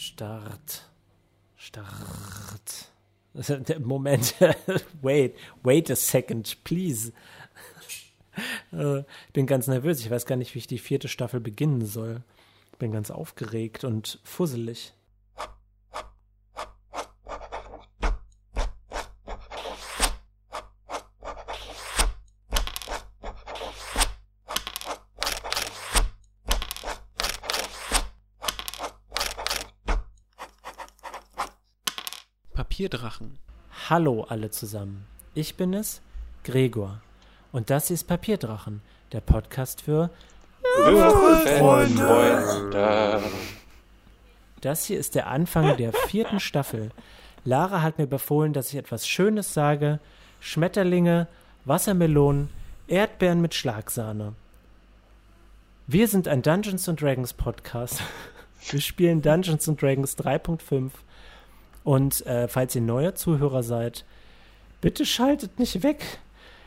Start. 0.00 0.86
Start. 1.58 2.90
Moment. 3.80 4.34
wait, 5.02 5.36
wait 5.62 5.90
a 5.90 5.94
second, 5.94 6.56
please. 6.64 7.12
Ich 8.72 9.32
bin 9.34 9.46
ganz 9.46 9.66
nervös. 9.66 10.00
Ich 10.00 10.10
weiß 10.10 10.24
gar 10.24 10.36
nicht, 10.36 10.54
wie 10.54 10.60
ich 10.60 10.66
die 10.66 10.78
vierte 10.78 11.08
Staffel 11.08 11.40
beginnen 11.40 11.84
soll. 11.84 12.22
Ich 12.72 12.78
bin 12.78 12.92
ganz 12.92 13.10
aufgeregt 13.10 13.84
und 13.84 14.20
fusselig. 14.22 14.94
Papierdrachen. 32.80 33.38
Hallo 33.90 34.24
alle 34.26 34.50
zusammen. 34.50 35.04
Ich 35.34 35.56
bin 35.56 35.74
es, 35.74 36.00
Gregor. 36.44 37.02
Und 37.52 37.68
das 37.68 37.90
ist 37.90 38.04
Papierdrachen, 38.04 38.80
der 39.12 39.20
Podcast 39.20 39.82
für 39.82 40.08
Freunde. 41.58 43.22
Das 44.62 44.86
hier 44.86 44.98
ist 44.98 45.14
der 45.14 45.26
Anfang 45.26 45.76
der 45.76 45.92
vierten 45.92 46.40
Staffel. 46.40 46.90
Lara 47.44 47.82
hat 47.82 47.98
mir 47.98 48.06
befohlen, 48.06 48.54
dass 48.54 48.70
ich 48.70 48.76
etwas 48.76 49.06
Schönes 49.06 49.52
sage. 49.52 50.00
Schmetterlinge, 50.40 51.26
Wassermelonen, 51.66 52.48
Erdbeeren 52.88 53.42
mit 53.42 53.52
Schlagsahne. 53.54 54.32
Wir 55.86 56.08
sind 56.08 56.28
ein 56.28 56.40
Dungeons 56.40 56.86
Dragons 56.86 57.34
Podcast. 57.34 58.02
Wir 58.70 58.80
spielen 58.80 59.20
Dungeons 59.20 59.66
Dragons 59.66 60.16
3.5 60.16 60.92
und 61.84 62.24
äh, 62.26 62.48
falls 62.48 62.74
ihr 62.74 62.82
neuer 62.82 63.14
Zuhörer 63.14 63.62
seid, 63.62 64.04
bitte 64.80 65.06
schaltet 65.06 65.58
nicht 65.58 65.82
weg. 65.82 66.18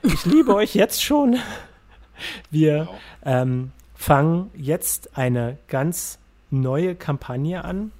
Ich 0.02 0.26
liebe 0.26 0.54
euch 0.56 0.76
jetzt 0.76 1.04
schon. 1.04 1.38
Wir 2.52 2.90
ähm, 3.24 3.72
fangen 3.96 4.52
jetzt 4.56 5.18
eine 5.18 5.58
ganz 5.68 6.20
neue 6.52 6.96
Kampagne 6.96 7.64
an 7.64 7.92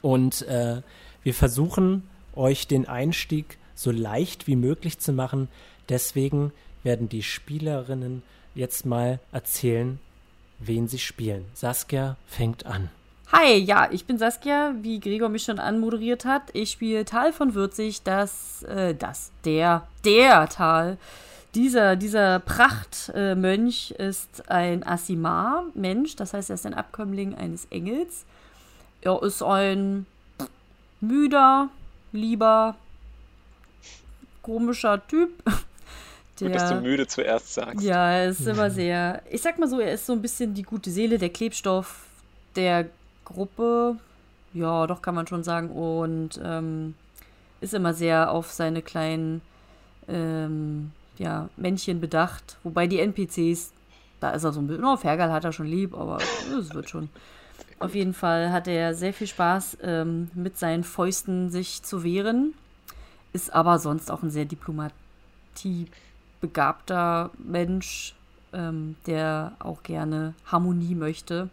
und 0.00 0.42
äh, 0.42 0.82
wir 1.22 1.34
versuchen 1.34 2.08
euch 2.34 2.66
den 2.66 2.88
Einstieg 2.88 3.58
so 3.74 3.90
leicht 3.90 4.46
wie 4.46 4.56
möglich 4.56 4.98
zu 4.98 5.12
machen. 5.12 5.48
Deswegen 5.88 6.52
werden 6.82 7.08
die 7.08 7.22
Spielerinnen 7.22 8.22
jetzt 8.54 8.86
mal 8.86 9.20
erzählen, 9.32 10.00
wen 10.58 10.88
sie 10.88 10.98
spielen. 10.98 11.44
Saskia 11.54 12.16
fängt 12.26 12.66
an. 12.66 12.90
Hi, 13.30 13.56
ja, 13.58 13.88
ich 13.90 14.06
bin 14.06 14.16
Saskia, 14.16 14.74
wie 14.80 15.00
Gregor 15.00 15.28
mich 15.28 15.42
schon 15.42 15.58
anmoderiert 15.58 16.24
hat. 16.24 16.44
Ich 16.54 16.70
spiele 16.70 17.04
Tal 17.04 17.34
von 17.34 17.54
Würzig, 17.54 18.02
das, 18.02 18.62
äh, 18.62 18.94
das, 18.94 19.32
der, 19.44 19.86
der 20.02 20.48
Tal. 20.48 20.96
Dieser, 21.54 21.96
dieser 21.96 22.38
Prachtmönch 22.38 23.94
äh, 23.98 24.08
ist 24.08 24.50
ein 24.50 24.82
Asimar-Mensch, 24.82 26.16
das 26.16 26.32
heißt, 26.32 26.48
er 26.48 26.54
ist 26.54 26.64
ein 26.64 26.72
Abkömmling 26.72 27.34
eines 27.34 27.66
Engels. 27.66 28.24
Er 29.02 29.22
ist 29.22 29.42
ein 29.42 30.06
müder, 31.02 31.68
lieber, 32.12 32.76
komischer 34.40 35.06
Typ. 35.06 35.30
Der, 36.40 36.48
Gut, 36.48 36.56
dass 36.56 36.70
du 36.70 36.80
müde 36.80 37.06
zuerst 37.06 37.52
sagst. 37.52 37.82
Ja, 37.82 38.10
er 38.10 38.28
ist 38.30 38.46
immer 38.46 38.70
sehr. 38.70 39.20
Ich 39.30 39.42
sag 39.42 39.58
mal 39.58 39.68
so, 39.68 39.80
er 39.80 39.92
ist 39.92 40.06
so 40.06 40.14
ein 40.14 40.22
bisschen 40.22 40.54
die 40.54 40.62
gute 40.62 40.90
Seele, 40.90 41.18
der 41.18 41.28
Klebstoff 41.28 42.06
der 42.56 42.88
Gruppe. 43.28 43.96
Ja, 44.54 44.86
doch 44.86 45.02
kann 45.02 45.14
man 45.14 45.26
schon 45.26 45.44
sagen. 45.44 45.70
Und 45.70 46.40
ähm, 46.42 46.94
ist 47.60 47.74
immer 47.74 47.92
sehr 47.94 48.30
auf 48.30 48.50
seine 48.50 48.82
kleinen 48.82 49.42
ähm, 50.08 50.92
ja, 51.18 51.48
Männchen 51.56 52.00
bedacht. 52.00 52.56
Wobei 52.62 52.86
die 52.86 53.00
NPCs, 53.00 53.72
da 54.20 54.30
ist 54.30 54.44
er 54.44 54.52
so 54.52 54.60
ein 54.60 54.66
bisschen, 54.66 54.84
oh, 54.84 54.96
Fergal 54.96 55.32
hat 55.32 55.44
er 55.44 55.52
schon 55.52 55.66
lieb, 55.66 55.94
aber 55.94 56.18
es 56.58 56.72
wird 56.72 56.88
schon. 56.88 57.10
Auf 57.80 57.94
jeden 57.94 58.14
Fall 58.14 58.50
hat 58.50 58.66
er 58.66 58.94
sehr 58.94 59.12
viel 59.12 59.28
Spaß, 59.28 59.78
ähm, 59.82 60.30
mit 60.34 60.58
seinen 60.58 60.82
Fäusten 60.82 61.50
sich 61.50 61.82
zu 61.82 62.02
wehren. 62.02 62.54
Ist 63.32 63.52
aber 63.52 63.78
sonst 63.78 64.10
auch 64.10 64.22
ein 64.22 64.30
sehr 64.30 64.46
diplomatiebegabter 64.46 67.30
Mensch, 67.38 68.14
ähm, 68.52 68.96
der 69.06 69.52
auch 69.58 69.82
gerne 69.82 70.34
Harmonie 70.46 70.94
möchte. 70.94 71.50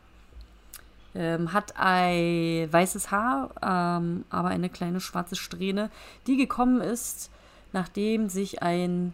Ähm, 1.16 1.54
hat 1.54 1.74
ein 1.78 2.68
weißes 2.72 3.10
Haar, 3.10 3.52
ähm, 3.64 4.26
aber 4.30 4.50
eine 4.50 4.70
kleine 4.70 5.00
schwarze 5.00 5.38
Strähne, 5.38 5.90
die 6.28 6.36
gekommen 6.36 6.82
ist, 6.82 7.32
nachdem 7.72 8.28
sich 8.28 8.62
ein 8.62 9.14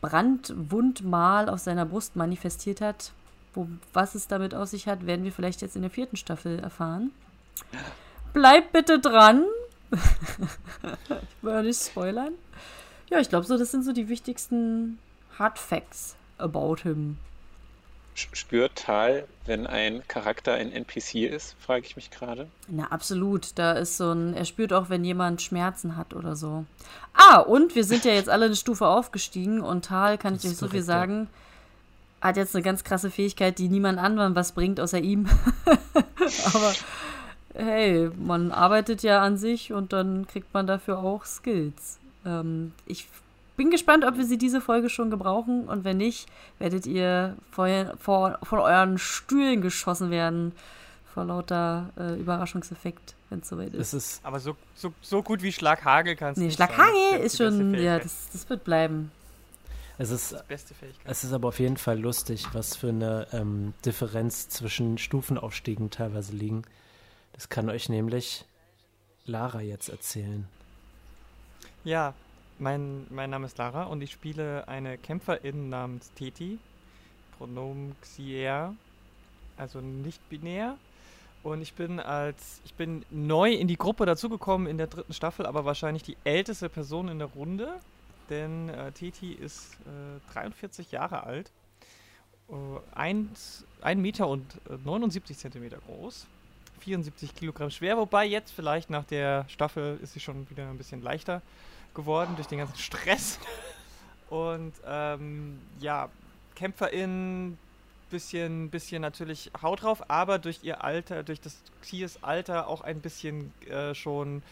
Brandwundmal 0.00 1.48
auf 1.48 1.60
seiner 1.60 1.86
Brust 1.86 2.16
manifestiert 2.16 2.80
hat. 2.80 3.12
Wo, 3.54 3.68
was 3.92 4.16
es 4.16 4.26
damit 4.26 4.54
auf 4.54 4.68
sich 4.68 4.88
hat, 4.88 5.06
werden 5.06 5.24
wir 5.24 5.32
vielleicht 5.32 5.62
jetzt 5.62 5.76
in 5.76 5.82
der 5.82 5.90
vierten 5.90 6.16
Staffel 6.16 6.58
erfahren. 6.58 7.12
Bleibt 8.32 8.72
bitte 8.72 8.98
dran. 8.98 9.44
ich 9.90 11.42
will 11.42 11.62
nicht 11.62 11.80
spoilern. 11.80 12.34
Ja, 13.10 13.20
ich 13.20 13.28
glaube 13.28 13.46
so, 13.46 13.56
das 13.56 13.70
sind 13.70 13.84
so 13.84 13.92
die 13.92 14.08
wichtigsten 14.08 14.98
Hard 15.38 15.58
Facts 15.58 16.16
about 16.36 16.78
him 16.82 17.16
spürt 18.18 18.76
Tal, 18.76 19.26
wenn 19.46 19.66
ein 19.66 20.02
Charakter 20.08 20.54
ein 20.54 20.72
NPC 20.72 21.26
ist, 21.30 21.56
frage 21.60 21.86
ich 21.86 21.96
mich 21.96 22.10
gerade. 22.10 22.48
Na, 22.68 22.84
absolut. 22.88 23.58
Da 23.58 23.72
ist 23.72 23.96
so 23.96 24.12
ein, 24.12 24.34
er 24.34 24.44
spürt 24.44 24.72
auch, 24.72 24.90
wenn 24.90 25.04
jemand 25.04 25.42
Schmerzen 25.42 25.96
hat 25.96 26.14
oder 26.14 26.36
so. 26.36 26.64
Ah, 27.14 27.38
und 27.40 27.74
wir 27.74 27.84
sind 27.84 28.04
ja 28.04 28.12
jetzt 28.12 28.28
alle 28.28 28.46
eine 28.46 28.56
Stufe 28.56 28.86
aufgestiegen 28.86 29.60
und 29.60 29.86
Tal, 29.86 30.18
kann 30.18 30.34
ich 30.34 30.44
euch 30.44 30.56
so 30.56 30.68
viel 30.68 30.82
sagen, 30.82 31.28
hat 32.20 32.36
jetzt 32.36 32.54
eine 32.54 32.62
ganz 32.62 32.84
krasse 32.84 33.10
Fähigkeit, 33.10 33.58
die 33.58 33.68
niemand 33.68 33.98
anderem 33.98 34.34
was 34.34 34.52
bringt, 34.52 34.80
außer 34.80 34.98
ihm. 34.98 35.28
Aber 36.52 36.72
hey, 37.54 38.10
man 38.16 38.52
arbeitet 38.52 39.02
ja 39.02 39.22
an 39.22 39.36
sich 39.36 39.72
und 39.72 39.92
dann 39.92 40.26
kriegt 40.26 40.52
man 40.52 40.66
dafür 40.66 40.98
auch 40.98 41.24
Skills. 41.24 41.98
Ähm, 42.24 42.72
ich 42.86 43.08
bin 43.58 43.70
gespannt, 43.70 44.04
ob 44.06 44.16
wir 44.16 44.24
sie 44.24 44.38
diese 44.38 44.62
Folge 44.62 44.88
schon 44.88 45.10
gebrauchen 45.10 45.68
und 45.68 45.84
wenn 45.84 45.98
nicht, 45.98 46.28
werdet 46.58 46.86
ihr 46.86 47.36
vor, 47.50 47.68
vor, 47.98 48.38
von 48.42 48.60
euren 48.60 48.96
Stühlen 48.96 49.60
geschossen 49.60 50.10
werden 50.10 50.52
vor 51.12 51.24
lauter 51.24 51.90
äh, 51.98 52.14
Überraschungseffekt, 52.14 53.16
wenn 53.28 53.40
es 53.40 53.48
soweit 53.48 53.74
ist. 53.74 53.92
ist. 53.92 54.20
Aber 54.24 54.38
so, 54.38 54.56
so, 54.76 54.94
so 55.02 55.22
gut 55.22 55.42
wie 55.42 55.52
Schlaghagel 55.52 56.14
kannst 56.14 56.40
du 56.40 56.44
Nee, 56.44 56.52
Schlaghagel 56.52 57.18
ist 57.20 57.36
schon, 57.36 57.74
ja, 57.74 57.98
das, 57.98 58.28
das 58.32 58.48
wird 58.48 58.62
bleiben. 58.62 59.10
Es 59.98 60.10
ist, 60.10 60.36
es 61.04 61.24
ist 61.24 61.32
aber 61.32 61.48
auf 61.48 61.58
jeden 61.58 61.76
Fall 61.76 61.98
lustig, 61.98 62.46
was 62.52 62.76
für 62.76 62.90
eine 62.90 63.26
ähm, 63.32 63.74
Differenz 63.84 64.48
zwischen 64.48 64.96
Stufenaufstiegen 64.96 65.90
teilweise 65.90 66.32
liegen. 66.32 66.62
Das 67.32 67.48
kann 67.48 67.68
euch 67.68 67.88
nämlich 67.88 68.44
Lara 69.26 69.60
jetzt 69.60 69.88
erzählen. 69.88 70.46
Ja, 71.82 72.14
mein, 72.58 73.06
mein 73.10 73.30
Name 73.30 73.46
ist 73.46 73.58
Lara 73.58 73.84
und 73.84 74.02
ich 74.02 74.12
spiele 74.12 74.66
eine 74.68 74.98
Kämpferin 74.98 75.68
namens 75.68 76.12
Teti, 76.14 76.58
Pronomen 77.36 77.94
Xier, 78.00 78.74
also 79.56 79.80
nicht 79.80 80.26
binär. 80.28 80.76
Und 81.42 81.62
ich 81.62 81.74
bin 81.74 82.00
als 82.00 82.60
ich 82.64 82.74
bin 82.74 83.04
neu 83.10 83.52
in 83.52 83.68
die 83.68 83.76
Gruppe 83.76 84.06
dazugekommen 84.06 84.66
in 84.66 84.76
der 84.76 84.88
dritten 84.88 85.12
Staffel, 85.12 85.46
aber 85.46 85.64
wahrscheinlich 85.64 86.02
die 86.02 86.16
älteste 86.24 86.68
Person 86.68 87.08
in 87.08 87.18
der 87.18 87.28
Runde, 87.28 87.74
denn 88.28 88.68
äh, 88.68 88.90
Teti 88.92 89.32
ist 89.32 89.74
äh, 89.86 90.32
43 90.32 90.90
Jahre 90.90 91.22
alt, 91.22 91.52
äh, 92.50 92.54
1, 92.96 93.64
1 93.82 94.00
Meter 94.00 94.28
und 94.28 94.44
79 94.84 95.36
äh, 95.36 95.38
Zentimeter 95.38 95.78
groß, 95.86 96.26
74 96.80 97.34
Kilogramm 97.34 97.70
schwer, 97.70 97.96
wobei 97.96 98.26
jetzt 98.26 98.50
vielleicht 98.50 98.90
nach 98.90 99.04
der 99.04 99.46
Staffel 99.48 99.98
ist 100.02 100.14
sie 100.14 100.20
schon 100.20 100.50
wieder 100.50 100.68
ein 100.68 100.76
bisschen 100.76 101.02
leichter 101.02 101.40
geworden 101.98 102.36
durch 102.36 102.46
den 102.46 102.58
ganzen 102.58 102.78
Stress. 102.78 103.40
Und 104.30 104.72
ähm, 104.86 105.58
ja, 105.80 106.08
KämpferInnen, 106.54 107.58
bisschen, 108.08 108.70
bisschen 108.70 109.02
natürlich 109.02 109.50
Haut 109.60 109.82
drauf, 109.82 110.08
aber 110.08 110.38
durch 110.38 110.60
ihr 110.62 110.84
Alter, 110.84 111.24
durch 111.24 111.40
das 111.40 111.58
Xies 111.82 112.18
Alter 112.22 112.68
auch 112.68 112.82
ein 112.82 113.00
bisschen 113.00 113.52
äh, 113.68 113.94
schon, 113.94 114.42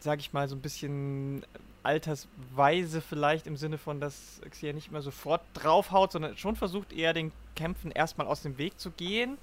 sag 0.00 0.20
ich 0.20 0.32
mal, 0.32 0.48
so 0.48 0.54
ein 0.54 0.60
bisschen 0.60 1.44
altersweise 1.82 3.00
vielleicht 3.00 3.48
im 3.48 3.56
Sinne 3.56 3.76
von, 3.76 4.00
dass 4.00 4.40
Xia 4.48 4.72
nicht 4.72 4.92
mehr 4.92 5.02
sofort 5.02 5.42
draufhaut, 5.54 6.12
sondern 6.12 6.36
schon 6.36 6.54
versucht 6.54 6.92
eher 6.92 7.12
den 7.12 7.32
Kämpfen 7.56 7.90
erstmal 7.90 8.28
aus 8.28 8.42
dem 8.42 8.56
Weg 8.56 8.78
zu 8.78 8.92
gehen. 8.92 9.36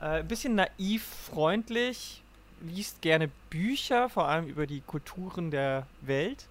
Äh, 0.00 0.20
ein 0.20 0.28
bisschen 0.28 0.56
naiv, 0.56 1.04
freundlich, 1.04 2.22
liest 2.60 3.02
gerne 3.02 3.30
Bücher, 3.48 4.08
vor 4.08 4.28
allem 4.28 4.46
über 4.46 4.66
die 4.66 4.80
Kulturen 4.80 5.50
der 5.50 5.86
Welt 6.02 6.46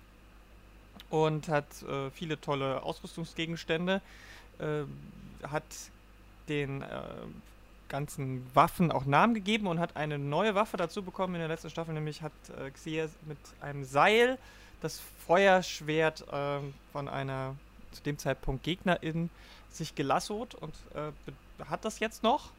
und 1.10 1.48
hat 1.48 1.84
äh, 1.84 2.10
viele 2.12 2.40
tolle 2.40 2.84
Ausrüstungsgegenstände. 2.84 4.02
Äh, 4.60 4.84
hat 5.48 5.64
den 6.50 6.82
äh, 6.82 6.86
ganzen 7.88 8.46
Waffen 8.54 8.92
auch 8.92 9.06
Namen 9.06 9.34
gegeben 9.34 9.68
und 9.68 9.80
hat 9.80 9.96
eine 9.96 10.20
neue 10.20 10.56
Waffe 10.56 10.78
dazu 10.78 11.02
bekommen 11.02 11.36
in 11.36 11.40
der 11.40 11.48
letzten 11.48 11.70
Staffel, 11.70 11.94
nämlich 11.94 12.22
hat 12.22 12.32
äh, 12.58 12.70
Xia 12.72 13.08
mit 13.26 13.38
einem 13.62 13.84
Seil 13.84 14.38
das 14.82 15.02
Feuerschwert 15.26 16.26
äh, 16.32 16.60
von 16.92 17.08
einer 17.08 17.56
zu 17.92 18.04
dem 18.04 18.18
Zeitpunkt 18.18 18.64
Gegnerin 18.64 19.30
sich 19.70 19.96
gelassot 19.96 20.56
und 20.56 20.74
äh, 20.94 21.66
hat 21.66 21.86
das 21.86 22.00
jetzt 22.00 22.24
noch. 22.24 22.52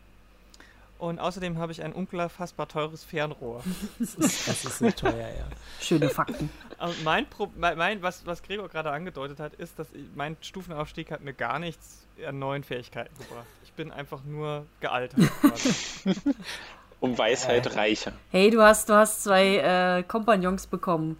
Und 1.00 1.18
außerdem 1.18 1.56
habe 1.56 1.72
ich 1.72 1.82
ein 1.82 1.94
unfassbar 1.94 2.68
teures 2.68 3.04
Fernrohr. 3.04 3.64
Das 3.98 4.14
ist, 4.16 4.48
das 4.48 4.64
ist 4.66 4.78
so 4.80 4.90
teuer, 4.90 5.30
ja. 5.30 5.46
Schöne 5.80 6.10
Fakten. 6.10 6.50
Mein, 7.04 7.26
Pro 7.26 7.50
mein 7.56 8.02
was, 8.02 8.26
was 8.26 8.42
Gregor 8.42 8.68
gerade 8.68 8.90
angedeutet 8.90 9.40
hat, 9.40 9.54
ist, 9.54 9.78
dass 9.78 9.90
ich, 9.94 10.04
mein 10.14 10.36
Stufenaufstieg 10.42 11.10
hat 11.10 11.22
mir 11.22 11.32
gar 11.32 11.58
nichts 11.58 12.06
an 12.26 12.38
neuen 12.38 12.64
Fähigkeiten 12.64 13.14
gebracht. 13.18 13.46
Ich 13.64 13.72
bin 13.72 13.90
einfach 13.90 14.22
nur 14.24 14.66
gealtert. 14.80 15.20
um 17.00 17.16
Weisheit 17.16 17.64
äh. 17.64 17.78
reicher. 17.78 18.12
Hey, 18.30 18.50
du 18.50 18.60
hast, 18.60 18.90
du 18.90 18.92
hast 18.92 19.24
zwei 19.24 19.56
äh, 19.56 20.02
Kompagnons 20.02 20.66
bekommen. 20.66 21.18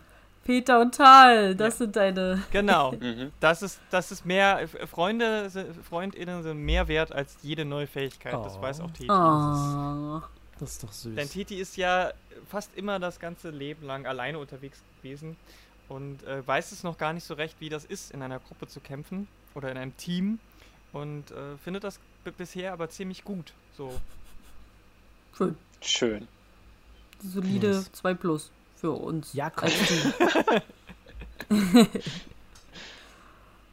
Peter 0.51 0.81
und 0.81 0.97
Tal, 0.97 1.55
das 1.55 1.75
ja. 1.75 1.79
sind 1.79 1.95
deine. 1.95 2.43
Genau. 2.51 2.93
Mhm. 3.01 3.31
Das 3.39 3.63
ist, 3.63 3.81
das 3.91 4.11
ist 4.11 4.27
mehr. 4.27 4.67
Freunde, 4.87 5.49
FreundInnen 5.89 6.43
sind 6.43 6.59
mehr 6.59 6.89
wert 6.89 7.13
als 7.13 7.37
jede 7.43 7.65
neue 7.65 7.87
Fähigkeit. 7.87 8.35
Oh. 8.35 8.43
Das 8.43 8.61
weiß 8.61 8.81
auch 8.81 8.91
Titi. 8.91 9.09
Oh. 9.11 10.21
Das 10.59 10.73
ist 10.73 10.83
doch 10.83 10.93
süß. 10.93 11.15
Denn 11.15 11.29
Titi 11.29 11.55
ist 11.55 11.77
ja 11.77 12.13
fast 12.49 12.77
immer 12.77 12.99
das 12.99 13.21
ganze 13.21 13.51
Leben 13.51 13.87
lang 13.87 14.07
alleine 14.07 14.39
unterwegs 14.39 14.83
gewesen 14.99 15.37
und 15.89 16.23
äh, 16.25 16.47
weiß 16.47 16.73
es 16.73 16.83
noch 16.83 16.99
gar 16.99 17.13
nicht 17.13 17.25
so 17.25 17.35
recht, 17.35 17.57
wie 17.61 17.69
das 17.69 17.85
ist, 17.85 18.11
in 18.11 18.23
einer 18.23 18.41
Gruppe 18.41 18.67
zu 18.67 18.81
kämpfen 18.81 19.29
oder 19.55 19.71
in 19.71 19.79
einem 19.79 19.97
Team 19.97 20.41
und 20.93 21.31
äh, 21.31 21.57
findet 21.63 21.85
das 21.85 22.01
bisher 22.37 22.73
aber 22.73 22.91
ziemlich 22.91 23.23
gut. 23.23 23.55
So. 23.77 23.99
Schön. 25.37 25.57
Schön. 25.81 26.29
Solide 27.23 27.85
2 27.93 28.15
plus 28.15 28.51
für 28.81 28.93
uns. 28.93 29.33
Ja, 29.35 29.51
komm. 29.51 29.71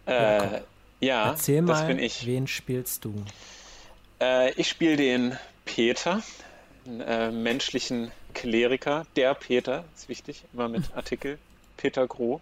äh, 0.06 0.62
ja, 1.00 1.30
Erzähl 1.30 1.62
mal, 1.62 1.98
wen 1.98 2.48
spielst 2.48 3.06
du? 3.06 3.14
Äh, 4.20 4.52
ich 4.54 4.68
spiele 4.68 4.98
den 4.98 5.38
Peter, 5.66 6.22
einen 6.86 7.02
äh, 7.02 7.32
menschlichen 7.32 8.12
Kleriker. 8.34 9.06
Der 9.16 9.34
Peter, 9.34 9.84
ist 9.96 10.10
wichtig, 10.10 10.44
immer 10.54 10.68
mit 10.68 10.84
Artikel. 10.96 11.38
Peter 11.78 12.08
Groh. 12.08 12.42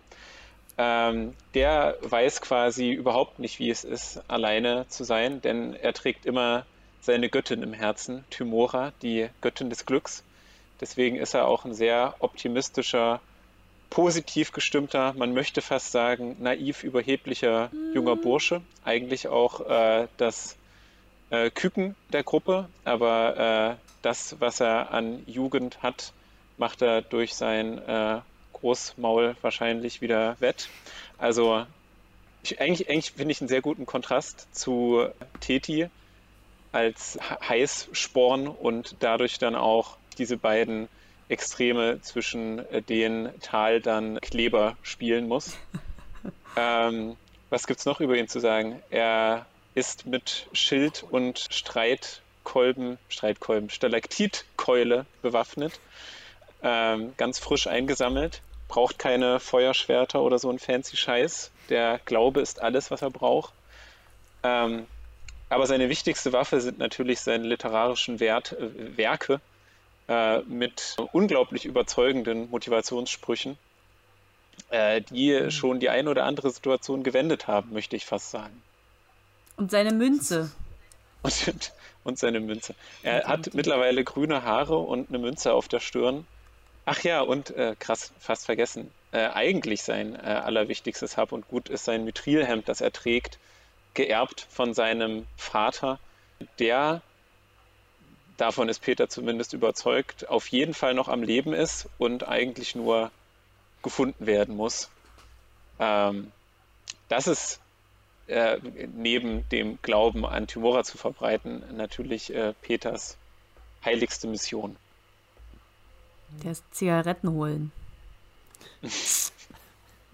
Ähm, 0.78 1.34
der 1.54 1.98
weiß 2.02 2.42
quasi 2.42 2.92
überhaupt 2.92 3.40
nicht, 3.40 3.60
wie 3.60 3.70
es 3.70 3.84
ist, 3.84 4.22
alleine 4.28 4.88
zu 4.90 5.04
sein, 5.04 5.42
denn 5.42 5.74
er 5.74 5.94
trägt 5.94 6.26
immer 6.26 6.66
seine 7.02 7.30
Göttin 7.30 7.62
im 7.64 7.74
Herzen, 7.74 8.26
Tymora, 8.30 8.92
die 9.02 9.30
Göttin 9.42 9.70
des 9.70 9.86
Glücks. 9.86 10.24
Deswegen 10.82 11.16
ist 11.16 11.34
er 11.34 11.48
auch 11.48 11.66
ein 11.66 11.74
sehr 11.74 12.16
optimistischer, 12.20 13.22
positiv 13.90 14.52
gestimmter, 14.52 15.14
man 15.14 15.34
möchte 15.34 15.62
fast 15.62 15.92
sagen, 15.92 16.36
naiv 16.40 16.84
überheblicher 16.84 17.70
junger 17.94 18.16
Bursche. 18.16 18.62
Eigentlich 18.84 19.28
auch 19.28 19.62
äh, 19.70 20.08
das 20.18 20.58
äh, 21.30 21.50
Küken 21.50 21.96
der 22.12 22.24
Gruppe, 22.24 22.68
aber 22.84 23.78
äh, 23.80 23.86
das, 24.02 24.36
was 24.40 24.60
er 24.60 24.92
an 24.92 25.24
Jugend 25.26 25.82
hat, 25.82 26.14
macht 26.58 26.82
er 26.82 27.02
durch 27.02 27.36
sein 27.36 27.80
äh, 27.80 28.20
Großmaul 28.54 29.36
wahrscheinlich 29.42 30.02
wieder 30.02 30.36
wett. 30.40 30.70
Also 31.18 31.66
ich, 32.44 32.60
eigentlich, 32.60 32.90
eigentlich 32.90 33.12
finde 33.12 33.32
ich 33.32 33.42
einen 33.42 33.48
sehr 33.48 33.62
guten 33.62 33.86
Kontrast 33.86 34.54
zu 34.56 35.08
Teti 35.40 35.90
als 36.72 37.18
Heißsporn 37.48 38.48
und 38.48 38.98
dadurch 39.00 39.40
dann 39.40 39.56
auch 39.56 39.98
diese 40.16 40.38
beiden 40.38 40.88
Extreme, 41.28 42.02
zwischen 42.02 42.60
äh, 42.72 42.82
denen 42.82 43.40
Tal 43.42 43.82
dann 43.82 44.20
Kleber 44.22 44.78
spielen 44.84 45.28
muss. 45.28 45.58
ähm, 46.58 47.16
was 47.50 47.66
es 47.68 47.86
noch 47.86 48.00
über 48.00 48.16
ihn 48.16 48.28
zu 48.28 48.40
sagen? 48.40 48.82
Er 48.90 49.46
ist 49.74 50.06
mit 50.06 50.48
Schild 50.54 51.04
und 51.10 51.48
Streitkolben, 51.50 52.98
Streitkolben, 53.10 53.70
Stalaktitkeule 53.70 55.06
bewaffnet, 55.22 55.80
ähm, 56.64 57.14
ganz 57.18 57.40
frisch 57.40 57.68
eingesammelt, 57.68 58.42
braucht 58.68 59.00
keine 59.00 59.40
Feuerschwerter 59.40 60.22
oder 60.22 60.40
so 60.40 60.50
ein 60.50 60.60
fancy 60.60 60.96
Scheiß. 60.96 61.52
Der 61.70 62.00
Glaube 62.06 62.42
ist 62.42 62.62
alles, 62.62 62.92
was 62.92 63.02
er 63.02 63.10
braucht. 63.10 63.54
Ähm, 64.44 64.86
aber 65.50 65.68
seine 65.68 65.90
wichtigste 65.90 66.34
Waffe 66.34 66.62
sind 66.62 66.78
natürlich 66.78 67.20
seine 67.20 67.48
literarischen 67.48 68.20
Wert, 68.20 68.54
äh, 68.54 68.98
Werke, 68.98 69.42
äh, 70.08 70.40
mit 70.42 70.98
unglaublich 71.12 71.66
überzeugenden 71.66 72.50
Motivationssprüchen, 72.50 73.58
äh, 74.70 75.02
die 75.02 75.40
mhm. 75.40 75.52
schon 75.52 75.80
die 75.80 75.90
eine 75.90 76.10
oder 76.10 76.26
andere 76.26 76.52
Situation 76.52 77.04
gewendet 77.04 77.48
haben, 77.48 77.74
möchte 77.74 77.96
ich 77.96 78.06
fast 78.06 78.32
sagen. 78.32 78.62
Und 79.58 79.72
seine 79.72 79.92
Münze. 79.92 80.52
Und, 81.24 81.74
und 82.04 82.20
seine 82.20 82.40
Münze. 82.40 82.76
Er 83.02 83.24
hat 83.24 83.54
mittlerweile 83.54 84.04
grüne 84.04 84.44
Haare 84.44 84.78
und 84.78 85.10
eine 85.10 85.18
Münze 85.18 85.54
auf 85.54 85.68
der 85.68 85.80
Stirn. 85.80 86.28
Ach 86.86 87.02
ja, 87.02 87.22
und 87.22 87.50
äh, 87.52 87.76
krass, 87.80 88.14
fast 88.20 88.46
vergessen. 88.46 88.92
Äh, 89.12 89.30
eigentlich 89.30 89.82
sein 89.82 90.14
äh, 90.16 90.20
allerwichtigstes 90.20 91.18
Hab 91.18 91.32
und 91.32 91.48
Gut 91.48 91.70
ist 91.70 91.86
sein 91.86 92.06
Mithrilhemd, 92.06 92.70
das 92.70 92.82
er 92.82 92.92
trägt, 92.92 93.40
geerbt 93.96 94.46
von 94.50 94.74
seinem 94.76 95.26
Vater, 95.36 96.00
der 96.60 97.02
davon 98.38 98.70
ist 98.70 98.80
Peter 98.80 99.10
zumindest 99.10 99.54
überzeugt, 99.54 100.30
auf 100.30 100.48
jeden 100.48 100.74
Fall 100.74 100.94
noch 100.94 101.08
am 101.08 101.24
Leben 101.24 101.54
ist 101.54 101.90
und 101.98 102.28
eigentlich 102.28 102.76
nur 102.76 103.12
gefunden 103.82 104.26
werden 104.26 104.56
muss. 104.56 104.90
Ähm, 105.80 106.32
das 107.10 107.28
ist 107.28 107.60
äh, 108.28 108.60
neben 108.96 109.48
dem 109.50 109.80
Glauben 109.82 110.26
an 110.26 110.48
Timora 110.48 110.84
zu 110.84 110.98
verbreiten 110.98 111.64
natürlich 111.76 112.34
äh, 112.34 112.54
Peters 112.62 113.18
heiligste 113.84 114.28
Mission. 114.28 114.76
Der 116.44 116.54
ist 116.54 116.64
Zigaretten 116.72 117.30
holen. 117.30 117.72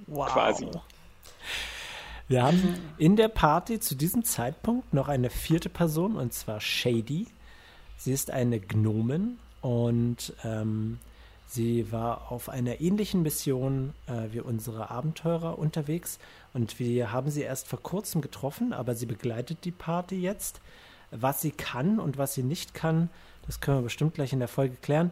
wow. 0.07 0.27
Quasi. 0.31 0.67
Wir 2.27 2.43
haben 2.43 2.79
in 2.97 3.15
der 3.15 3.27
Party 3.27 3.79
zu 3.79 3.95
diesem 3.95 4.23
Zeitpunkt 4.23 4.93
noch 4.93 5.07
eine 5.07 5.29
vierte 5.29 5.69
Person 5.69 6.15
und 6.15 6.33
zwar 6.33 6.61
Shady. 6.61 7.27
Sie 8.03 8.13
ist 8.13 8.31
eine 8.31 8.59
Gnomen 8.59 9.37
und 9.61 10.33
ähm, 10.43 10.97
sie 11.45 11.91
war 11.91 12.31
auf 12.31 12.49
einer 12.49 12.81
ähnlichen 12.81 13.21
Mission 13.21 13.93
äh, 14.07 14.33
wie 14.33 14.39
unsere 14.39 14.89
Abenteurer 14.89 15.59
unterwegs 15.59 16.17
und 16.51 16.79
wir 16.79 17.11
haben 17.11 17.29
sie 17.29 17.43
erst 17.43 17.67
vor 17.67 17.79
kurzem 17.79 18.21
getroffen, 18.21 18.73
aber 18.73 18.95
sie 18.95 19.05
begleitet 19.05 19.65
die 19.65 19.71
Party 19.71 20.19
jetzt. 20.19 20.61
Was 21.11 21.41
sie 21.41 21.51
kann 21.51 21.99
und 21.99 22.17
was 22.17 22.33
sie 22.33 22.41
nicht 22.41 22.73
kann, 22.73 23.11
das 23.45 23.59
können 23.59 23.77
wir 23.77 23.83
bestimmt 23.83 24.15
gleich 24.15 24.33
in 24.33 24.39
der 24.39 24.47
Folge 24.47 24.77
klären. 24.77 25.11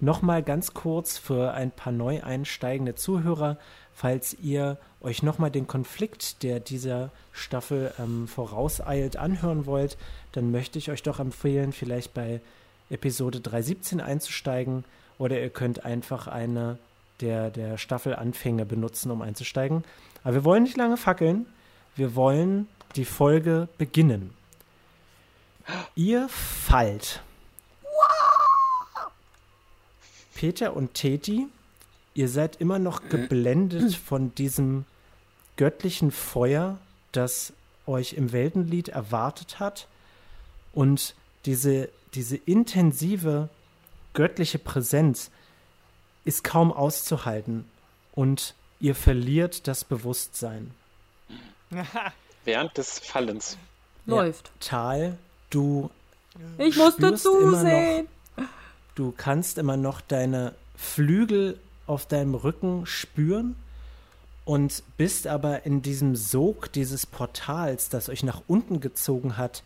Nochmal 0.00 0.42
ganz 0.42 0.72
kurz 0.72 1.18
für 1.18 1.52
ein 1.52 1.70
paar 1.70 1.92
neu 1.92 2.22
einsteigende 2.22 2.94
Zuhörer, 2.94 3.58
falls 3.92 4.34
ihr 4.34 4.78
euch 5.02 5.22
nochmal 5.22 5.50
den 5.50 5.66
Konflikt, 5.66 6.42
der 6.42 6.58
dieser 6.58 7.10
Staffel 7.32 7.92
ähm, 7.98 8.26
vorauseilt, 8.26 9.16
anhören 9.16 9.66
wollt, 9.66 9.98
dann 10.32 10.50
möchte 10.50 10.78
ich 10.78 10.90
euch 10.90 11.02
doch 11.02 11.20
empfehlen, 11.20 11.72
vielleicht 11.72 12.14
bei 12.14 12.40
Episode 12.88 13.40
317 13.40 14.00
einzusteigen 14.00 14.84
oder 15.18 15.40
ihr 15.40 15.50
könnt 15.50 15.84
einfach 15.84 16.26
eine 16.26 16.78
der, 17.20 17.50
der 17.50 17.76
Staffelanfänge 17.76 18.64
benutzen, 18.64 19.10
um 19.10 19.20
einzusteigen. 19.20 19.84
Aber 20.24 20.34
wir 20.34 20.44
wollen 20.44 20.62
nicht 20.62 20.76
lange 20.76 20.96
fackeln. 20.96 21.46
Wir 21.94 22.14
wollen 22.14 22.68
die 22.96 23.04
Folge 23.04 23.68
beginnen. 23.76 24.30
Ihr 25.94 26.28
fallt. 26.30 27.22
Peter 30.40 30.74
und 30.74 30.94
Teti, 30.94 31.48
ihr 32.14 32.26
seid 32.30 32.62
immer 32.62 32.78
noch 32.78 33.10
geblendet 33.10 33.94
von 34.06 34.34
diesem 34.36 34.86
göttlichen 35.58 36.10
Feuer, 36.10 36.78
das 37.12 37.52
euch 37.86 38.14
im 38.14 38.32
Weltenlied 38.32 38.88
erwartet 38.88 39.60
hat. 39.60 39.86
Und 40.72 41.14
diese, 41.44 41.90
diese 42.14 42.38
intensive 42.38 43.50
göttliche 44.14 44.58
Präsenz 44.58 45.30
ist 46.24 46.42
kaum 46.42 46.72
auszuhalten 46.72 47.66
und 48.12 48.54
ihr 48.80 48.94
verliert 48.94 49.68
das 49.68 49.84
Bewusstsein. 49.84 50.70
Während 52.46 52.78
des 52.78 52.98
Fallens. 52.98 53.58
Läuft. 54.06 54.46
Ja, 54.46 54.68
Tal, 54.70 55.18
du. 55.50 55.90
Ich 56.56 56.78
musste 56.78 57.14
zusehen. 57.14 58.08
Du 59.00 59.14
kannst 59.16 59.56
immer 59.56 59.78
noch 59.78 60.02
deine 60.02 60.52
Flügel 60.76 61.58
auf 61.86 62.04
deinem 62.04 62.34
Rücken 62.34 62.84
spüren 62.84 63.56
und 64.44 64.82
bist 64.98 65.26
aber 65.26 65.64
in 65.64 65.80
diesem 65.80 66.16
Sog 66.16 66.70
dieses 66.70 67.06
Portals, 67.06 67.88
das 67.88 68.10
euch 68.10 68.22
nach 68.24 68.42
unten 68.46 68.80
gezogen 68.80 69.38
hat, 69.38 69.62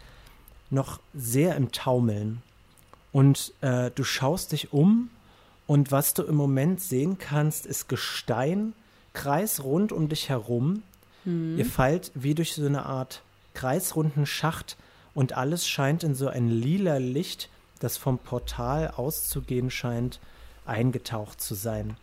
noch 0.70 1.00
sehr 1.14 1.56
im 1.56 1.72
Taumeln. 1.72 2.42
Und 3.10 3.52
äh, 3.60 3.90
du 3.92 4.04
schaust 4.04 4.52
dich 4.52 4.72
um 4.72 5.10
und 5.66 5.90
was 5.90 6.14
du 6.14 6.22
im 6.22 6.36
Moment 6.36 6.80
sehen 6.80 7.18
kannst, 7.18 7.66
ist 7.66 7.88
Gestein, 7.88 8.72
kreisrund 9.14 9.90
um 9.90 10.08
dich 10.08 10.28
herum. 10.28 10.84
Hm. 11.24 11.58
Ihr 11.58 11.66
fallt 11.66 12.12
wie 12.14 12.36
durch 12.36 12.54
so 12.54 12.64
eine 12.64 12.86
Art 12.86 13.22
kreisrunden 13.52 14.26
Schacht 14.26 14.76
und 15.12 15.32
alles 15.32 15.66
scheint 15.66 16.04
in 16.04 16.14
so 16.14 16.28
ein 16.28 16.48
lila 16.48 16.98
Licht, 16.98 17.48
das 17.84 17.96
vom 17.96 18.18
Portal 18.18 18.92
auszugehen 18.96 19.70
scheint, 19.70 20.18
eingetaucht 20.66 21.40
zu 21.40 21.54
sein. 21.54 21.96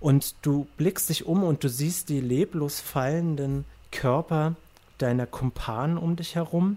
Und 0.00 0.36
du 0.42 0.68
blickst 0.76 1.08
dich 1.08 1.26
um 1.26 1.42
und 1.42 1.64
du 1.64 1.68
siehst 1.68 2.08
die 2.08 2.20
leblos 2.20 2.80
fallenden 2.80 3.64
Körper 3.90 4.54
deiner 4.98 5.26
Kumpanen 5.26 5.98
um 5.98 6.14
dich 6.14 6.34
herum 6.34 6.76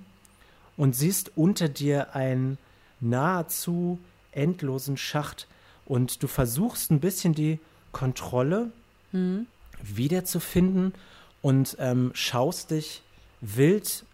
und 0.77 0.95
siehst 0.95 1.31
unter 1.35 1.69
dir 1.69 2.15
einen 2.15 2.57
nahezu 3.00 4.00
endlosen 4.31 4.97
Schacht 4.97 5.47
und 5.85 6.23
du 6.23 6.27
versuchst 6.27 6.89
ein 6.91 7.00
bisschen 7.00 7.33
die 7.33 7.59
Kontrolle 7.91 8.71
mhm. 9.11 9.47
wiederzufinden 9.83 10.93
und 11.41 11.75
ähm, 11.79 12.11
schaust 12.13 12.71
dich 12.71 13.01
wild 13.41 14.05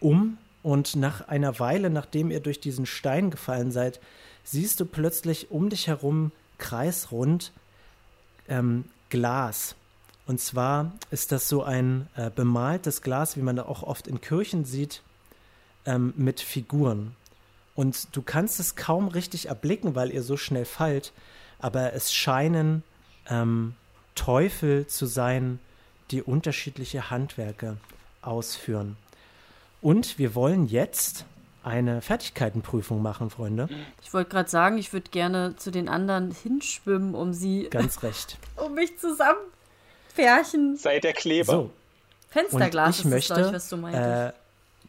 um 0.00 0.36
und 0.62 0.96
nach 0.96 1.28
einer 1.28 1.58
Weile, 1.58 1.90
nachdem 1.90 2.30
ihr 2.30 2.40
durch 2.40 2.60
diesen 2.60 2.86
Stein 2.86 3.30
gefallen 3.30 3.72
seid, 3.72 4.00
siehst 4.44 4.80
du 4.80 4.86
plötzlich 4.86 5.50
um 5.50 5.68
dich 5.70 5.88
herum 5.88 6.32
kreisrund 6.58 7.52
ähm, 8.48 8.84
Glas. 9.08 9.74
Und 10.26 10.40
zwar 10.40 10.92
ist 11.10 11.32
das 11.32 11.48
so 11.48 11.62
ein 11.62 12.08
äh, 12.16 12.30
bemaltes 12.30 13.02
Glas, 13.02 13.36
wie 13.36 13.42
man 13.42 13.56
da 13.56 13.64
auch 13.64 13.82
oft 13.82 14.06
in 14.06 14.20
Kirchen 14.20 14.64
sieht, 14.64 15.02
ähm, 15.84 16.14
mit 16.16 16.40
Figuren. 16.40 17.16
Und 17.74 18.14
du 18.14 18.22
kannst 18.22 18.60
es 18.60 18.76
kaum 18.76 19.08
richtig 19.08 19.46
erblicken, 19.46 19.94
weil 19.94 20.10
ihr 20.10 20.22
so 20.22 20.36
schnell 20.36 20.64
fallt, 20.64 21.12
aber 21.58 21.92
es 21.94 22.12
scheinen 22.12 22.82
ähm, 23.28 23.74
Teufel 24.14 24.86
zu 24.86 25.06
sein, 25.06 25.58
die 26.10 26.22
unterschiedliche 26.22 27.10
Handwerke 27.10 27.78
ausführen. 28.20 28.96
Und 29.82 30.18
wir 30.18 30.34
wollen 30.34 30.66
jetzt 30.66 31.26
eine 31.64 32.00
Fertigkeitenprüfung 32.00 33.02
machen, 33.02 33.30
Freunde. 33.30 33.68
Ich 34.02 34.14
wollte 34.14 34.30
gerade 34.30 34.48
sagen, 34.48 34.78
ich 34.78 34.92
würde 34.92 35.10
gerne 35.10 35.54
zu 35.56 35.70
den 35.70 35.88
anderen 35.88 36.30
hinschwimmen, 36.30 37.14
um 37.14 37.32
sie. 37.34 37.68
Ganz 37.70 38.02
recht. 38.02 38.38
um 38.56 38.74
mich 38.74 38.96
zusammenfärchen. 38.98 40.76
Sei 40.76 41.00
der 41.00 41.12
Kleber. 41.12 41.52
So. 41.52 41.70
Fensterglas 42.30 43.00
und 43.00 43.04
ich 43.04 43.10
möchte, 43.10 43.34
das, 43.34 43.46
ich, 43.48 43.52
was 43.52 43.68
du 43.68 43.76
meintest. 43.76 44.04
Äh, 44.04 44.32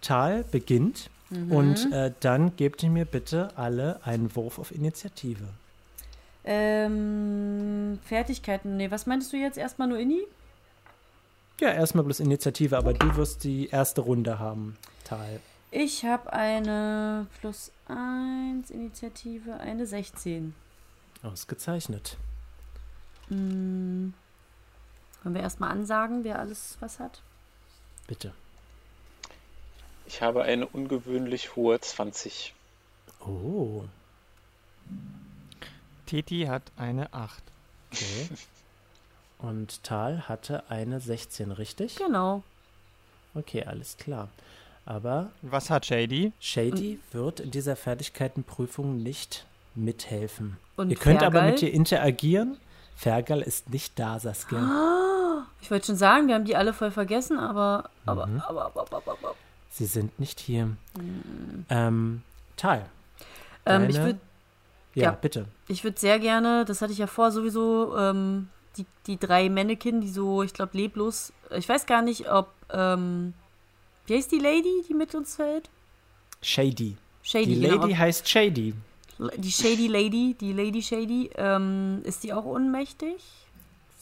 Tal 0.01 0.43
beginnt 0.43 1.09
mhm. 1.29 1.51
und 1.51 1.91
äh, 1.91 2.11
dann 2.19 2.55
gebt 2.55 2.83
ihr 2.83 2.89
mir 2.89 3.05
bitte 3.05 3.49
alle 3.55 3.99
einen 4.05 4.35
Wurf 4.35 4.59
auf 4.59 4.71
Initiative. 4.73 5.45
Ähm, 6.45 7.99
Fertigkeiten. 8.05 8.77
Nee, 8.77 8.91
was 8.91 9.05
meintest 9.05 9.31
du 9.33 9.37
jetzt? 9.37 9.57
Erstmal 9.57 9.87
nur 9.87 9.97
Inni? 9.97 10.21
Ja, 11.63 11.71
erstmal 11.71 12.03
bloß 12.03 12.19
Initiative, 12.19 12.77
aber 12.77 12.93
du 12.93 13.15
wirst 13.15 13.45
die 13.45 13.69
erste 13.69 14.01
Runde 14.01 14.37
haben, 14.37 14.75
Tal. 15.05 15.39
Ich 15.71 16.03
habe 16.03 16.33
eine 16.33 17.25
plus 17.39 17.71
1 17.87 18.69
Initiative, 18.69 19.53
eine 19.61 19.85
16. 19.85 20.53
Ausgezeichnet. 21.21 22.17
Hm. 23.29 24.13
Wollen 25.23 25.35
wir 25.35 25.41
erstmal 25.41 25.71
ansagen, 25.71 26.25
wer 26.25 26.39
alles 26.39 26.75
was 26.81 26.99
hat? 26.99 27.21
Bitte. 28.07 28.33
Ich 30.05 30.21
habe 30.21 30.43
eine 30.43 30.67
ungewöhnlich 30.67 31.55
hohe 31.55 31.79
20. 31.79 32.53
Oh. 33.21 33.85
Titi 36.07 36.41
hat 36.41 36.73
eine 36.75 37.13
8. 37.13 37.41
Okay. 37.93 38.27
Und 39.43 39.83
Tal 39.83 40.29
hatte 40.29 40.63
eine 40.69 41.01
16, 41.01 41.51
richtig? 41.51 41.97
Genau. 41.97 42.43
Okay, 43.35 43.65
alles 43.65 43.97
klar. 43.97 44.29
Aber. 44.85 45.31
Was 45.41 45.69
hat 45.69 45.85
Shady? 45.85 46.31
Shady 46.39 46.97
wird 47.11 47.41
in 47.41 47.51
dieser 47.51 47.75
Fertigkeitenprüfung 47.75 49.03
nicht 49.03 49.45
mithelfen. 49.75 50.55
Und 50.77 50.91
ihr 50.91 50.95
könnt 50.95 51.19
Fergal? 51.19 51.41
aber 51.41 51.51
mit 51.51 51.61
ihr 51.61 51.73
interagieren. 51.73 52.55
Fergal 52.95 53.41
ist 53.41 53.69
nicht 53.69 53.99
da, 53.99 54.17
Saskia. 54.17 54.59
Ah, 54.59 55.45
ich 55.61 55.69
wollte 55.69 55.87
schon 55.87 55.97
sagen, 55.97 56.27
wir 56.29 56.35
haben 56.35 56.45
die 56.45 56.55
alle 56.55 56.71
voll 56.71 56.91
vergessen, 56.91 57.37
aber. 57.37 57.89
Aber, 58.05 58.27
mhm. 58.27 58.39
aber, 58.39 58.67
aber, 58.67 58.81
aber, 58.81 59.11
aber, 59.11 59.35
Sie 59.71 59.85
sind 59.85 60.17
nicht 60.21 60.39
hier. 60.39 60.67
Mhm. 60.67 61.65
Ähm, 61.67 62.21
Tal. 62.55 62.85
Ähm, 63.65 63.89
ich 63.89 63.97
würde. 63.97 64.19
Ja, 64.95 65.03
ja, 65.03 65.11
bitte. 65.11 65.47
Ich 65.67 65.83
würde 65.83 65.99
sehr 65.99 66.19
gerne, 66.19 66.63
das 66.63 66.81
hatte 66.81 66.93
ich 66.93 66.99
ja 66.99 67.07
vor, 67.07 67.31
sowieso 67.31 67.97
ähm, 67.97 68.47
die, 68.77 68.85
die 69.07 69.17
drei 69.17 69.49
Mannequin, 69.49 70.01
die 70.01 70.09
so, 70.09 70.43
ich 70.43 70.53
glaube, 70.53 70.77
leblos. 70.77 71.33
Ich 71.55 71.67
weiß 71.67 71.85
gar 71.85 72.01
nicht, 72.01 72.29
ob. 72.29 72.49
Ähm, 72.71 73.33
wie 74.05 74.15
heißt 74.15 74.31
die 74.31 74.39
Lady, 74.39 74.83
die 74.87 74.93
mit 74.93 75.15
uns 75.15 75.35
fällt? 75.35 75.69
Shady. 76.41 76.97
Shady 77.21 77.45
die 77.45 77.55
Lady 77.55 77.87
genau. 77.87 77.97
heißt 77.97 78.27
Shady. 78.27 78.73
Die 79.37 79.51
Shady 79.51 79.87
Lady, 79.87 80.35
die 80.39 80.51
Lady 80.51 80.81
Shady, 80.81 81.29
ähm, 81.35 82.01
ist 82.03 82.23
die 82.23 82.33
auch 82.33 82.45
ohnmächtig? 82.45 83.15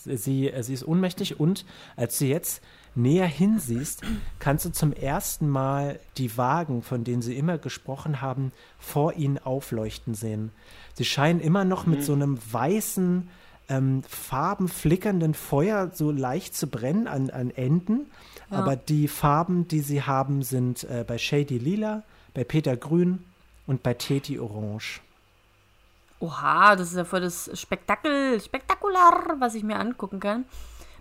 Sie, 0.04 0.18
sie 0.18 0.74
ist 0.74 0.88
ohnmächtig 0.88 1.40
und 1.40 1.66
als 1.96 2.18
du 2.18 2.26
jetzt 2.26 2.64
näher 2.96 3.28
hinsiehst, 3.28 4.02
kannst 4.40 4.66
du 4.66 4.72
zum 4.72 4.94
ersten 4.94 5.48
Mal 5.48 6.00
die 6.18 6.38
Wagen, 6.38 6.82
von 6.82 7.04
denen 7.04 7.22
sie 7.22 7.38
immer 7.38 7.58
gesprochen 7.58 8.22
haben, 8.22 8.52
vor 8.80 9.14
ihnen 9.14 9.38
aufleuchten 9.38 10.16
sehen. 10.16 10.52
Sie 10.94 11.06
scheinen 11.06 11.40
immer 11.40 11.64
noch 11.64 11.86
mit 11.86 12.00
mhm. 12.00 12.04
so 12.04 12.14
einem 12.14 12.40
weißen, 12.52 13.30
ähm, 13.72 14.04
farbenflickernden 14.08 15.34
Feuer 15.34 15.92
so 15.94 16.12
leicht 16.12 16.56
zu 16.56 16.68
brennen 16.68 17.08
an, 17.08 17.30
an 17.30 17.52
Enden. 17.52 18.12
Ja. 18.50 18.58
Aber 18.58 18.76
die 18.76 19.08
Farben, 19.08 19.68
die 19.68 19.80
sie 19.80 20.04
haben, 20.04 20.44
sind 20.44 20.84
äh, 20.84 21.06
bei 21.08 21.18
Shady 21.18 21.58
lila, 21.58 22.04
bei 22.34 22.44
Peter 22.44 22.76
grün 22.76 23.24
und 23.68 23.82
bei 23.82 23.94
Teti 23.94 24.40
orange. 24.40 25.00
Oha, 26.20 26.76
das 26.76 26.90
ist 26.90 26.98
ja 26.98 27.06
voll 27.06 27.22
das 27.22 27.50
Spektakel, 27.60 28.40
spektakular, 28.40 29.38
was 29.40 29.56
ich 29.56 29.64
mir 29.64 29.80
angucken 29.80 30.20
kann. 30.20 30.46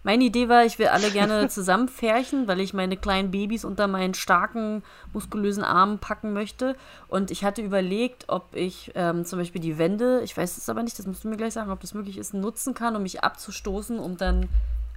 Meine 0.03 0.25
Idee 0.25 0.49
war, 0.49 0.65
ich 0.65 0.79
will 0.79 0.89
alle 0.89 1.11
gerne 1.11 1.49
zusammenfärchen, 1.51 2.49
weil 2.49 2.61
ich 2.61 2.73
meine 2.73 2.97
kleinen 2.97 3.31
Babys 3.31 3.65
unter 3.65 3.87
meinen 3.87 4.15
starken, 4.15 4.83
muskulösen 5.13 5.63
Armen 5.63 5.99
packen 5.99 6.33
möchte. 6.33 6.75
Und 7.09 7.31
ich 7.31 7.45
hatte 7.45 7.61
überlegt, 7.61 8.25
ob 8.29 8.55
ich 8.55 8.93
ähm, 8.95 9.25
zum 9.25 9.39
Beispiel 9.39 9.61
die 9.61 9.79
Wände, 9.79 10.23
ich 10.25 10.37
weiß 10.37 10.57
es 10.57 10.69
aber 10.69 10.83
nicht, 10.83 10.99
das 10.99 11.07
musst 11.07 11.25
du 11.25 11.29
mir 11.29 11.37
gleich 11.37 11.53
sagen, 11.53 11.71
ob 11.71 11.81
das 11.81 11.95
möglich 11.95 12.17
ist, 12.17 12.33
nutzen 12.33 12.73
kann, 12.73 12.97
um 12.97 13.03
mich 13.03 13.23
abzustoßen, 13.23 13.99
um 13.99 14.17
dann, 14.17 14.49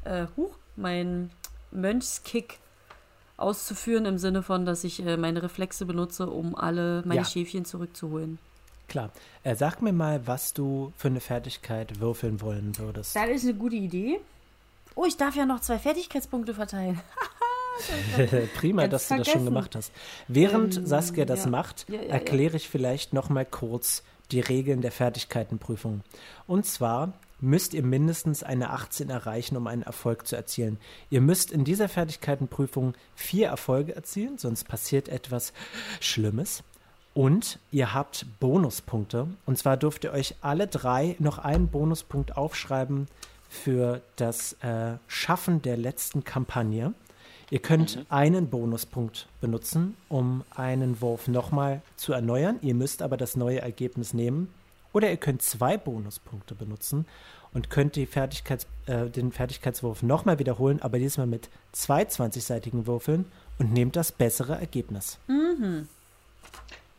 äh, 0.06 0.28
huch, 0.38 0.56
mein 0.76 1.32
Mönchskick 1.72 2.60
auszuführen, 3.36 4.06
im 4.06 4.18
Sinne 4.18 4.42
von, 4.42 4.66
dass 4.66 4.84
ich 4.84 5.06
äh, 5.06 5.18
meine 5.18 5.44
Reflexe 5.44 5.86
benutze, 5.86 6.30
um 6.30 6.56
alle 6.56 7.04
meine 7.06 7.22
ja. 7.22 7.26
Schäfchen 7.26 7.66
zurückzuholen. 7.66 8.40
Klar. 8.88 9.12
Äh, 9.44 9.56
sag 9.56 9.82
mir 9.82 9.94
mal, 9.94 10.26
was 10.28 10.54
du 10.54 10.94
für 10.98 11.08
eine 11.08 11.20
Fertigkeit 11.20 12.00
würfeln 12.00 12.42
wollen 12.42 12.78
würdest. 12.78 13.16
Das 13.16 13.28
ist 13.30 13.44
eine 13.44 13.56
gute 13.56 13.76
Idee. 13.76 14.20
Oh, 14.96 15.06
ich 15.06 15.18
darf 15.18 15.36
ja 15.36 15.46
noch 15.46 15.60
zwei 15.62 15.80
Fertigkeitspunkte 15.80 16.54
verteilen. 16.54 17.02
Prima, 18.56 18.88
dass 18.88 19.08
vergessen. 19.08 19.18
du 19.18 19.18
das 19.24 19.34
schon 19.34 19.46
gemacht 19.46 19.76
hast. 19.76 19.92
Während 20.28 20.78
ähm, 20.78 20.86
Saskia 20.86 21.26
das 21.26 21.46
ja. 21.46 21.50
macht, 21.50 21.86
ja, 21.90 22.02
ja, 22.02 22.10
erkläre 22.10 22.58
ich 22.58 22.70
vielleicht 22.70 23.14
noch 23.14 23.30
mal 23.30 23.46
kurz 23.46 24.04
die 24.32 24.40
Regeln 24.40 24.82
der 24.82 24.92
Fertigkeitenprüfung. 24.92 26.02
Und 26.48 26.66
zwar 26.66 27.14
müsst 27.40 27.74
ihr 27.74 27.84
mindestens 27.84 28.42
eine 28.42 28.70
18 28.70 29.10
erreichen, 29.10 29.58
um 29.58 29.68
einen 29.68 29.82
Erfolg 29.82 30.28
zu 30.28 30.36
erzielen. 30.36 30.80
Ihr 31.10 31.22
müsst 31.22 31.52
in 31.52 31.66
dieser 31.66 31.90
Fertigkeitenprüfung 31.90 32.94
vier 33.16 33.48
Erfolge 33.48 33.96
erzielen, 33.96 34.38
sonst 34.38 34.64
passiert 34.66 35.10
etwas 35.10 35.52
Schlimmes. 36.00 36.64
Und 37.14 37.60
ihr 37.70 37.94
habt 37.94 38.26
Bonuspunkte. 38.40 39.28
Und 39.46 39.58
zwar 39.58 39.78
dürft 39.78 40.04
ihr 40.04 40.14
euch 40.14 40.36
alle 40.42 40.68
drei 40.68 41.16
noch 41.20 41.38
einen 41.38 41.68
Bonuspunkt 41.68 42.38
aufschreiben, 42.38 43.08
für 43.54 44.02
das 44.16 44.54
äh, 44.64 44.98
Schaffen 45.08 45.62
der 45.62 45.78
letzten 45.78 46.24
Kampagne. 46.24 46.94
Ihr 47.52 47.60
könnt 47.60 47.98
mhm. 47.98 48.06
einen 48.10 48.50
Bonuspunkt 48.50 49.28
benutzen, 49.40 49.96
um 50.10 50.44
einen 50.56 51.02
Wurf 51.02 51.28
nochmal 51.28 51.82
zu 51.96 52.14
erneuern. 52.14 52.58
Ihr 52.62 52.74
müsst 52.74 53.04
aber 53.04 53.16
das 53.16 53.36
neue 53.36 53.62
Ergebnis 53.62 54.14
nehmen. 54.14 54.52
Oder 54.92 55.10
ihr 55.10 55.18
könnt 55.18 55.44
zwei 55.44 55.78
Bonuspunkte 55.78 56.56
benutzen 56.56 57.06
und 57.54 57.70
könnt 57.70 57.96
Fertigkeits, 57.96 58.66
äh, 58.88 59.06
den 59.06 59.32
Fertigkeitswurf 59.32 60.02
nochmal 60.02 60.40
wiederholen, 60.40 60.82
aber 60.82 60.98
diesmal 60.98 61.28
mit 61.28 61.50
zwei 61.72 62.04
20-seitigen 62.04 62.88
Würfeln 62.88 63.26
und 63.60 63.72
nehmt 63.72 63.96
das 63.96 64.12
bessere 64.12 64.56
Ergebnis. 64.56 65.20
Mhm. 65.28 65.88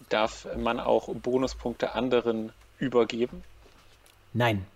Darf 0.09 0.47
man 0.57 0.79
auch 0.79 1.13
Bonuspunkte 1.15 1.95
anderen 1.95 2.53
übergeben? 2.79 3.43
Nein. 4.33 4.67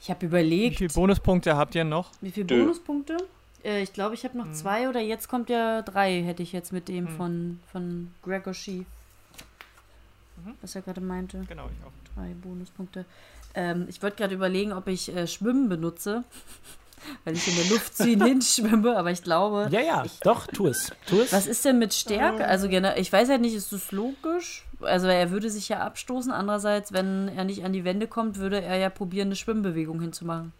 Ich 0.00 0.10
habe 0.10 0.26
überlegt. 0.26 0.74
Wie 0.76 0.88
viele 0.88 0.92
Bonuspunkte 0.94 1.56
habt 1.56 1.74
ihr 1.74 1.84
noch? 1.84 2.10
Wie 2.20 2.30
viele 2.30 2.46
Bonuspunkte? 2.46 3.16
Äh, 3.64 3.82
ich 3.82 3.92
glaube, 3.92 4.14
ich 4.14 4.24
habe 4.24 4.38
noch 4.38 4.46
Hm. 4.46 4.54
zwei 4.54 4.88
oder 4.88 5.00
jetzt 5.00 5.28
kommt 5.28 5.50
ja 5.50 5.82
drei, 5.82 6.22
hätte 6.22 6.42
ich 6.42 6.52
jetzt 6.52 6.72
mit 6.72 6.88
dem 6.88 7.06
Hm. 7.08 7.16
von, 7.16 7.60
von 7.70 8.10
Gregor 8.22 8.54
Shee. 8.54 8.84
Mhm. 10.44 10.54
Was 10.62 10.74
er 10.74 10.82
gerade 10.82 11.00
meinte. 11.00 11.44
Genau, 11.48 11.64
ich 11.66 11.84
auch. 11.86 11.92
Drei 12.16 12.32
Bonuspunkte. 12.42 13.04
Ähm, 13.54 13.86
ich 13.88 14.02
wollte 14.02 14.16
gerade 14.16 14.34
überlegen, 14.34 14.72
ob 14.72 14.86
ich 14.88 15.14
äh, 15.14 15.26
Schwimmen 15.26 15.68
benutze. 15.68 16.24
Weil 17.24 17.34
ich 17.34 17.48
in 17.48 17.56
der 17.56 17.64
Luft 17.70 17.96
zu 17.96 18.08
ihm 18.10 18.22
hinschwimme, 18.24 18.96
aber 18.96 19.10
ich 19.10 19.22
glaube. 19.22 19.68
Ja, 19.70 19.80
ja, 19.80 20.04
doch, 20.22 20.46
tu 20.46 20.66
es. 20.66 20.92
Tu 21.06 21.20
es. 21.20 21.32
Was 21.32 21.46
ist 21.46 21.64
denn 21.64 21.78
mit 21.78 21.94
Stärke? 21.94 22.46
Also, 22.46 22.68
gena- 22.68 22.96
ich 22.96 23.12
weiß 23.12 23.28
halt 23.30 23.40
nicht, 23.40 23.54
ist 23.54 23.72
das 23.72 23.90
logisch? 23.92 24.64
Also, 24.82 25.06
er 25.08 25.30
würde 25.30 25.50
sich 25.50 25.68
ja 25.68 25.80
abstoßen. 25.80 26.32
Andererseits, 26.32 26.92
wenn 26.92 27.28
er 27.28 27.44
nicht 27.44 27.64
an 27.64 27.72
die 27.72 27.84
Wände 27.84 28.06
kommt, 28.06 28.38
würde 28.38 28.62
er 28.62 28.76
ja 28.76 28.90
probieren, 28.90 29.28
eine 29.28 29.36
Schwimmbewegung 29.36 30.00
hinzumachen. 30.00 30.52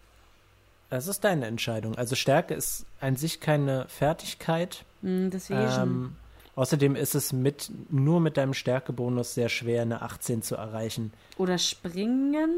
Das 0.91 1.07
ist 1.07 1.23
deine 1.23 1.47
Entscheidung. 1.47 1.95
Also 1.95 2.15
Stärke 2.15 2.53
ist 2.53 2.85
an 2.99 3.15
sich 3.15 3.39
keine 3.39 3.87
Fertigkeit. 3.87 4.83
Hm, 5.01 5.29
deswegen. 5.31 5.61
Ähm, 5.61 6.15
außerdem 6.55 6.97
ist 6.97 7.15
es 7.15 7.31
mit 7.31 7.71
nur 7.89 8.19
mit 8.19 8.35
deinem 8.35 8.53
Stärkebonus 8.53 9.33
sehr 9.33 9.47
schwer, 9.47 9.83
eine 9.83 10.01
18 10.01 10.41
zu 10.41 10.55
erreichen. 10.55 11.13
Oder 11.37 11.57
springen? 11.57 12.51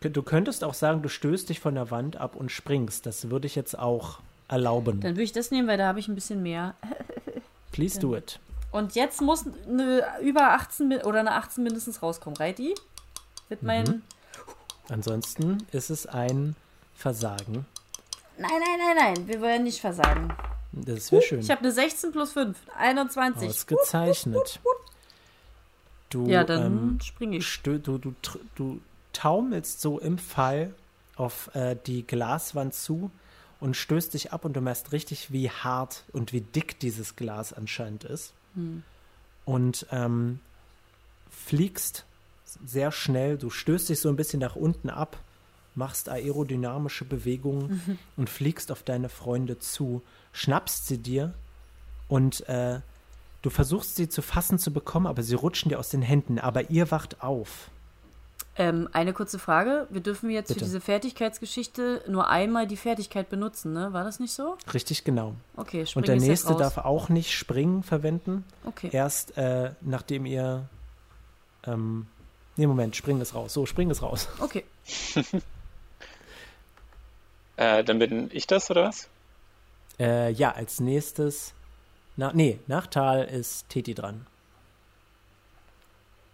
Du 0.00 0.22
könntest 0.22 0.62
auch 0.62 0.74
sagen, 0.74 1.02
du 1.02 1.08
stößt 1.08 1.48
dich 1.48 1.58
von 1.58 1.74
der 1.74 1.90
Wand 1.90 2.16
ab 2.16 2.36
und 2.36 2.52
springst. 2.52 3.06
Das 3.06 3.28
würde 3.28 3.48
ich 3.48 3.56
jetzt 3.56 3.76
auch 3.76 4.20
erlauben. 4.46 5.00
Dann 5.00 5.14
würde 5.14 5.24
ich 5.24 5.32
das 5.32 5.50
nehmen, 5.50 5.66
weil 5.66 5.78
da 5.78 5.88
habe 5.88 5.98
ich 5.98 6.06
ein 6.06 6.14
bisschen 6.14 6.44
mehr. 6.44 6.76
Please 7.72 7.98
do 7.98 8.14
it. 8.14 8.38
Und 8.76 8.94
jetzt 8.94 9.20
muss 9.22 9.44
eine 9.66 10.04
über 10.22 10.52
18 10.52 10.88
mi- 10.88 11.02
oder 11.02 11.20
eine 11.20 11.32
18 11.32 11.64
mindestens 11.64 12.02
rauskommen. 12.02 12.36
Reiti? 12.36 12.74
Mit 13.48 13.62
Mhm. 13.62 13.66
meinen. 13.66 14.02
Ansonsten 14.88 15.66
ist 15.72 15.90
es 15.90 16.06
ein 16.06 16.54
Versagen. 16.94 17.64
Nein, 18.38 18.50
nein, 18.50 18.78
nein, 18.78 19.14
nein. 19.14 19.28
Wir 19.28 19.40
wollen 19.40 19.64
nicht 19.64 19.80
versagen. 19.80 20.32
Das 20.72 21.10
wäre 21.10 21.22
schön. 21.22 21.40
Ich 21.40 21.50
habe 21.50 21.60
eine 21.60 21.72
16 21.72 22.12
plus 22.12 22.32
5. 22.32 22.58
21. 22.76 23.48
Ausgezeichnet. 23.48 24.60
Du, 26.10 26.26
Ja, 26.26 26.44
dann 26.44 26.62
ähm, 26.66 26.98
springe 27.02 27.38
ich. 27.38 27.62
du, 27.62 27.78
du, 27.78 28.14
du 28.54 28.80
taumelst 29.12 29.80
so 29.80 29.98
im 29.98 30.18
Fall 30.18 30.74
auf 31.16 31.50
äh, 31.54 31.76
die 31.86 32.06
Glaswand 32.06 32.74
zu 32.74 33.10
und 33.58 33.74
stößt 33.74 34.12
dich 34.14 34.32
ab 34.32 34.44
und 34.44 34.52
du 34.54 34.60
merkst 34.60 34.92
richtig, 34.92 35.32
wie 35.32 35.48
hart 35.50 36.04
und 36.12 36.32
wie 36.34 36.42
dick 36.42 36.78
dieses 36.78 37.16
Glas 37.16 37.52
anscheinend 37.54 38.04
ist. 38.04 38.34
Und 39.44 39.86
ähm, 39.90 40.40
fliegst 41.30 42.04
sehr 42.64 42.90
schnell, 42.90 43.38
du 43.38 43.50
stößt 43.50 43.88
dich 43.88 44.00
so 44.00 44.08
ein 44.08 44.16
bisschen 44.16 44.40
nach 44.40 44.56
unten 44.56 44.90
ab, 44.90 45.18
machst 45.74 46.08
aerodynamische 46.08 47.04
Bewegungen 47.04 47.98
und 48.16 48.30
fliegst 48.30 48.72
auf 48.72 48.82
deine 48.82 49.08
Freunde 49.08 49.58
zu, 49.58 50.02
schnappst 50.32 50.86
sie 50.86 50.98
dir 50.98 51.34
und 52.08 52.48
äh, 52.48 52.80
du 53.42 53.50
versuchst 53.50 53.96
sie 53.96 54.08
zu 54.08 54.22
fassen 54.22 54.58
zu 54.58 54.72
bekommen, 54.72 55.06
aber 55.06 55.22
sie 55.22 55.34
rutschen 55.34 55.68
dir 55.68 55.78
aus 55.78 55.90
den 55.90 56.02
Händen, 56.02 56.38
aber 56.38 56.70
ihr 56.70 56.90
wacht 56.90 57.22
auf. 57.22 57.70
Ähm, 58.58 58.88
eine 58.92 59.12
kurze 59.12 59.38
Frage. 59.38 59.86
Wir 59.90 60.00
dürfen 60.00 60.30
jetzt 60.30 60.48
Bitte. 60.48 60.60
für 60.60 60.64
diese 60.64 60.80
Fertigkeitsgeschichte 60.80 62.02
nur 62.08 62.30
einmal 62.30 62.66
die 62.66 62.78
Fertigkeit 62.78 63.28
benutzen, 63.28 63.74
ne? 63.74 63.92
War 63.92 64.02
das 64.04 64.18
nicht 64.18 64.32
so? 64.32 64.56
Richtig 64.72 65.04
genau. 65.04 65.34
Okay, 65.56 65.84
spring 65.84 66.00
Und 66.02 66.08
der 66.08 66.16
ich 66.16 66.22
jetzt 66.22 66.28
nächste 66.28 66.52
raus. 66.52 66.58
darf 66.58 66.78
auch 66.78 67.10
nicht 67.10 67.32
springen 67.32 67.82
verwenden. 67.82 68.44
Okay. 68.64 68.88
Erst 68.92 69.36
äh, 69.36 69.72
nachdem 69.82 70.24
ihr. 70.24 70.68
Ähm, 71.66 72.06
nee, 72.56 72.66
Moment, 72.66 72.96
springen 72.96 73.20
ist 73.20 73.34
raus. 73.34 73.52
So, 73.52 73.66
springen 73.66 73.90
ist 73.90 74.02
raus. 74.02 74.28
Okay. 74.40 74.64
Äh, 77.58 77.84
dann 77.84 77.98
bin 77.98 78.28
ich 78.34 78.46
das, 78.46 78.70
oder 78.70 78.84
was? 78.84 79.08
Äh, 79.98 80.30
ja, 80.32 80.52
als 80.52 80.78
nächstes. 80.78 81.54
Na, 82.16 82.30
nee, 82.34 82.58
nach 82.66 82.86
Tal 82.86 83.24
ist 83.24 83.68
Teti 83.70 83.94
dran. 83.94 84.26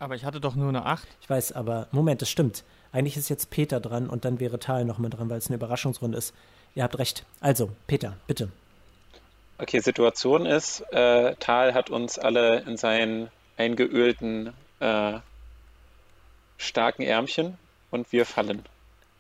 Aber 0.03 0.17
ich 0.17 0.25
hatte 0.25 0.41
doch 0.41 0.57
nur 0.57 0.69
eine 0.69 0.85
8. 0.85 1.07
Ich 1.21 1.31
weiß, 1.31 1.53
aber 1.53 1.87
Moment, 1.93 2.23
das 2.23 2.29
stimmt. 2.29 2.65
Eigentlich 2.91 3.17
ist 3.17 3.29
jetzt 3.29 3.51
Peter 3.51 3.79
dran 3.79 4.09
und 4.09 4.25
dann 4.25 4.41
wäre 4.41 4.59
Tal 4.59 4.85
noch 4.85 4.99
mit 4.99 5.17
dran, 5.17 5.31
weil 5.31 5.39
es 5.39 5.47
eine 5.47 5.55
Überraschungsrunde 5.55 6.19
ist. 6.19 6.35
Ihr 6.75 6.83
habt 6.83 6.99
recht. 6.99 7.25
Also, 7.39 7.71
Peter, 7.87 8.17
bitte. 8.27 8.49
Okay, 9.59 9.79
Situation 9.79 10.45
ist, 10.45 10.81
äh, 10.91 11.37
Tal 11.37 11.73
hat 11.73 11.89
uns 11.89 12.19
alle 12.19 12.63
in 12.63 12.77
seinen 12.77 13.29
eingeölten, 13.57 14.53
äh, 14.81 15.21
starken 16.57 17.03
Ärmchen 17.03 17.57
und 17.93 18.11
wir 18.11 18.27
fallen. 18.27 18.65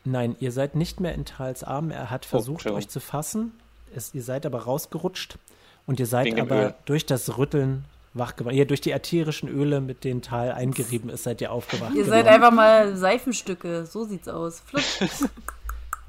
Nein, 0.02 0.35
ihr 0.40 0.50
seid 0.50 0.74
nicht 0.74 0.98
mehr 0.98 1.14
in 1.14 1.24
Tals 1.24 1.62
Armen. 1.62 1.92
Er 1.92 2.11
hat 2.11 2.24
versucht, 2.24 2.66
Entschuldigung. 2.66 2.78
euch 2.78 2.88
zu 2.88 2.98
fassen. 2.98 3.52
Es, 3.94 4.12
ihr 4.14 4.24
seid 4.24 4.46
aber 4.46 4.64
rausgerutscht 4.64 5.38
und 5.87 6.00
ihr 6.00 6.06
seid 6.06 6.26
Wegen 6.26 6.40
aber 6.40 6.74
durch 6.87 7.06
das 7.06 7.38
Rütteln 7.38 7.85
wach 8.14 8.37
geworden. 8.37 8.57
Ihr 8.57 8.66
durch 8.66 8.81
die 8.81 8.90
ätherischen 8.92 9.48
Öle, 9.48 9.81
mit 9.81 10.05
denen 10.05 10.22
Tal 10.22 10.53
eingerieben 10.53 11.11
ist, 11.11 11.25
seid 11.25 11.40
ihr 11.40 11.53
aufgewacht. 11.53 11.94
Ihr 11.94 12.05
seid 12.05 12.25
geworden. 12.25 12.35
einfach 12.35 12.51
mal 12.53 12.96
Seifenstücke. 12.96 13.87
So 13.87 14.05
sieht's 14.05 14.29
aus. 14.29 14.61
Flutsch. 14.61 15.01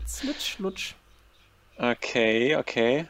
Slutsch, 0.08 0.60
lutsch. 0.60 0.94
Okay, 1.78 2.56
okay. 2.56 3.08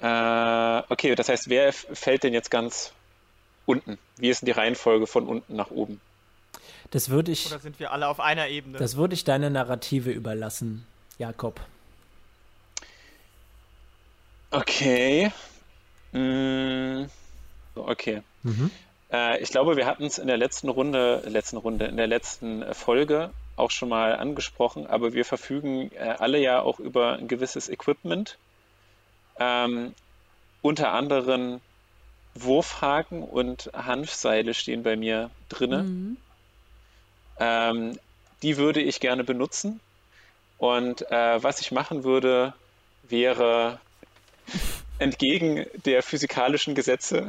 Äh, 0.00 0.82
okay, 0.88 1.14
das 1.14 1.28
heißt, 1.28 1.48
wer 1.48 1.72
fällt 1.72 2.22
denn 2.24 2.32
jetzt 2.32 2.50
ganz 2.50 2.92
unten? 3.66 3.98
Wie 4.16 4.28
ist 4.28 4.42
denn 4.42 4.46
die 4.46 4.52
Reihenfolge 4.52 5.06
von 5.06 5.26
unten 5.26 5.56
nach 5.56 5.70
oben? 5.70 6.00
Das 6.90 7.08
würde 7.08 7.32
ich, 7.32 7.46
Oder 7.46 7.58
sind 7.58 7.80
wir 7.80 7.92
alle 7.92 8.08
auf 8.08 8.20
einer 8.20 8.48
Ebene? 8.48 8.78
das 8.78 8.96
würde 8.96 9.14
ich 9.14 9.24
deiner 9.24 9.50
Narrative 9.50 10.10
überlassen, 10.10 10.86
Jakob. 11.18 11.60
Okay. 14.50 15.32
Mm, 16.12 17.06
okay. 17.76 18.22
Mhm. 18.42 18.70
Äh, 19.12 19.40
ich 19.42 19.50
glaube, 19.50 19.76
wir 19.76 19.86
hatten 19.86 20.04
es 20.04 20.18
in 20.18 20.26
der 20.26 20.36
letzten 20.36 20.68
Runde, 20.68 21.22
letzten 21.26 21.56
Runde, 21.56 21.86
in 21.86 21.96
der 21.96 22.06
letzten 22.06 22.64
Folge 22.74 23.30
auch 23.56 23.70
schon 23.70 23.88
mal 23.88 24.16
angesprochen, 24.16 24.86
aber 24.86 25.12
wir 25.12 25.24
verfügen 25.24 25.90
äh, 25.92 26.14
alle 26.18 26.38
ja 26.38 26.60
auch 26.60 26.80
über 26.80 27.14
ein 27.14 27.28
gewisses 27.28 27.68
Equipment. 27.68 28.36
Ähm, 29.38 29.94
unter 30.62 30.92
anderem 30.92 31.60
Wurfhaken 32.34 33.22
und 33.22 33.70
Hanfseile 33.74 34.54
stehen 34.54 34.82
bei 34.82 34.96
mir 34.96 35.30
drinne. 35.48 35.84
Mhm. 35.84 36.16
Ähm, 37.38 37.98
die 38.42 38.56
würde 38.56 38.80
ich 38.80 39.00
gerne 39.00 39.24
benutzen. 39.24 39.80
Und 40.58 41.10
äh, 41.10 41.42
was 41.42 41.60
ich 41.60 41.72
machen 41.72 42.04
würde, 42.04 42.54
wäre 43.08 43.78
entgegen 44.98 45.66
der 45.84 46.02
physikalischen 46.02 46.74
Gesetze 46.74 47.28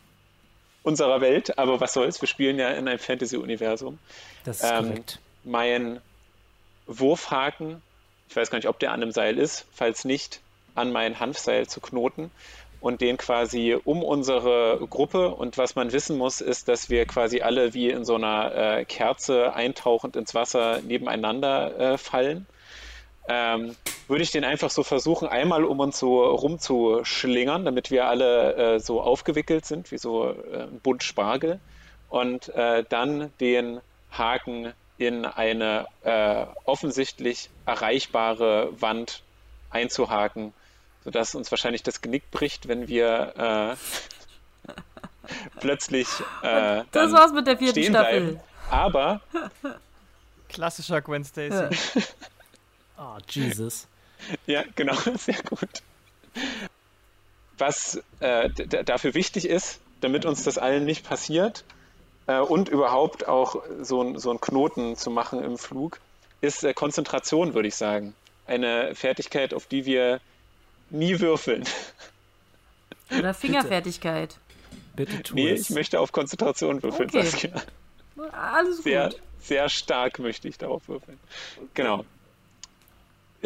unserer 0.82 1.20
Welt, 1.20 1.58
aber 1.58 1.80
was 1.80 1.92
soll's, 1.92 2.20
wir 2.20 2.28
spielen 2.28 2.58
ja 2.58 2.70
in 2.70 2.86
einem 2.88 2.98
Fantasy-Universum, 2.98 3.98
Das 4.44 4.60
ist 4.60 4.70
Ähm, 4.70 4.88
korrekt. 4.88 5.18
mein 5.44 6.00
Wurfhaken, 6.86 7.82
ich 8.28 8.36
weiß 8.36 8.50
gar 8.50 8.58
nicht, 8.58 8.68
ob 8.68 8.78
der 8.78 8.92
an 8.92 9.02
einem 9.02 9.12
Seil 9.12 9.38
ist, 9.38 9.66
falls 9.72 10.04
nicht, 10.04 10.40
an 10.74 10.92
mein 10.92 11.18
Hanfseil 11.18 11.66
zu 11.66 11.80
knoten 11.80 12.30
und 12.80 13.00
den 13.00 13.16
quasi 13.16 13.76
um 13.84 14.02
unsere 14.04 14.78
Gruppe. 14.88 15.30
Und 15.30 15.58
was 15.58 15.74
man 15.74 15.92
wissen 15.92 16.18
muss, 16.18 16.40
ist, 16.40 16.68
dass 16.68 16.90
wir 16.90 17.06
quasi 17.06 17.40
alle 17.40 17.74
wie 17.74 17.88
in 17.90 18.04
so 18.04 18.14
einer 18.14 18.54
äh, 18.54 18.84
Kerze 18.84 19.54
eintauchend 19.54 20.14
ins 20.16 20.34
Wasser 20.34 20.80
nebeneinander 20.82 21.94
äh, 21.94 21.98
fallen. 21.98 22.46
Ähm, 23.28 23.74
würde 24.08 24.22
ich 24.22 24.30
den 24.30 24.44
einfach 24.44 24.70
so 24.70 24.82
versuchen, 24.84 25.26
einmal 25.28 25.64
um 25.64 25.80
uns 25.80 25.98
so 25.98 26.24
rumzuschlingern, 26.24 27.64
damit 27.64 27.90
wir 27.90 28.06
alle 28.06 28.74
äh, 28.76 28.80
so 28.80 29.00
aufgewickelt 29.00 29.66
sind, 29.66 29.90
wie 29.90 29.98
so 29.98 30.30
äh, 30.30 30.62
ein 30.62 30.80
Bund 30.80 31.02
Spargel. 31.02 31.58
Und 32.08 32.48
äh, 32.54 32.84
dann 32.88 33.32
den 33.40 33.80
Haken 34.12 34.72
in 34.98 35.24
eine 35.24 35.86
äh, 36.04 36.46
offensichtlich 36.64 37.50
erreichbare 37.66 38.70
Wand 38.80 39.22
einzuhaken, 39.70 40.54
sodass 41.04 41.34
uns 41.34 41.50
wahrscheinlich 41.50 41.82
das 41.82 42.00
Genick 42.00 42.30
bricht, 42.30 42.68
wenn 42.68 42.86
wir 42.88 43.76
äh, 44.66 44.72
plötzlich 45.60 46.08
äh, 46.42 46.84
Das 46.92 47.12
war's 47.12 47.32
mit 47.32 47.46
der 47.46 47.58
vierten 47.58 47.72
stehen 47.72 47.92
Staffel. 47.92 48.20
bleiben. 48.20 48.40
Aber 48.70 49.20
Klassischer 50.48 51.00
Gwen 51.02 51.24
Stacy. 51.24 51.76
Oh, 52.98 53.18
Jesus. 53.28 53.86
Ja, 54.46 54.64
genau, 54.74 54.94
sehr 55.18 55.42
gut. 55.42 55.68
Was 57.58 58.00
äh, 58.20 58.48
dafür 58.84 59.14
wichtig 59.14 59.46
ist, 59.46 59.78
damit 60.00 60.24
uns 60.24 60.42
das 60.44 60.58
allen 60.58 60.84
nicht 60.84 61.06
passiert 61.06 61.64
äh, 62.26 62.38
und 62.38 62.68
überhaupt 62.68 63.28
auch 63.28 63.62
so, 63.82 64.02
ein- 64.02 64.18
so 64.18 64.30
einen 64.30 64.40
Knoten 64.40 64.96
zu 64.96 65.10
machen 65.10 65.42
im 65.42 65.56
Flug, 65.58 66.00
ist 66.40 66.64
äh, 66.64 66.74
Konzentration, 66.74 67.54
würde 67.54 67.68
ich 67.68 67.74
sagen. 67.76 68.14
Eine 68.46 68.94
Fertigkeit, 68.94 69.52
auf 69.54 69.66
die 69.66 69.84
wir 69.86 70.20
nie 70.90 71.20
würfeln. 71.20 71.64
Oder 73.18 73.34
Fingerfertigkeit. 73.34 74.36
Bitte 74.94 75.22
tu 75.22 75.34
Nee, 75.34 75.50
es. 75.52 75.62
ich 75.62 75.70
möchte 75.70 76.00
auf 76.00 76.12
Konzentration 76.12 76.82
würfeln, 76.82 77.08
Okay. 77.10 77.22
Saskia. 77.22 77.62
Alles 78.32 78.82
Sehr, 78.82 79.10
gut. 79.10 79.20
sehr 79.40 79.68
stark 79.68 80.18
möchte 80.18 80.48
ich 80.48 80.56
darauf 80.58 80.88
würfeln. 80.88 81.18
Genau. 81.74 82.04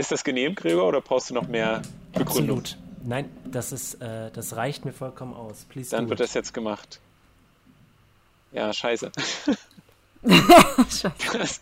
Ist 0.00 0.10
das 0.10 0.24
genehm, 0.24 0.54
Gregor, 0.54 0.88
oder 0.88 1.02
brauchst 1.02 1.28
du 1.28 1.34
noch 1.34 1.46
mehr 1.46 1.82
Begründung? 2.14 2.58
Absolut. 2.60 2.78
Nein, 3.04 3.28
das 3.44 3.70
ist, 3.70 4.00
äh, 4.00 4.30
das 4.30 4.56
reicht 4.56 4.86
mir 4.86 4.92
vollkommen 4.94 5.34
aus. 5.34 5.66
Please 5.68 5.90
Dann 5.90 6.08
wird 6.08 6.20
it. 6.20 6.24
das 6.26 6.32
jetzt 6.34 6.54
gemacht. 6.54 7.00
Ja, 8.52 8.72
scheiße. 8.72 9.12
Scheiße. 10.22 11.12
Das, 11.38 11.60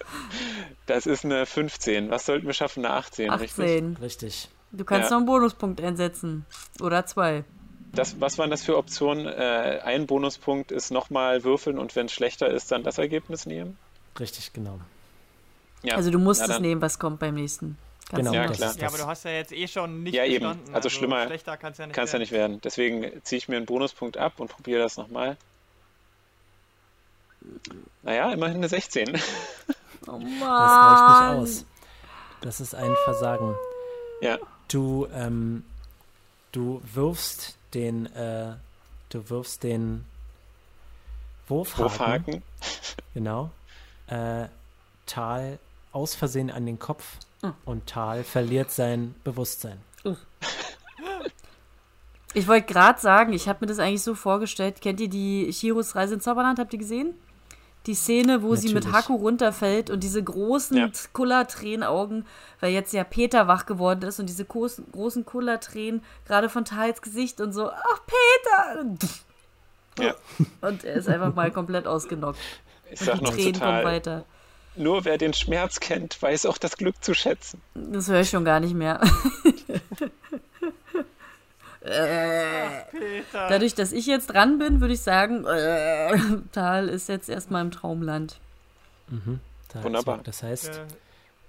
das 0.86 1.06
ist 1.06 1.24
eine 1.24 1.46
15. 1.46 2.10
Was 2.10 2.26
sollten 2.26 2.46
wir 2.46 2.54
schaffen? 2.54 2.84
Eine 2.84 2.94
18, 2.94 3.30
richtig? 3.30 3.64
18. 3.64 3.96
Richtig. 4.00 4.48
Du 4.72 4.84
kannst 4.84 5.10
Ja. 5.10 5.16
noch 5.16 5.16
einen 5.18 5.26
Bonuspunkt 5.26 5.80
einsetzen. 5.80 6.44
Oder 6.80 7.06
zwei. 7.06 7.44
Das, 7.92 8.20
was 8.20 8.36
waren 8.38 8.50
das 8.50 8.62
für 8.62 8.76
Optionen? 8.76 9.26
Äh, 9.26 9.80
ein 9.84 10.06
Bonuspunkt 10.06 10.70
ist 10.72 10.90
nochmal 10.90 11.42
würfeln 11.44 11.78
und 11.78 11.94
wenn 11.96 12.06
es 12.06 12.12
schlechter 12.12 12.48
ist, 12.48 12.70
dann 12.72 12.82
das 12.84 12.98
Ergebnis 12.98 13.46
nehmen? 13.46 13.78
Richtig, 14.18 14.52
genau. 14.52 14.78
Ja. 15.82 15.94
Also 15.96 16.10
du 16.10 16.18
musst 16.18 16.40
Ja, 16.46 16.54
es 16.54 16.60
nehmen, 16.60 16.80
was 16.82 16.98
kommt 16.98 17.18
beim 17.20 17.34
nächsten. 17.34 17.78
Kannst 18.10 18.30
Genau, 18.30 18.32
Ja, 18.32 18.46
klar. 18.48 18.74
Ja, 18.78 18.88
aber 18.88 18.98
du 18.98 19.06
hast 19.06 19.24
ja 19.24 19.32
jetzt 19.32 19.52
eh 19.52 19.68
schon 19.68 20.02
nicht 20.02 20.14
Ja, 20.14 20.24
eben. 20.24 20.34
bestanden. 20.40 20.74
Also 20.74 20.88
schlimmer 20.88 21.26
schlechter 21.26 21.56
kann 21.58 21.72
es 21.72 21.78
ja 21.78 21.86
nicht 21.86 21.94
Kann 21.94 22.04
es 22.04 22.10
ja 22.12 22.14
werden. 22.14 22.22
nicht 22.22 22.32
werden. 22.32 22.60
Deswegen 22.62 23.24
ziehe 23.24 23.38
ich 23.38 23.48
mir 23.48 23.56
einen 23.58 23.66
Bonuspunkt 23.66 24.16
ab 24.16 24.34
und 24.40 24.48
probiere 24.48 24.80
das 24.80 24.96
nochmal. 24.96 25.36
Naja, 28.02 28.32
immerhin 28.32 28.56
eine 28.58 28.68
16. 28.68 29.08
Oh 30.06 30.12
Das 30.12 30.12
reicht 30.12 30.40
Mann. 30.40 31.40
nicht 31.42 31.42
aus. 31.42 31.64
Das 32.40 32.60
ist 32.60 32.74
ein 32.74 32.94
Versagen. 33.04 33.54
ja, 34.22 34.38
Du, 34.68 35.06
ähm, 35.14 35.64
du 36.52 36.82
wirfst 36.92 37.56
den, 37.74 38.06
äh, 38.14 38.54
du 39.08 39.28
wirfst 39.30 39.62
den 39.62 40.04
Wurfhaken, 41.48 41.84
Wurfhaken. 41.84 42.42
genau, 43.14 43.50
äh, 44.08 44.46
Tal 45.06 45.58
aus 45.92 46.14
Versehen 46.14 46.50
an 46.50 46.66
den 46.66 46.78
Kopf 46.78 47.04
Ah. 47.42 47.52
und 47.64 47.86
Tal 47.86 48.24
verliert 48.24 48.70
sein 48.70 49.14
Bewusstsein. 49.24 49.78
Ich 52.34 52.46
wollte 52.46 52.72
gerade 52.72 53.00
sagen, 53.00 53.32
ich 53.32 53.48
habe 53.48 53.58
mir 53.62 53.68
das 53.68 53.78
eigentlich 53.78 54.02
so 54.02 54.14
vorgestellt. 54.14 54.80
Kennt 54.80 55.00
ihr 55.00 55.08
die 55.08 55.50
Chiros 55.50 55.94
Reise 55.94 56.14
ins 56.14 56.24
Zauberland? 56.24 56.58
Habt 56.58 56.72
ihr 56.72 56.78
gesehen? 56.78 57.14
Die 57.86 57.94
Szene, 57.94 58.42
wo 58.42 58.54
sie 58.54 58.74
mit 58.74 58.84
Natürlich. 58.84 58.96
Haku 58.96 59.14
runterfällt 59.16 59.88
und 59.88 60.02
diese 60.02 60.22
großen 60.22 60.76
Ja. 60.76 60.90
Kullertränenaugen, 61.12 62.26
weil 62.60 62.72
jetzt 62.72 62.92
ja 62.92 63.02
Peter 63.02 63.48
wach 63.48 63.64
geworden 63.64 64.02
ist 64.02 64.20
und 64.20 64.28
diese 64.28 64.44
großen, 64.44 64.92
großen 64.92 65.24
Kullertränen 65.24 66.02
gerade 66.26 66.48
von 66.50 66.64
Tals 66.66 67.00
Gesicht 67.00 67.40
und 67.40 67.52
so, 67.52 67.70
ach 67.70 68.00
Peter! 68.06 68.84
Ja. 70.00 70.14
Und 70.60 70.84
er 70.84 70.94
ist 70.94 71.08
einfach 71.08 71.34
mal 71.34 71.50
komplett 71.50 71.86
ausgenockt. 71.86 72.38
Ich 72.90 73.00
Und 73.00 73.06
sag 73.06 73.18
die 73.18 73.24
noch 73.24 73.30
Tränen 73.30 73.52
kommen 73.52 73.60
total, 73.60 73.84
weiter. 73.84 74.24
Nur 74.78 75.04
wer 75.04 75.18
den 75.18 75.34
Schmerz 75.34 75.80
kennt, 75.80 76.20
weiß 76.20 76.46
auch 76.46 76.58
das 76.58 76.76
Glück 76.76 77.02
zu 77.02 77.14
schätzen. 77.14 77.60
Das 77.74 78.08
höre 78.08 78.20
ich 78.20 78.30
schon 78.30 78.44
gar 78.44 78.60
nicht 78.60 78.74
mehr. 78.74 79.00
Äh, 81.80 82.84
Peter. 82.90 83.48
Dadurch, 83.48 83.74
dass 83.74 83.92
ich 83.92 84.04
jetzt 84.06 84.26
dran 84.26 84.58
bin, 84.58 84.80
würde 84.80 84.94
ich 84.94 85.00
sagen, 85.00 85.46
äh, 85.46 86.18
Tal 86.52 86.88
ist 86.88 87.08
jetzt 87.08 87.28
erstmal 87.28 87.62
im 87.62 87.70
Traumland. 87.70 88.38
Mhm. 89.08 89.40
Da 89.72 89.82
Wunderbar. 89.84 90.18
Das 90.24 90.42
heißt, 90.42 90.68
Äh, 90.68 90.86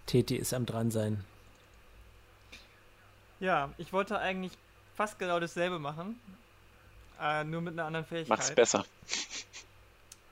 Teti 0.05 0.35
ist 0.35 0.53
am 0.53 0.65
dran 0.65 0.91
sein. 0.91 1.23
ja, 3.39 3.69
ich 3.77 3.91
wollte 3.91 4.19
eigentlich 4.19 4.53
fast 4.95 5.17
genau 5.19 5.39
dasselbe 5.39 5.79
machen. 5.79 6.19
Äh, 7.21 7.43
nur 7.43 7.61
mit 7.61 7.73
einer 7.73 7.85
anderen 7.85 8.05
Fähigkeit. 8.05 8.29
Mach's 8.29 8.51
besser. 8.51 8.85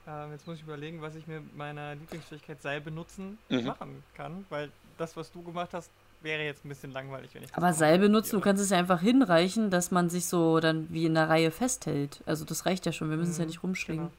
Ähm, 0.08 0.32
jetzt 0.32 0.48
muss 0.48 0.58
ich 0.58 0.64
überlegen, 0.64 1.02
was 1.02 1.16
ich 1.16 1.28
mit 1.28 1.56
meiner 1.58 1.96
Lieblingsfähigkeit 1.96 2.62
Seil 2.62 2.80
benutzen 2.82 3.38
Mhm. 3.50 3.66
machen 3.66 4.04
kann, 4.16 4.46
weil 4.50 4.72
das, 4.98 5.18
was 5.18 5.32
du 5.32 5.44
gemacht 5.44 5.70
hast, 5.74 5.90
wäre 6.22 6.42
jetzt 6.44 6.66
ein 6.66 6.70
bisschen 6.70 6.92
langweilig, 6.92 7.30
wenn 7.36 7.44
ich 7.44 7.50
das 7.50 7.58
Aber 7.58 7.74
Seil 7.74 8.00
benutzen, 8.00 8.36
du 8.38 8.42
kannst 8.42 8.64
es 8.64 8.70
ja 8.72 8.78
einfach 8.78 9.02
hinreichen, 9.02 9.70
dass 9.70 9.92
man 9.92 10.10
sich 10.10 10.26
so 10.26 10.60
dann 10.60 10.88
wie 10.92 11.06
in 11.06 11.14
der 11.14 11.30
Reihe 11.30 11.52
festhält. 11.52 12.22
Also 12.26 12.46
das 12.46 12.66
reicht 12.66 12.86
ja 12.86 12.92
schon, 12.92 13.10
wir 13.10 13.18
müssen 13.18 13.32
es 13.32 13.38
ja 13.38 13.44
Mhm, 13.44 13.50
nicht 13.50 13.64
rumschlingen. 13.64 14.06
genau. 14.08 14.18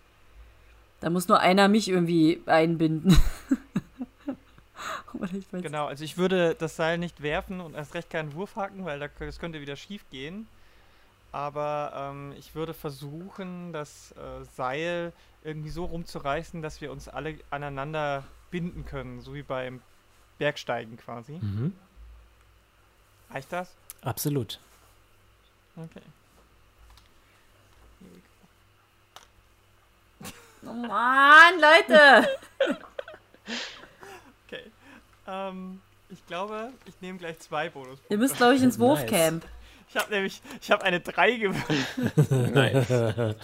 Da 1.00 1.10
muss 1.10 1.28
nur 1.28 1.40
einer 1.40 1.68
mich 1.68 1.88
irgendwie 1.88 2.42
einbinden. 2.46 3.16
Oder 5.14 5.32
ich 5.34 5.52
weiß 5.52 5.62
Genau, 5.62 5.86
also 5.86 6.04
ich 6.04 6.18
würde 6.18 6.54
das 6.56 6.76
Seil 6.76 6.98
nicht 6.98 7.22
werfen 7.22 7.60
und 7.60 7.74
erst 7.74 7.94
recht 7.94 8.10
keinen 8.10 8.34
Wurfhaken, 8.34 8.84
weil 8.84 8.98
da, 9.00 9.06
kö- 9.06 9.26
das 9.26 9.38
könnte 9.40 9.60
wieder 9.60 9.74
schief 9.76 10.04
gehen. 10.10 10.46
Aber 11.32 11.92
ähm, 11.94 12.32
ich 12.38 12.54
würde 12.54 12.72
versuchen, 12.74 13.72
das 13.72 14.12
äh, 14.12 14.44
Seil 14.56 15.12
irgendwie 15.44 15.70
so 15.70 15.84
rumzureißen, 15.84 16.62
dass 16.62 16.80
wir 16.80 16.90
uns 16.90 17.08
alle 17.08 17.38
aneinander 17.50 18.24
binden 18.50 18.84
können, 18.86 19.20
so 19.20 19.34
wie 19.34 19.42
beim 19.42 19.82
Bergsteigen 20.38 20.96
quasi. 20.96 21.32
Mhm. 21.32 21.74
Reicht 23.30 23.52
das? 23.52 23.74
Absolut. 24.02 24.58
Okay. 25.76 26.02
Oh 30.64 30.72
Mann, 30.72 31.54
Leute! 31.60 32.28
Okay. 34.46 34.62
Ähm, 35.26 35.78
ich 36.08 36.26
glaube, 36.26 36.72
ich 36.86 36.94
nehme 37.02 37.18
gleich 37.18 37.38
zwei 37.38 37.68
Bonus. 37.68 37.98
Ihr 38.08 38.16
müsst, 38.16 38.38
glaube 38.38 38.54
ich, 38.54 38.62
ins 38.62 38.78
Nice. 38.78 39.42
Ich 39.90 39.96
habe 39.96 40.10
nämlich, 40.10 40.42
ich 40.60 40.70
habe 40.70 40.82
eine 40.84 41.00
3 41.00 41.36
gewürfelt. 41.36 42.30
Nein. 42.54 43.34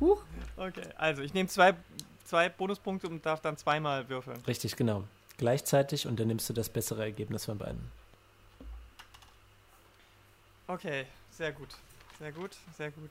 Huch. 0.00 0.22
Okay, 0.56 0.82
also 0.96 1.22
ich 1.22 1.34
nehme 1.34 1.48
zwei, 1.48 1.74
zwei 2.24 2.48
Bonuspunkte 2.48 3.08
und 3.08 3.24
darf 3.26 3.40
dann 3.40 3.56
zweimal 3.56 4.08
würfeln. 4.08 4.40
Richtig, 4.46 4.76
genau. 4.76 5.04
Gleichzeitig 5.38 6.06
und 6.06 6.18
dann 6.20 6.28
nimmst 6.28 6.48
du 6.48 6.52
das 6.52 6.68
bessere 6.68 7.02
Ergebnis 7.02 7.44
von 7.46 7.58
beiden. 7.58 7.90
Okay, 10.66 11.06
sehr 11.30 11.52
gut. 11.52 11.68
Sehr 12.18 12.32
gut, 12.32 12.56
sehr 12.76 12.90
gut. 12.90 13.10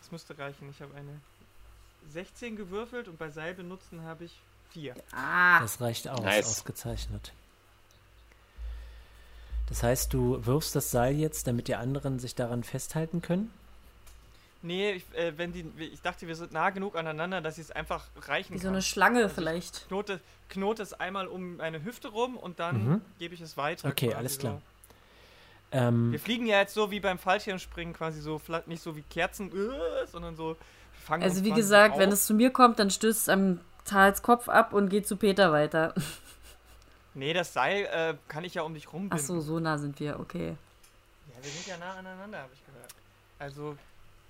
Das 0.00 0.10
müsste 0.10 0.36
reichen. 0.38 0.68
Ich 0.70 0.80
habe 0.82 0.94
eine 0.96 1.20
16 2.10 2.56
gewürfelt 2.56 3.08
und 3.08 3.18
bei 3.18 3.30
Seil 3.30 3.54
benutzen 3.54 4.02
habe 4.02 4.24
ich 4.24 4.32
4. 4.72 4.94
Ah, 5.12 5.60
Das 5.60 5.80
reicht 5.80 6.08
aus, 6.08 6.20
Nice. 6.20 6.46
ausgezeichnet. 6.46 7.32
Das 9.68 9.82
heißt, 9.82 10.12
du 10.14 10.44
wirfst 10.46 10.74
das 10.74 10.90
Seil 10.90 11.14
jetzt, 11.16 11.46
damit 11.46 11.68
die 11.68 11.74
anderen 11.74 12.18
sich 12.18 12.34
daran 12.34 12.64
festhalten 12.64 13.20
können? 13.22 13.50
Nee, 14.62 14.92
ich, 14.92 15.04
äh, 15.14 15.36
wenn 15.38 15.52
die, 15.52 15.64
ich 15.78 16.00
dachte, 16.02 16.26
wir 16.26 16.34
sind 16.34 16.52
nah 16.52 16.70
genug 16.70 16.96
aneinander, 16.96 17.40
dass 17.40 17.58
ich 17.58 17.64
es 17.64 17.70
einfach 17.70 18.06
reichen 18.26 18.54
wie 18.54 18.58
so 18.58 18.64
kann. 18.64 18.74
eine 18.74 18.82
Schlange 18.82 19.18
Also 19.22 19.28
ich 19.28 19.34
vielleicht. 19.34 19.86
Knote, 19.88 20.20
knote 20.48 20.82
es 20.82 20.94
einmal 20.94 21.28
um 21.28 21.58
meine 21.58 21.84
Hüfte 21.84 22.08
rum 22.08 22.36
und 22.36 22.58
dann 22.58 22.84
Mhm. 22.84 23.00
gebe 23.18 23.34
ich 23.34 23.40
es 23.40 23.56
weiter. 23.56 23.88
Okay, 23.88 24.14
alles 24.14 24.34
so. 24.34 24.40
klar. 24.40 24.62
Ähm, 25.70 26.10
Wir 26.12 26.18
fliegen 26.18 26.46
ja 26.46 26.58
jetzt 26.60 26.74
so 26.74 26.90
wie 26.90 26.98
beim 26.98 27.18
Fallschirmspringen 27.18 27.94
quasi 27.94 28.20
so, 28.20 28.40
nicht 28.66 28.82
so 28.82 28.96
wie 28.96 29.02
Kerzen, 29.02 29.52
äh, 29.52 30.06
sondern 30.10 30.34
so, 30.34 30.48
wir 30.56 30.56
fangen 31.04 31.22
Also 31.22 31.44
wie 31.44 31.52
gesagt, 31.52 31.94
so 31.94 32.00
wenn 32.00 32.08
auf. 32.08 32.14
es 32.14 32.26
zu 32.26 32.34
mir 32.34 32.50
kommt, 32.50 32.78
dann 32.78 32.90
stößt 32.90 33.20
es 33.22 33.28
am 33.28 33.60
Tals 33.84 34.22
Kopf 34.22 34.48
ab 34.48 34.72
und 34.72 34.88
geht 34.88 35.06
zu 35.06 35.16
Peter 35.16 35.52
weiter. 35.52 35.94
Nee, 37.18 37.32
das 37.32 37.52
Seil 37.52 37.84
äh, 37.86 38.14
kann 38.28 38.44
ich 38.44 38.54
ja 38.54 38.62
um 38.62 38.74
dich 38.74 38.86
Ach 38.88 38.92
rumbinden. 38.94 39.26
so, 39.26 39.40
so 39.40 39.58
nah 39.58 39.76
sind 39.78 39.98
wir, 40.00 40.18
okay. 40.20 40.56
Ja, 41.28 41.44
wir 41.44 41.50
sind 41.50 41.66
ja 41.66 41.76
nah 41.78 41.94
aneinander, 41.94 42.38
habe 42.38 42.52
ich 42.54 42.64
gehört. 42.64 42.88
Also, 43.38 43.76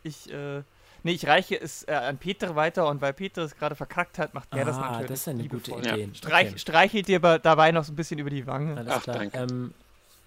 ich, 0.02 0.30
äh, 0.32 0.62
nee, 1.02 1.12
ich 1.12 1.26
reiche 1.26 1.60
es 1.60 1.86
äh, 1.88 1.92
an 1.92 2.18
Peter 2.18 2.56
weiter 2.56 2.88
und 2.88 3.00
weil 3.00 3.12
Peter 3.12 3.42
es 3.42 3.56
gerade 3.56 3.74
verkackt 3.76 4.18
hat, 4.18 4.34
macht 4.34 4.48
er 4.54 4.64
das 4.64 4.76
ah, 4.76 4.80
natürlich 4.92 5.06
das 5.08 5.20
ist 5.20 5.28
eine 5.28 5.48
gute. 5.48 5.72
Idee. 5.72 6.08
Streich, 6.14 6.48
Okay, 6.48 6.58
Streichelt 6.58 7.08
dir 7.08 7.20
dabei 7.20 7.72
noch 7.72 7.84
so 7.84 7.92
ein 7.92 7.96
bisschen 7.96 8.18
über 8.18 8.30
die 8.30 8.46
Wange. 8.46 8.76
alles 8.76 8.92
Ach, 8.92 9.02
klar. 9.02 9.16
danke. 9.18 9.38
Ähm, 9.38 9.74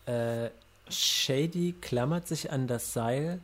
äh, 0.06 0.50
Shady 0.89 1.76
klammert 1.82 2.28
sich 2.28 2.52
an 2.52 2.67
das 2.67 2.93
Seil 2.93 3.39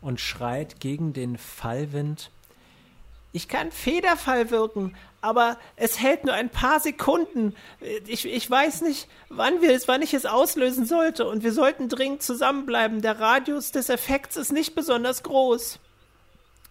und 0.00 0.20
schreit 0.20 0.80
gegen 0.80 1.12
den 1.12 1.36
Fallwind. 1.38 2.30
Ich 3.36 3.48
kann 3.48 3.70
Federfall 3.70 4.50
wirken, 4.50 4.96
aber 5.20 5.58
es 5.76 6.00
hält 6.00 6.24
nur 6.24 6.32
ein 6.32 6.48
paar 6.48 6.80
Sekunden. 6.80 7.54
Ich, 8.06 8.24
ich 8.24 8.50
weiß 8.50 8.80
nicht, 8.80 9.08
wann, 9.28 9.60
wir 9.60 9.74
es, 9.74 9.86
wann 9.86 10.00
ich 10.00 10.14
es 10.14 10.24
auslösen 10.24 10.86
sollte 10.86 11.28
und 11.28 11.42
wir 11.42 11.52
sollten 11.52 11.90
dringend 11.90 12.22
zusammenbleiben. 12.22 13.02
Der 13.02 13.20
Radius 13.20 13.72
des 13.72 13.90
Effekts 13.90 14.38
ist 14.38 14.52
nicht 14.52 14.74
besonders 14.74 15.22
groß. 15.22 15.78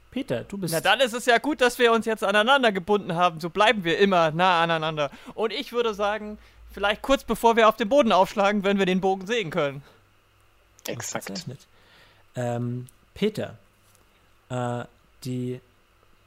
Peter, 0.09 0.43
du 0.43 0.57
bist. 0.57 0.73
Na 0.73 0.81
dann 0.81 1.01
ist 1.01 1.13
es 1.13 1.27
ja 1.27 1.37
gut, 1.37 1.61
dass 1.61 1.77
wir 1.77 1.91
uns 1.91 2.07
jetzt 2.07 2.23
aneinander 2.23 2.71
gebunden 2.71 3.13
haben. 3.13 3.39
So 3.39 3.51
bleiben 3.51 3.83
wir 3.83 3.99
immer 3.99 4.31
nah 4.31 4.63
aneinander. 4.63 5.11
Und 5.35 5.53
ich 5.53 5.71
würde 5.71 5.93
sagen, 5.93 6.39
vielleicht 6.73 7.03
kurz 7.03 7.23
bevor 7.23 7.57
wir 7.57 7.69
auf 7.69 7.75
den 7.75 7.89
Boden 7.89 8.11
aufschlagen, 8.11 8.63
wenn 8.63 8.79
wir 8.79 8.87
den 8.87 9.01
Bogen 9.01 9.27
sehen 9.27 9.51
können. 9.51 9.83
Exakt. 10.87 11.45
Ähm, 12.35 12.87
Peter, 13.13 13.55
äh, 14.49 14.85
die 15.25 15.61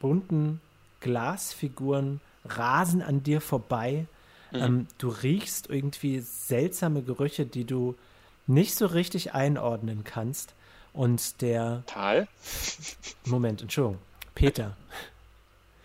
bunten 0.01 0.61
Glasfiguren 1.01 2.21
rasen 2.45 3.03
an 3.03 3.23
dir 3.23 3.41
vorbei. 3.41 4.07
Ähm, 4.53 4.87
du 4.97 5.09
riechst 5.09 5.69
irgendwie 5.69 6.21
seltsame 6.21 7.03
Gerüche, 7.03 7.45
die 7.45 7.65
du 7.65 7.97
nicht 8.47 8.75
so 8.75 8.87
richtig 8.87 9.35
einordnen 9.35 10.05
kannst. 10.05 10.55
Und 10.95 11.43
der, 11.43 11.83
Tal? 11.87 12.27
Moment, 13.27 13.61
Entschuldigung, 13.63 13.99
Peter. 14.35 14.77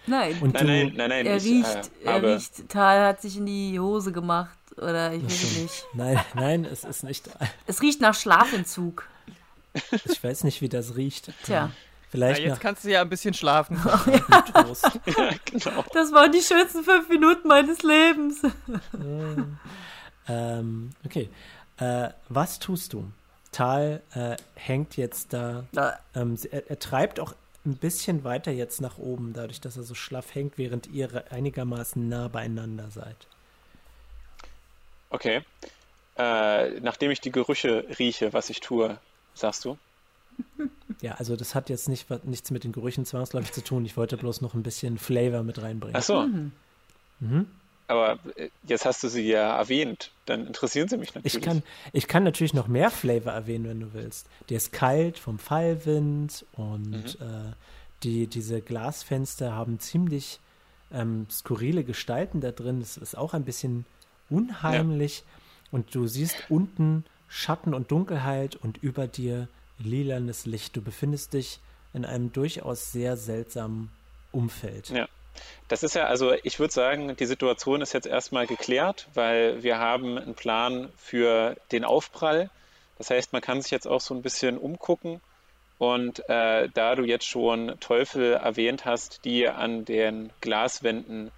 Nein, 0.07 0.37
Und 0.41 0.53
Nein, 0.53 0.65
du, 0.65 0.67
nein, 0.67 0.93
nein, 0.95 1.09
nein. 1.09 1.25
er 1.25 1.37
ich 1.37 1.43
riecht, 1.43 1.67
äh, 1.67 2.05
er 2.05 2.13
habe, 2.13 2.35
riecht, 2.35 2.69
Tal 2.69 3.05
hat 3.05 3.21
sich 3.21 3.37
in 3.37 3.45
die 3.45 3.79
Hose 3.79 4.11
gemacht 4.11 4.57
oder 4.77 5.13
ich 5.13 5.23
weiß 5.23 5.57
nicht. 5.61 5.85
Nein, 5.93 6.19
nein, 6.33 6.65
es 6.65 6.83
ist 6.83 7.03
nicht. 7.03 7.29
Es 7.67 7.81
riecht 7.81 8.01
nach 8.01 8.15
Schlafentzug. 8.15 9.07
Ich 10.05 10.23
weiß 10.23 10.43
nicht, 10.43 10.61
wie 10.61 10.69
das 10.69 10.95
riecht. 10.95 11.31
Tja. 11.43 11.71
Vielleicht 12.13 12.41
Ja, 12.41 12.45
jetzt 12.49 12.53
nach 12.57 12.61
kannst 12.61 12.83
du 12.83 12.91
ja 12.91 13.01
ein 13.01 13.09
bisschen 13.09 13.33
schlafen. 13.33 13.75
Toast. 14.53 14.85
ja, 15.17 15.31
genau. 15.45 15.83
Das 15.93 16.11
waren 16.11 16.31
die 16.31 16.43
schönsten 16.43 16.83
fünf 16.83 17.09
Minuten 17.09 17.47
meines 17.47 17.81
Lebens. 17.81 18.39
ähm, 20.27 20.91
okay. 21.03 21.27
Äh, 21.77 22.09
was 22.29 22.59
tust 22.59 22.93
du? 22.93 23.11
Tal 23.51 24.03
äh, 24.13 24.35
hängt 24.53 24.95
jetzt 24.95 25.33
da. 25.33 25.65
Ähm, 26.13 26.37
er, 26.51 26.69
er 26.69 26.77
treibt 26.77 27.19
auch 27.19 27.33
ein 27.65 27.77
bisschen 27.77 28.23
weiter 28.23 28.51
jetzt 28.51 28.79
nach 28.79 28.99
oben, 28.99 29.33
dadurch, 29.33 29.59
dass 29.59 29.75
er 29.75 29.83
so 29.83 29.95
schlaff 29.95 30.35
hängt, 30.35 30.59
während 30.59 30.85
ihr 30.85 31.23
einigermaßen 31.31 32.07
nah 32.07 32.27
beieinander 32.27 32.91
seid. 32.91 33.17
Okay. 35.09 35.41
Äh, 36.15 36.79
nachdem 36.81 37.09
ich 37.09 37.21
die 37.21 37.31
Gerüche 37.31 37.87
rieche, 37.97 38.33
was 38.33 38.51
ich 38.51 38.59
tue, 38.59 38.99
sagst 39.33 39.65
du? 39.65 39.79
Ja, 41.01 41.13
also 41.15 41.35
das 41.35 41.55
hat 41.55 41.69
jetzt 41.69 41.89
nicht, 41.89 42.09
nichts 42.25 42.51
mit 42.51 42.63
den 42.63 42.71
Gerüchen 42.71 43.05
zwangsläufig 43.05 43.51
zu 43.51 43.63
tun. 43.63 43.85
Ich 43.85 43.97
wollte 43.97 44.17
bloß 44.17 44.41
noch 44.41 44.53
ein 44.53 44.63
bisschen 44.63 44.97
Flavor 44.97 45.43
mit 45.43 45.61
reinbringen. 45.61 45.95
Ach 45.95 46.03
so. 46.03 46.25
Mhm. 47.19 47.47
Aber 47.87 48.19
äh, 48.35 48.49
jetzt 48.67 48.85
hast 48.85 49.03
du 49.03 49.09
sie 49.09 49.27
ja 49.27 49.57
erwähnt. 49.57 50.11
Dann 50.25 50.47
interessieren 50.47 50.87
sie 50.87 50.97
mich 50.97 51.13
natürlich. 51.13 51.35
Ich 51.35 51.41
kann, 51.41 51.63
ich 51.91 52.07
kann 52.07 52.23
natürlich 52.23 52.53
noch 52.53 52.67
mehr 52.67 52.89
Flavor 52.89 53.33
erwähnen, 53.33 53.67
wenn 53.67 53.79
du 53.81 53.93
willst. 53.93 54.27
Der 54.49 54.57
ist 54.57 54.71
kalt 54.71 55.19
vom 55.19 55.39
Fallwind 55.39 56.45
und 56.53 57.17
äh, 57.19 57.53
die, 58.03 58.27
diese 58.27 58.61
Glasfenster 58.61 59.53
haben 59.53 59.79
ziemlich 59.79 60.39
ähm, 60.93 61.27
skurrile 61.29 61.83
Gestalten 61.83 62.41
da 62.41 62.51
drin. 62.51 62.81
Es 62.81 62.97
ist 62.97 63.17
auch 63.17 63.33
ein 63.33 63.43
bisschen 63.43 63.85
unheimlich. 64.29 65.23
Und 65.71 65.93
du 65.95 66.07
siehst 66.07 66.35
unten 66.49 67.03
Schatten 67.27 67.73
und 67.73 67.91
Dunkelheit 67.91 68.55
und 68.55 68.77
über 68.77 69.07
dir 69.07 69.47
lilanes 69.79 70.45
Licht. 70.45 70.75
Du 70.75 70.81
befindest 70.81 71.33
dich 71.33 71.59
in 71.93 72.05
einem 72.05 72.31
durchaus 72.31 72.91
sehr 72.91 73.17
seltsamen 73.17 73.91
Umfeld. 74.31 74.89
Ja. 74.89 75.07
Das 75.67 75.83
ist 75.83 75.95
ja, 75.95 76.05
also 76.05 76.33
ich 76.43 76.59
würde 76.59 76.73
sagen, 76.73 77.15
die 77.15 77.25
Situation 77.25 77.81
ist 77.81 77.93
jetzt 77.93 78.05
erstmal 78.05 78.45
geklärt, 78.45 79.07
weil 79.13 79.63
wir 79.63 79.79
haben 79.79 80.17
einen 80.17 80.35
Plan 80.35 80.89
für 80.97 81.55
den 81.71 81.85
Aufprall. 81.85 82.49
Das 82.97 83.09
heißt, 83.09 83.33
man 83.33 83.41
kann 83.41 83.61
sich 83.61 83.71
jetzt 83.71 83.87
auch 83.87 84.01
so 84.01 84.13
ein 84.13 84.21
bisschen 84.21 84.57
umgucken. 84.57 85.21
Und 85.79 86.27
äh, 86.29 86.69
da 86.73 86.95
du 86.95 87.03
jetzt 87.03 87.25
schon 87.25 87.75
Teufel 87.79 88.33
erwähnt 88.33 88.85
hast, 88.85 89.25
die 89.25 89.47
an 89.47 89.85
den 89.85 90.29
Glaswänden 90.39 91.31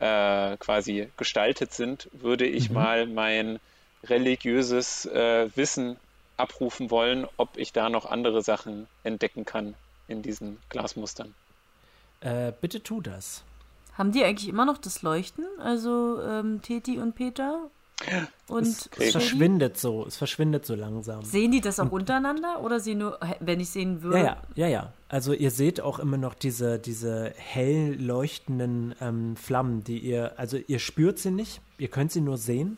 äh, 0.00 0.56
quasi 0.56 1.08
gestaltet 1.16 1.72
sind, 1.72 2.08
würde 2.12 2.46
ich 2.46 2.70
mal 2.70 3.06
mein 3.06 3.60
religiöses 4.04 5.06
äh, 5.06 5.48
Wissen 5.54 5.96
abrufen 6.42 6.90
wollen, 6.90 7.26
ob 7.36 7.56
ich 7.56 7.72
da 7.72 7.88
noch 7.88 8.04
andere 8.04 8.42
Sachen 8.42 8.86
entdecken 9.04 9.44
kann 9.44 9.74
in 10.08 10.22
diesen 10.22 10.58
Glasmustern. 10.68 11.34
Äh, 12.20 12.52
bitte 12.60 12.82
tu 12.82 13.00
das. 13.00 13.42
Haben 13.96 14.12
die 14.12 14.24
eigentlich 14.24 14.48
immer 14.48 14.64
noch 14.64 14.78
das 14.78 15.02
Leuchten? 15.02 15.44
Also 15.58 16.20
ähm, 16.22 16.60
Teti 16.62 16.98
und 16.98 17.14
Peter? 17.14 17.70
Und 18.48 18.66
Es 18.66 18.88
Shady? 18.92 19.10
verschwindet 19.12 19.78
so, 19.78 20.04
es 20.06 20.16
verschwindet 20.16 20.66
so 20.66 20.74
langsam. 20.74 21.22
Sehen 21.24 21.52
die 21.52 21.60
das 21.60 21.78
auch 21.78 21.92
untereinander 21.92 22.60
oder 22.62 22.80
sie 22.80 22.96
nur, 22.96 23.20
wenn 23.38 23.60
ich 23.60 23.70
sehen 23.70 24.02
würde? 24.02 24.18
Ja, 24.18 24.24
ja, 24.24 24.36
ja, 24.54 24.68
ja. 24.68 24.92
Also 25.08 25.32
ihr 25.32 25.50
seht 25.52 25.80
auch 25.80 25.98
immer 26.00 26.16
noch 26.16 26.34
diese, 26.34 26.78
diese 26.80 27.32
hell 27.36 27.94
leuchtenden 28.00 28.94
ähm, 29.00 29.36
Flammen, 29.36 29.84
die 29.84 29.98
ihr, 29.98 30.32
also 30.38 30.56
ihr 30.56 30.80
spürt 30.80 31.18
sie 31.20 31.30
nicht, 31.30 31.60
ihr 31.78 31.88
könnt 31.88 32.10
sie 32.10 32.22
nur 32.22 32.38
sehen 32.38 32.76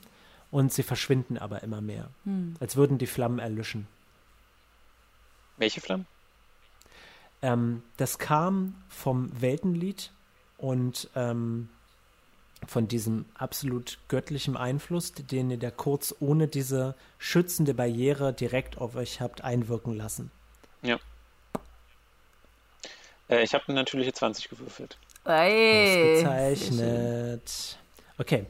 und 0.54 0.72
sie 0.72 0.84
verschwinden 0.84 1.36
aber 1.36 1.64
immer 1.64 1.80
mehr. 1.80 2.10
Als 2.60 2.76
würden 2.76 2.96
die 2.96 3.08
Flammen 3.08 3.40
erlöschen. 3.40 3.88
Welche 5.56 5.80
Flammen? 5.80 6.06
Ähm, 7.42 7.82
das 7.96 8.20
kam 8.20 8.76
vom 8.88 9.32
Weltenlied 9.40 10.12
und 10.56 11.10
ähm, 11.16 11.70
von 12.68 12.86
diesem 12.86 13.24
absolut 13.34 13.98
göttlichen 14.06 14.56
Einfluss, 14.56 15.12
den 15.12 15.50
ihr 15.50 15.58
da 15.58 15.72
kurz 15.72 16.14
ohne 16.20 16.46
diese 16.46 16.94
schützende 17.18 17.74
Barriere 17.74 18.32
direkt 18.32 18.78
auf 18.78 18.94
euch 18.94 19.20
habt 19.20 19.42
einwirken 19.42 19.96
lassen. 19.96 20.30
Ja. 20.82 21.00
Äh, 23.28 23.42
ich 23.42 23.54
habe 23.54 23.64
eine 23.66 23.80
natürliche 23.80 24.12
20 24.12 24.48
gewürfelt. 24.48 24.98
Ey, 25.24 26.20
Ausgezeichnet. 26.22 27.78
Okay. 28.18 28.46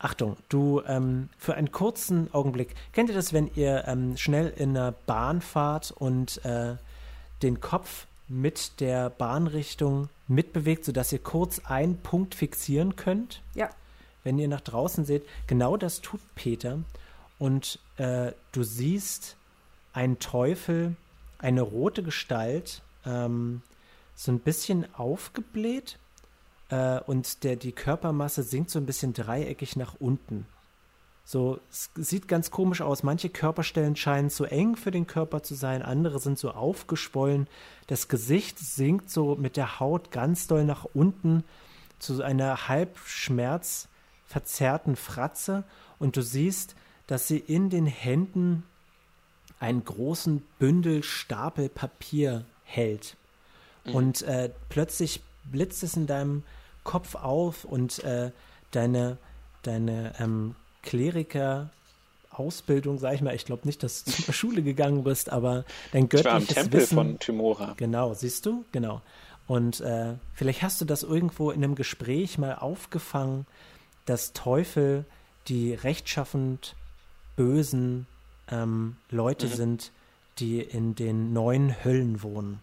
Achtung, 0.00 0.36
du 0.48 0.80
ähm, 0.86 1.28
für 1.38 1.54
einen 1.54 1.72
kurzen 1.72 2.32
Augenblick, 2.32 2.74
kennt 2.92 3.08
ihr 3.08 3.16
das, 3.16 3.32
wenn 3.32 3.50
ihr 3.54 3.84
ähm, 3.88 4.16
schnell 4.16 4.52
in 4.56 4.76
einer 4.76 4.92
Bahn 4.92 5.40
fahrt 5.40 5.90
und 5.90 6.44
äh, 6.44 6.76
den 7.42 7.60
Kopf 7.60 8.06
mit 8.28 8.80
der 8.80 9.10
Bahnrichtung 9.10 10.08
mitbewegt, 10.28 10.84
sodass 10.84 11.12
ihr 11.12 11.18
kurz 11.18 11.60
einen 11.64 11.98
Punkt 11.98 12.36
fixieren 12.36 12.94
könnt? 12.94 13.42
Ja. 13.54 13.70
Wenn 14.22 14.38
ihr 14.38 14.46
nach 14.46 14.60
draußen 14.60 15.04
seht, 15.04 15.26
genau 15.48 15.76
das 15.76 16.00
tut 16.00 16.20
Peter. 16.36 16.78
Und 17.40 17.80
äh, 17.96 18.32
du 18.52 18.62
siehst 18.62 19.36
einen 19.92 20.20
Teufel, 20.20 20.94
eine 21.38 21.62
rote 21.62 22.04
Gestalt, 22.04 22.82
ähm, 23.04 23.62
so 24.14 24.30
ein 24.30 24.38
bisschen 24.38 24.86
aufgebläht 24.94 25.98
äh, 26.70 27.00
und 27.00 27.44
der, 27.44 27.56
die 27.56 27.72
Körpermasse 27.72 28.42
sinkt 28.42 28.70
so 28.70 28.78
ein 28.78 28.86
bisschen 28.86 29.12
dreieckig 29.12 29.76
nach 29.76 29.94
unten. 29.98 30.46
So, 31.24 31.60
es 31.70 31.90
sieht 31.94 32.26
ganz 32.26 32.50
komisch 32.50 32.80
aus. 32.80 33.02
Manche 33.02 33.28
Körperstellen 33.28 33.96
scheinen 33.96 34.30
zu 34.30 34.46
eng 34.46 34.76
für 34.76 34.90
den 34.90 35.06
Körper 35.06 35.42
zu 35.42 35.54
sein, 35.54 35.82
andere 35.82 36.20
sind 36.20 36.38
so 36.38 36.52
aufgeschwollen. 36.52 37.48
Das 37.86 38.08
Gesicht 38.08 38.58
sinkt 38.58 39.10
so 39.10 39.36
mit 39.36 39.58
der 39.58 39.78
Haut 39.78 40.10
ganz 40.10 40.46
doll 40.46 40.64
nach 40.64 40.86
unten 40.94 41.44
zu 41.98 42.22
einer 42.22 42.68
halb 42.68 42.96
schmerzverzerrten 43.04 44.96
Fratze 44.96 45.64
und 45.98 46.16
du 46.16 46.22
siehst, 46.22 46.74
dass 47.06 47.28
sie 47.28 47.38
in 47.38 47.68
den 47.68 47.86
Händen 47.86 48.62
einen 49.60 49.84
großen 49.84 50.42
Bündel 50.58 51.02
Stapel 51.02 51.68
Papier 51.68 52.44
hält. 52.64 53.16
Und 53.84 54.22
äh, 54.22 54.50
plötzlich 54.68 55.22
blitzt 55.44 55.82
es 55.82 55.96
in 55.96 56.06
deinem 56.06 56.42
Kopf 56.88 57.14
auf 57.14 57.64
und 57.64 58.02
äh, 58.04 58.30
deine, 58.70 59.18
deine 59.62 60.12
ähm, 60.18 60.54
Kleriker-Ausbildung, 60.82 62.98
sag 62.98 63.14
ich 63.14 63.20
mal, 63.20 63.34
ich 63.34 63.44
glaube 63.44 63.66
nicht, 63.66 63.82
dass 63.82 64.04
du 64.04 64.12
zur 64.12 64.34
Schule 64.34 64.62
gegangen 64.62 65.04
bist, 65.04 65.30
aber 65.30 65.64
dein 65.92 66.08
Ich 66.12 66.24
war 66.24 66.38
im 66.38 66.46
göttliches 66.46 66.54
Tempel 66.54 66.80
Wissen. 66.80 66.94
von 66.96 67.18
Tymora. 67.18 67.74
Genau, 67.76 68.14
siehst 68.14 68.46
du? 68.46 68.64
Genau. 68.72 69.00
Und 69.46 69.80
äh, 69.80 70.14
vielleicht 70.34 70.62
hast 70.62 70.80
du 70.80 70.84
das 70.84 71.02
irgendwo 71.02 71.50
in 71.50 71.64
einem 71.64 71.74
Gespräch 71.74 72.38
mal 72.38 72.54
aufgefangen, 72.54 73.46
dass 74.04 74.32
Teufel 74.32 75.04
die 75.48 75.72
rechtschaffend 75.74 76.74
bösen 77.36 78.06
ähm, 78.50 78.96
Leute 79.10 79.46
Mhm. 79.46 79.50
sind, 79.52 79.92
die 80.38 80.60
in 80.60 80.94
den 80.94 81.32
neuen 81.32 81.84
Höllen 81.84 82.22
wohnen. 82.22 82.60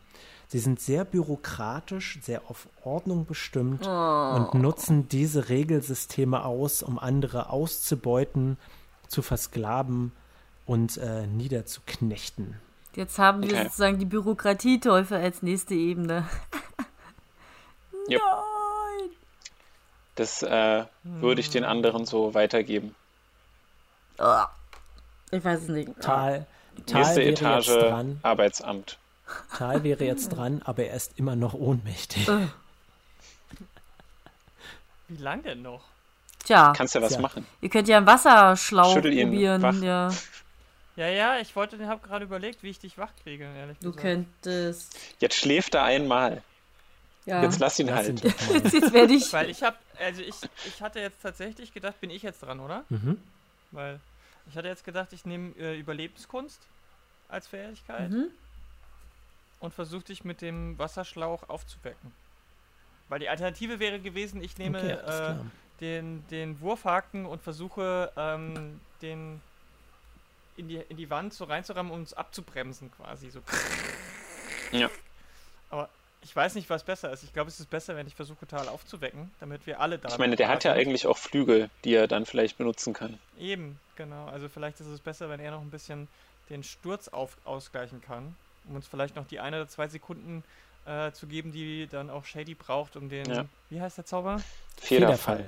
Sie 0.47 0.59
sind 0.59 0.79
sehr 0.79 1.05
bürokratisch, 1.05 2.19
sehr 2.21 2.41
auf 2.49 2.67
Ordnung 2.83 3.25
bestimmt 3.25 3.85
und 3.87 4.53
nutzen 4.53 5.09
diese 5.09 5.49
Regelsysteme 5.49 6.45
aus, 6.45 6.83
um 6.83 6.99
andere 6.99 7.49
auszubeuten, 7.49 8.57
zu 9.07 9.21
versklaven 9.21 10.11
und 10.65 10.97
äh, 10.97 11.27
niederzuknechten. 11.27 12.59
Jetzt 12.95 13.19
haben 13.19 13.41
wir 13.43 13.49
Okay. 13.53 13.63
sozusagen 13.63 13.99
die 13.99 14.05
Bürokratieteufel 14.05 15.17
als 15.17 15.41
nächste 15.41 15.73
Ebene. 15.73 16.27
Nein! 18.07 18.19
Das 20.15 20.41
äh, 20.43 20.85
würde 21.03 21.41
ich 21.41 21.49
den 21.49 21.65
anderen 21.65 22.05
so 22.05 22.33
weitergeben. 22.33 22.95
Ah. 24.17 24.47
Ich 25.31 25.43
weiß 25.43 25.63
es 25.63 25.67
nicht. 25.67 25.89
Tal, 25.99 26.45
Tal 26.85 27.01
Nächste 27.01 27.23
Etage. 27.23 27.69
Arbeitsamt. 28.21 28.97
Tal 29.57 29.83
wäre 29.83 30.03
jetzt 30.05 30.29
dran, 30.29 30.61
aber 30.65 30.83
er 30.85 30.95
ist 30.95 31.17
immer 31.17 31.35
noch 31.35 31.53
ohnmächtig. 31.53 32.27
Wie 35.07 35.17
lang 35.21 35.43
denn 35.43 35.61
noch? 35.61 35.81
Tja, 36.43 36.73
Kannst 36.75 36.93
ja 36.95 37.01
was 37.01 37.13
Tja. 37.13 37.21
machen. 37.21 37.45
ihr 37.61 37.69
könnt 37.69 37.87
ja 37.87 37.97
einen 37.97 38.05
Wasserschlauch 38.07 38.93
Schüttel 38.93 39.13
ihn 39.13 39.29
probieren. 39.29 39.61
wach. 39.61 39.75
Ja, 39.81 40.11
Ja, 40.95 41.07
ja, 41.07 41.37
ich 41.39 41.55
wollte, 41.55 41.85
habe 41.87 42.05
gerade 42.07 42.25
überlegt, 42.25 42.61
wie 42.63 42.69
ich 42.69 42.79
dich 42.79 42.97
wach 42.97 43.11
kriege, 43.23 43.43
ehrlich 43.45 43.77
du 43.79 43.91
gesagt. 43.91 44.01
könntest. 44.01 44.95
Jetzt 45.19 45.35
schläft 45.35 45.73
er 45.75 45.83
einmal. 45.83 46.41
Ja. 47.25 47.41
Jetzt 47.41 47.59
lass 47.59 47.79
ihn 47.79 47.87
Lass 47.87 48.07
ihn 48.07 48.21
halt. 48.21 48.63
Jetzt, 48.63 48.73
jetzt 48.73 48.93
werde 48.93 49.13
ich. 49.13 49.33
Weil 49.33 49.49
ich 49.49 49.63
habe, 49.63 49.75
also 49.99 50.21
ich, 50.21 50.35
ich 50.67 50.81
hatte 50.81 50.99
jetzt 50.99 51.21
tatsächlich 51.23 51.73
gedacht, 51.73 51.99
bin 51.99 52.11
ich 52.11 52.21
jetzt 52.21 52.43
dran, 52.43 52.59
oder? 52.59 52.83
Mhm. 52.89 53.17
Weil 53.71 53.99
ich 54.51 54.55
hatte 54.55 54.67
jetzt 54.67 54.85
gedacht, 54.85 55.11
ich 55.11 55.25
nehme 55.25 55.51
äh, 55.57 55.79
Überlebenskunst 55.79 56.59
als 57.29 57.47
Fähigkeit 57.47 58.11
Mhm. 58.11 58.27
Und 59.59 59.73
versuche 59.73 60.05
dich 60.05 60.23
mit 60.23 60.41
dem 60.41 60.77
Wasserschlauch 60.77 61.49
aufzuwecken. 61.49 62.11
Weil 63.09 63.19
die 63.19 63.29
Alternative 63.29 63.79
wäre 63.79 63.99
gewesen, 63.99 64.43
ich 64.43 64.57
nehme 64.57 64.79
Okay, 64.79 64.91
äh, 64.91 65.35
den, 65.81 66.27
den 66.29 66.59
Wurfhaken 66.61 67.25
und 67.25 67.41
versuche, 67.41 68.11
ähm, 68.17 68.79
den 69.01 69.41
in 70.57 70.67
die, 70.69 70.77
in 70.77 70.97
die 70.97 71.09
Wand 71.09 71.33
so 71.33 71.43
reinzurammen, 71.45 71.91
um 71.91 71.99
uns 71.99 72.13
abzubremsen 72.13 72.91
quasi. 72.91 73.29
So. 73.29 73.41
Ja. 74.71 74.89
Aber 75.69 75.89
ich 76.21 76.35
weiß 76.35 76.55
nicht, 76.55 76.69
was 76.69 76.83
besser 76.83 77.11
ist. 77.11 77.23
Ich 77.23 77.33
glaube, 77.33 77.49
es 77.49 77.59
ist 77.59 77.69
besser, 77.69 77.95
wenn 77.95 78.07
ich 78.07 78.15
versuche, 78.15 78.47
Tal 78.47 78.67
aufzuwecken, 78.67 79.31
damit 79.39 79.67
wir 79.67 79.79
alle 79.79 79.99
da 79.99 80.09
Ich 80.09 80.17
meine, 80.17 80.35
der 80.35 80.47
hat 80.47 80.63
ja 80.63 80.73
sind. 80.73 80.81
eigentlich 80.81 81.07
auch 81.07 81.17
Flügel, 81.17 81.69
die 81.83 81.93
er 81.93 82.07
dann 82.07 82.25
vielleicht 82.25 82.57
benutzen 82.57 82.93
kann. 82.93 83.19
Eben, 83.37 83.79
genau. 83.95 84.27
Also 84.27 84.49
vielleicht 84.49 84.79
ist 84.79 84.87
es 84.87 85.01
besser, 85.01 85.29
wenn 85.29 85.39
er 85.39 85.51
noch 85.51 85.61
ein 85.61 85.69
bisschen 85.69 86.07
den 86.49 86.63
Sturz 86.63 87.09
auf, 87.09 87.37
ausgleichen 87.43 88.01
kann, 88.01 88.35
um 88.69 88.75
uns 88.75 88.87
vielleicht 88.87 89.15
noch 89.15 89.27
die 89.27 89.39
eine 89.39 89.57
oder 89.61 89.67
zwei 89.69 89.87
Sekunden 89.87 90.43
äh, 90.85 91.11
zu 91.11 91.27
geben, 91.27 91.51
die 91.51 91.87
dann 91.89 92.09
auch 92.09 92.25
Shady 92.25 92.53
braucht, 92.55 92.95
um 92.95 93.09
den, 93.09 93.25
Ja. 93.31 93.45
wie 93.69 93.81
heißt 93.81 93.97
der 93.97 94.05
Zauber? 94.05 94.39
Federfall. 94.77 95.45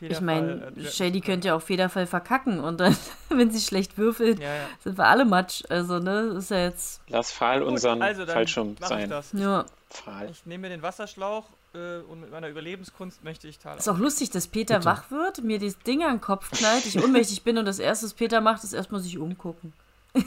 Ich 0.00 0.08
Federfall, 0.08 0.24
meine, 0.24 0.72
äh, 0.76 0.90
Shady 0.90 1.20
zu 1.20 1.26
könnte 1.26 1.48
ja 1.48 1.54
auch 1.56 1.62
Federfall 1.62 2.06
verkacken 2.06 2.60
und 2.60 2.78
dann, 2.80 2.96
wenn 3.28 3.50
sie 3.50 3.60
schlecht 3.60 3.96
würfelt. 3.98 4.38
Ja, 4.40 4.54
ja. 4.54 4.68
sind 4.82 4.98
wir 4.98 5.06
alle 5.06 5.24
Matsch. 5.24 5.62
Also, 5.68 5.98
ne, 5.98 6.34
ist 6.38 6.50
ja 6.50 6.58
jetzt. 6.64 7.00
Lass 7.08 7.32
Pfahl 7.32 7.60
Gut, 7.60 7.68
unseren 7.68 8.02
also 8.02 8.24
dann 8.24 8.34
Fallschirm 8.34 8.76
mach 8.80 8.88
ich 8.90 8.96
sein. 8.96 9.10
das. 9.10 9.32
Ja. 9.32 9.64
Pfahl. 9.90 10.30
Ich 10.30 10.44
nehme 10.46 10.62
mir 10.62 10.68
den 10.70 10.82
Wasserschlauch 10.82 11.44
äh, 11.74 11.98
und 12.08 12.20
mit 12.20 12.30
meiner 12.32 12.48
Überlebenskunst 12.48 13.22
möchte 13.22 13.46
ich 13.46 13.58
Tal 13.58 13.76
Ist 13.78 13.88
auch 13.88 13.98
lustig, 13.98 14.30
dass 14.30 14.48
Peter 14.48 14.76
Bitte. 14.78 14.86
wach 14.86 15.10
wird, 15.10 15.42
mir 15.44 15.58
das 15.60 15.78
Ding 15.80 16.02
an 16.02 16.16
den 16.16 16.20
Kopf 16.20 16.50
knallt, 16.50 16.84
ich 16.86 17.02
ohnmächtig 17.02 17.42
bin 17.42 17.58
und 17.58 17.64
das 17.64 17.78
erste, 17.78 18.06
was 18.06 18.14
Peter 18.14 18.40
macht, 18.40 18.64
ist 18.64 18.72
erstmal 18.72 19.00
sich 19.00 19.18
umgucken. 19.18 19.72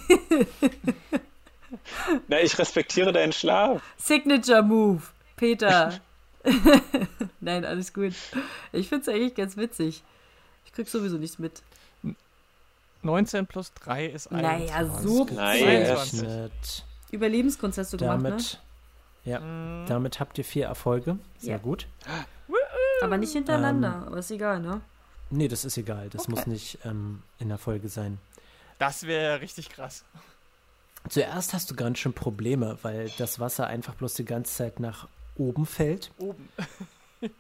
Na, 2.28 2.40
ich 2.42 2.58
respektiere 2.58 3.12
deinen 3.12 3.34
Schlaf. 3.34 3.82
Signature 3.98 4.64
Move, 4.64 5.02
Peter. 5.36 6.00
Nein, 7.42 7.66
alles 7.66 7.94
gut. 7.94 8.14
Ich 8.72 8.88
finde 8.90 9.02
es 9.04 9.10
eigentlich 9.10 9.36
ganz 9.36 9.58
witzig. 9.58 10.04
Ich 10.66 10.72
krieg 10.74 10.88
sowieso 10.88 11.18
nichts 11.18 11.40
mit. 11.40 11.62
19 13.04 13.46
plus 13.48 13.74
3 13.74 14.06
ist 14.08 14.32
ein. 14.32 14.42
Naja, 14.42 14.86
so 14.86 15.22
Ausgezeichnet. 15.24 16.86
Überlebenskunst 17.12 17.78
hast 17.78 17.94
du 17.94 17.98
gemacht, 17.98 18.22
ne? 18.22 18.30
Damit, 18.30 18.60
ja, 19.24 19.40
Mm, 19.40 19.86
damit 19.88 20.20
habt 20.20 20.38
ihr 20.38 20.44
vier 20.46 20.66
Erfolge. 20.66 21.18
Sehr 21.38 21.52
Ja. 21.54 21.58
gut. 21.58 21.88
Aber 23.04 23.18
nicht 23.18 23.34
hintereinander, 23.34 23.94
Ähm, 24.02 24.04
aber 24.08 24.18
ist 24.18 24.32
egal, 24.32 24.60
ne? 24.60 24.82
Nee, 25.30 25.48
das 25.48 25.66
ist 25.66 25.78
egal. 25.78 26.10
Das 26.10 26.24
Okay. 26.24 26.32
muss 26.32 26.48
nicht 26.48 26.80
ähm, 26.84 27.22
in 27.38 27.50
der 27.50 27.60
Folge 27.60 27.90
sein. 27.90 28.18
Das 28.80 29.04
wäre 29.04 29.40
richtig 29.42 29.70
krass. 29.70 30.04
Zuerst 31.10 31.54
hast 31.54 31.70
du 31.72 31.76
ganz 31.76 32.00
schön 32.00 32.14
Probleme, 32.14 32.78
weil 32.82 33.12
das 33.18 33.40
Wasser 33.40 33.68
einfach 33.68 33.96
bloß 33.96 34.14
die 34.16 34.26
ganze 34.26 34.54
Zeit 34.54 34.80
nach 34.80 35.08
oben 35.36 35.66
fällt. 35.66 36.12
Oben. 36.18 36.50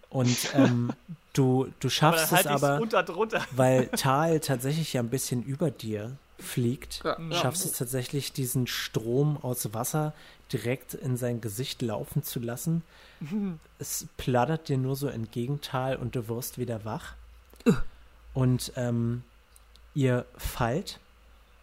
Und 0.09 0.37
ähm, 0.55 0.91
du, 1.33 1.65
du 1.65 1.67
Aber 1.67 1.71
dann 1.81 1.89
schaffst 1.89 2.31
halte 2.31 2.49
es 2.49 2.55
ich 2.55 2.63
aber, 2.63 2.81
unter 2.81 3.03
drunter. 3.03 3.41
weil 3.51 3.87
Tal 3.95 4.39
tatsächlich 4.39 4.93
ja 4.93 5.01
ein 5.01 5.09
bisschen 5.09 5.43
über 5.43 5.69
dir 5.71 6.17
fliegt, 6.39 7.01
Ja. 7.03 7.17
schaffst 7.31 7.65
es 7.65 7.71
tatsächlich, 7.73 8.31
diesen 8.33 8.67
Strom 8.67 9.37
aus 9.41 9.73
Wasser 9.73 10.13
direkt 10.53 10.93
in 10.93 11.17
sein 11.17 11.41
Gesicht 11.41 11.81
laufen 11.81 12.23
zu 12.23 12.39
lassen. 12.39 12.83
Es 13.79 14.07
plattert 14.17 14.69
dir 14.69 14.77
nur 14.77 14.95
so 14.95 15.07
entgegen 15.07 15.61
Tal 15.61 15.97
und 15.97 16.15
du 16.15 16.27
wirst 16.27 16.57
wieder 16.57 16.83
wach. 16.85 17.13
Und 18.33 18.71
ähm, 18.75 19.23
ihr 19.93 20.25
fallt 20.35 20.99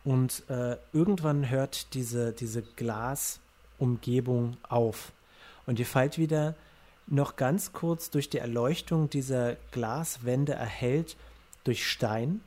und 0.05 0.43
äh, 0.51 0.77
irgendwann 0.93 1.49
hört 1.49 1.95
diese, 1.95 2.33
diese 2.33 2.63
Glasumgebung 2.63 4.57
auf. 4.69 5.13
Und 5.67 5.79
ihr 5.79 5.87
fallt 5.87 6.19
wieder 6.19 6.55
noch 7.07 7.37
ganz 7.37 7.73
kurz 7.73 8.11
durch 8.11 8.31
die 8.31 8.39
Erleuchtung 8.39 9.11
dieser 9.11 9.55
Glaswände 9.73 10.53
erhellt 10.55 11.17
durch 11.65 11.87
Stein 11.89 12.41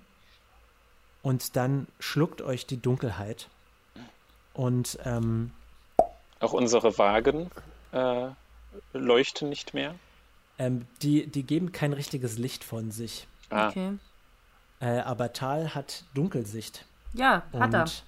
und 1.21 1.55
dann 1.55 1.87
schluckt 1.99 2.41
euch 2.41 2.65
die 2.65 2.81
Dunkelheit. 2.81 3.49
Und 4.53 4.97
ähm, 5.05 5.51
Auch 6.39 6.53
unsere 6.53 6.97
Wagen 6.97 7.49
äh, 7.91 8.29
leuchten 8.93 9.49
nicht 9.49 9.73
mehr. 9.73 9.95
ähm, 10.59 10.87
die, 11.01 11.27
die 11.27 11.43
geben 11.43 11.71
kein 11.71 11.93
richtiges 11.93 12.37
Licht 12.37 12.63
von 12.63 12.91
sich. 12.91 13.27
Ah, 13.49 13.69
Okay. 13.69 13.97
Äh, 14.79 14.99
aber 14.99 15.33
Tal 15.33 15.73
hat 15.73 16.03
Dunkelsicht. 16.13 16.85
Ja, 17.13 17.43
hat 17.53 17.73
er. 17.73 17.81
Und 17.83 18.03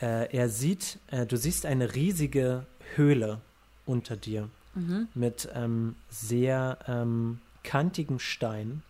äh, 0.00 0.36
er 0.36 0.48
sieht, 0.48 0.98
äh, 1.10 1.26
du 1.26 1.36
siehst 1.36 1.66
eine 1.66 1.94
riesige 1.94 2.66
Höhle 2.96 3.40
unter 3.86 4.16
dir 4.16 4.48
Mhm. 4.74 5.08
mit 5.14 5.50
ähm, 5.54 5.96
sehr 6.08 6.78
ähm, 6.88 7.40
kantigem 7.62 8.18
Stein. 8.18 8.82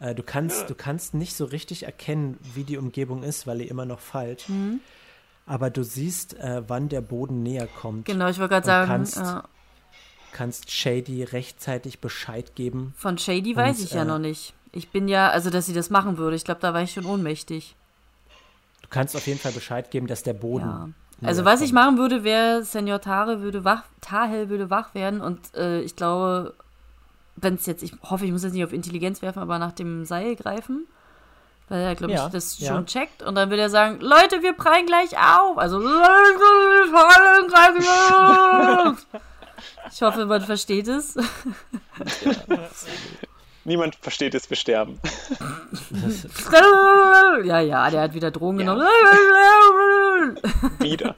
Äh, 0.00 0.16
du, 0.16 0.24
kannst, 0.24 0.68
du 0.68 0.74
kannst 0.74 1.14
nicht 1.14 1.36
so 1.36 1.44
richtig 1.44 1.84
erkennen, 1.84 2.38
wie 2.54 2.64
die 2.64 2.76
Umgebung 2.76 3.22
ist, 3.22 3.46
weil 3.46 3.60
ihr 3.60 3.70
immer 3.70 3.84
noch 3.84 4.00
fallt. 4.00 4.48
Mhm. 4.48 4.80
Aber 5.46 5.70
du 5.70 5.84
siehst, 5.84 6.34
äh, 6.40 6.62
wann 6.68 6.88
der 6.88 7.02
Boden 7.02 7.42
näher 7.44 7.68
kommt. 7.68 8.06
Genau, 8.06 8.28
ich 8.28 8.38
wollte 8.40 8.54
gerade 8.54 8.66
sagen, 8.66 8.88
kannst- 8.88 9.22
Kannst 10.32 10.70
Shady 10.70 11.24
rechtzeitig 11.24 11.98
Bescheid 12.00 12.54
geben. 12.56 12.94
von 12.96 13.18
Shady 13.18 13.54
weiß 13.54 13.78
Und, 13.78 13.84
ich 13.84 13.90
ja 13.92 14.02
äh, 14.02 14.06
noch 14.06 14.18
nicht. 14.18 14.54
Ich 14.72 14.88
bin 14.88 15.06
ja, 15.06 15.28
also 15.30 15.50
dass 15.50 15.66
sie 15.66 15.74
das 15.74 15.90
machen 15.90 16.16
würde, 16.16 16.34
ich 16.36 16.44
glaube, 16.44 16.60
da 16.62 16.72
war 16.72 16.82
ich 16.82 16.92
schon 16.92 17.04
ohnmächtig. 17.04 17.76
Du 18.92 18.98
kannst 18.98 19.16
auf 19.16 19.26
jeden 19.26 19.40
Fall 19.40 19.52
Bescheid 19.52 19.90
geben, 19.90 20.06
dass 20.06 20.22
der 20.22 20.34
Boden. 20.34 20.66
Ja. 20.66 20.88
Also 21.26 21.46
was 21.46 21.62
ich 21.62 21.72
machen 21.72 21.96
würde, 21.96 22.24
wäre, 22.24 22.62
Senior 22.62 23.00
Tare 23.00 23.40
würde 23.40 23.64
wach, 23.64 23.84
Tahel 24.02 24.50
würde 24.50 24.68
wach 24.68 24.94
werden 24.94 25.22
und 25.22 25.40
äh, 25.56 25.80
ich 25.80 25.96
glaube, 25.96 26.52
wenn 27.36 27.54
es 27.54 27.64
jetzt, 27.64 27.82
ich 27.82 27.94
hoffe, 28.02 28.26
ich 28.26 28.32
muss 28.32 28.42
jetzt 28.42 28.52
nicht 28.52 28.64
auf 28.64 28.72
Intelligenz 28.74 29.22
werfen, 29.22 29.38
aber 29.38 29.58
nach 29.58 29.72
dem 29.72 30.04
Seil 30.04 30.36
greifen, 30.36 30.86
weil 31.70 31.80
er, 31.80 31.94
glaube 31.94 32.12
Ja, 32.12 32.26
ich, 32.26 32.32
das 32.32 32.58
ja. 32.58 32.74
schon 32.74 32.84
checkt 32.84 33.22
und 33.22 33.34
dann 33.34 33.48
würde 33.48 33.62
er 33.62 33.70
sagen, 33.70 33.98
Leute, 34.00 34.42
wir 34.42 34.52
prallen 34.52 34.84
gleich 34.84 35.16
auf. 35.16 35.56
Also, 35.56 35.78
Leute, 35.78 35.96
wir 35.96 36.92
prallen 36.92 37.48
gleich 37.48 38.86
auf. 38.90 39.06
Ich 39.92 40.02
hoffe, 40.02 40.26
man 40.26 40.40
versteht 40.40 40.88
es. 40.88 41.16
niemand 43.64 43.96
versteht 43.96 44.34
es 44.34 44.46
besterben. 44.46 45.00
ja, 47.44 47.60
ja, 47.60 47.90
der 47.90 48.00
hat 48.02 48.14
wieder 48.14 48.30
Drogen 48.30 48.60
Ja. 48.60 48.74
genommen. 48.74 50.38
Wieder. 50.80 51.14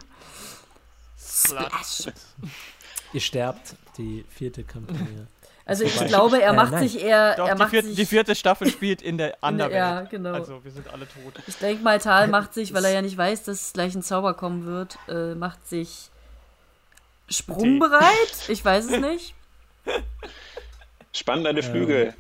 Splash. 1.18 2.09
Ihr 3.12 3.20
sterbt, 3.20 3.76
die 3.98 4.24
vierte 4.28 4.64
Kampagne. 4.64 5.26
Also 5.66 5.85
ich 5.85 5.94
glaube, 6.07 6.42
er 6.42 6.52
Äh, 6.52 6.57
macht 6.57 6.72
nein. 6.72 6.87
sich 6.88 7.02
eher, 7.02 7.37
Doch, 7.37 7.48
er 7.48 7.54
die 7.54 7.59
macht 7.59 7.70
vierte, 7.70 7.87
sich, 7.88 7.96
die 7.96 8.07
vierte 8.07 8.35
Staffel 8.35 8.68
spielt 8.70 9.00
in 9.00 9.16
der 9.16 9.38
Underwelt. 9.40 9.74
ja, 9.76 10.00
genau. 10.02 10.33
Also, 10.35 10.62
wir 10.62 10.70
sind 10.70 10.87
alle 10.92 11.07
tot. 11.09 11.42
Ich 11.46 11.57
denke 11.57 11.83
mal, 11.83 11.98
Tal 11.98 12.28
macht 12.28 12.52
sich, 12.54 12.74
weil 12.74 12.85
er 12.85 12.92
ja 12.92 13.02
nicht 13.02 13.16
weiß, 13.16 13.44
dass 13.44 13.72
gleich 13.72 13.94
ein 13.94 14.02
Zauber 14.02 14.35
kommen 14.35 14.66
wird, 14.66 14.98
äh, 15.09 15.35
macht 15.35 15.66
sich 15.66 16.11
sprungbereit. 17.30 18.48
Ich 18.48 18.62
weiß 18.64 18.90
es 18.90 19.00
nicht. 19.00 19.35
Spann 21.12 21.44
deine 21.44 21.62
Flügel. 21.62 22.14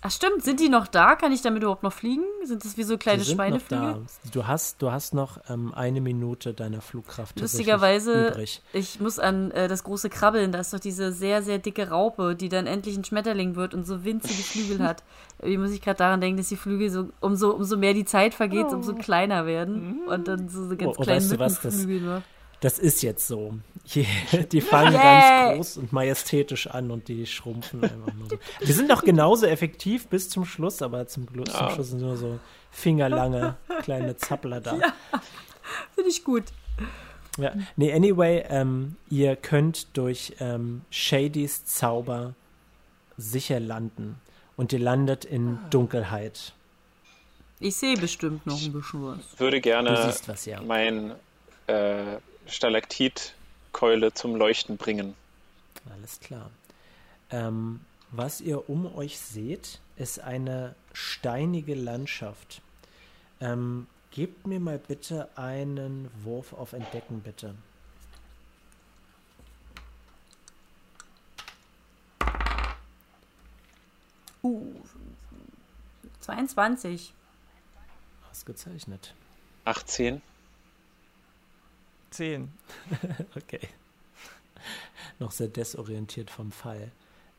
Ach 0.00 0.10
stimmt, 0.12 0.44
sind 0.44 0.60
die 0.60 0.68
noch 0.68 0.86
da? 0.86 1.16
Kann 1.16 1.32
ich 1.32 1.42
damit 1.42 1.62
überhaupt 1.62 1.82
noch 1.82 1.92
fliegen? 1.92 2.22
Sind 2.44 2.64
das 2.64 2.76
wie 2.76 2.84
so 2.84 2.98
kleine 2.98 3.24
da. 3.68 3.98
Du 4.32 4.46
hast, 4.46 4.80
du 4.80 4.92
hast 4.92 5.12
noch 5.12 5.38
ähm, 5.48 5.74
eine 5.74 6.00
Minute 6.00 6.54
deiner 6.54 6.80
Flugkraft 6.80 7.40
Lustigerweise, 7.40 8.28
übrig. 8.28 8.62
ich 8.72 9.00
muss 9.00 9.18
an 9.18 9.50
äh, 9.50 9.66
das 9.66 9.82
große 9.82 10.08
Krabbeln, 10.08 10.52
da 10.52 10.60
ist 10.60 10.72
doch 10.72 10.78
diese 10.78 11.12
sehr, 11.12 11.42
sehr 11.42 11.58
dicke 11.58 11.88
Raupe, 11.88 12.36
die 12.36 12.48
dann 12.48 12.66
endlich 12.66 12.96
ein 12.96 13.04
Schmetterling 13.04 13.56
wird 13.56 13.74
und 13.74 13.86
so 13.86 14.04
winzige 14.04 14.42
Flügel 14.42 14.86
hat. 14.86 15.02
Wie 15.42 15.58
muss 15.58 15.72
ich 15.72 15.80
gerade 15.80 15.98
daran 15.98 16.20
denken, 16.20 16.38
dass 16.38 16.48
die 16.48 16.56
Flügel 16.56 16.90
so, 16.90 17.08
umso, 17.20 17.50
umso 17.50 17.76
mehr 17.76 17.94
die 17.94 18.04
Zeit 18.04 18.34
vergeht, 18.34 18.66
umso 18.66 18.94
kleiner 18.94 19.46
werden 19.46 20.02
und 20.06 20.28
dann 20.28 20.48
so, 20.48 20.64
so 20.68 20.76
ganz 20.76 20.96
Oh, 20.96 21.00
oh, 21.00 21.02
kleine 21.02 21.20
weißt 21.20 21.32
du 21.32 21.38
was, 21.38 21.60
das-. 21.60 21.86
Das 22.60 22.78
ist 22.78 23.02
jetzt 23.02 23.26
so. 23.26 23.54
Die 24.52 24.60
fangen 24.60 24.92
Yay! 24.92 25.02
ganz 25.02 25.56
groß 25.56 25.76
und 25.78 25.92
majestätisch 25.92 26.66
an 26.66 26.90
und 26.90 27.08
die 27.08 27.24
schrumpfen 27.24 27.82
einfach 27.82 28.12
nur 28.12 28.28
so. 28.28 28.38
Wir 28.60 28.74
sind 28.74 28.88
noch 28.88 29.02
genauso 29.02 29.46
effektiv 29.46 30.08
bis 30.08 30.28
zum 30.28 30.44
Schluss, 30.44 30.82
aber 30.82 31.06
zum, 31.06 31.26
zum 31.28 31.44
Ja. 31.46 31.70
Schluss 31.70 31.90
sind 31.90 32.00
nur 32.02 32.16
so 32.16 32.38
fingerlange 32.70 33.56
kleine 33.82 34.16
Zappler 34.16 34.60
da. 34.60 34.76
Ja. 34.78 34.92
Finde 35.94 36.10
ich 36.10 36.24
gut. 36.24 36.44
Nee, 37.76 37.92
anyway, 37.92 38.44
ähm, 38.48 38.96
ihr 39.10 39.36
könnt 39.36 39.96
durch 39.96 40.34
ähm, 40.40 40.82
Shadys 40.90 41.64
Zauber 41.64 42.34
sicher 43.16 43.60
landen. 43.60 44.16
Und 44.56 44.72
ihr 44.72 44.80
landet 44.80 45.24
in 45.24 45.58
Dunkelheit. 45.70 46.52
Ich 47.60 47.76
sehe 47.76 47.96
bestimmt 47.96 48.44
noch 48.46 48.60
ein 48.60 48.72
bisschen 48.72 49.04
was. 49.04 49.38
Würde 49.38 49.58
Du 49.58 49.62
gerne 49.62 49.96
siehst 50.04 50.28
was, 50.28 50.46
ja. 50.46 50.60
mein 50.62 51.12
äh, 51.68 52.16
Stalaktitkeule 52.48 54.14
zum 54.14 54.34
Leuchten 54.34 54.76
bringen. 54.76 55.14
Alles 55.90 56.20
klar. 56.20 56.50
Ähm, 57.30 57.80
was 58.10 58.40
ihr 58.40 58.68
um 58.68 58.94
euch 58.96 59.18
seht, 59.18 59.80
ist 59.96 60.20
eine 60.20 60.74
steinige 60.92 61.74
Landschaft. 61.74 62.62
Ähm, 63.40 63.86
gebt 64.10 64.46
mir 64.46 64.60
mal 64.60 64.78
bitte 64.78 65.28
einen 65.36 66.10
Wurf 66.24 66.52
auf 66.52 66.72
Entdecken, 66.72 67.20
bitte. 67.20 67.54
Uh, 74.42 74.72
22. 76.20 77.12
Ausgezeichnet. 78.30 79.14
18. 79.64 80.22
10. 82.10 82.52
Okay. 83.36 83.60
Noch 85.18 85.30
sehr 85.32 85.48
desorientiert 85.48 86.30
vom 86.30 86.52
Fall. 86.52 86.90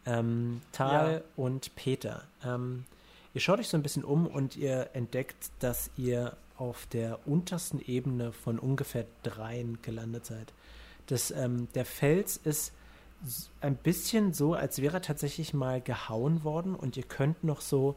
Ähm, 0.05 0.61
Tal 0.71 1.13
Ja. 1.13 1.21
und 1.35 1.75
Peter. 1.75 2.23
Ähm, 2.43 2.85
ihr 3.33 3.41
schaut 3.41 3.59
euch 3.59 3.67
so 3.69 3.77
ein 3.77 3.83
bisschen 3.83 4.03
um 4.03 4.27
und 4.27 4.55
ihr 4.55 4.89
entdeckt, 4.93 5.51
dass 5.59 5.89
ihr 5.97 6.35
auf 6.57 6.87
der 6.87 7.25
untersten 7.27 7.79
Ebene 7.79 8.31
von 8.31 8.59
ungefähr 8.59 9.05
dreien 9.23 9.81
gelandet 9.81 10.25
seid. 10.25 10.53
Das, 11.07 11.31
ähm, 11.31 11.67
der 11.73 11.85
Fels 11.85 12.37
ist 12.37 12.73
ein 13.61 13.75
bisschen 13.75 14.33
so, 14.33 14.53
als 14.53 14.81
wäre 14.81 14.97
er 14.97 15.01
tatsächlich 15.01 15.53
mal 15.53 15.81
gehauen 15.81 16.43
worden 16.43 16.75
und 16.75 16.95
ihr 16.97 17.03
könnt 17.03 17.43
noch 17.43 17.61
so 17.61 17.95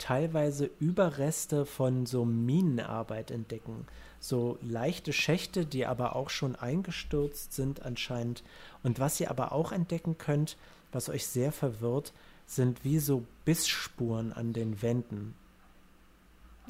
teilweise 0.00 0.70
Überreste 0.80 1.66
von 1.66 2.06
so 2.06 2.24
Minenarbeit 2.24 3.30
entdecken. 3.30 3.86
So 4.18 4.58
leichte 4.62 5.12
Schächte, 5.12 5.66
die 5.66 5.86
aber 5.86 6.16
auch 6.16 6.30
schon 6.30 6.56
eingestürzt 6.56 7.52
sind 7.52 7.82
anscheinend. 7.82 8.42
Und 8.82 8.98
was 8.98 9.20
ihr 9.20 9.30
aber 9.30 9.52
auch 9.52 9.70
entdecken 9.72 10.18
könnt, 10.18 10.56
was 10.90 11.08
euch 11.08 11.26
sehr 11.26 11.52
verwirrt, 11.52 12.12
sind 12.46 12.84
wie 12.84 12.98
so 12.98 13.24
Bissspuren 13.44 14.32
an 14.32 14.52
den 14.52 14.82
Wänden. 14.82 15.34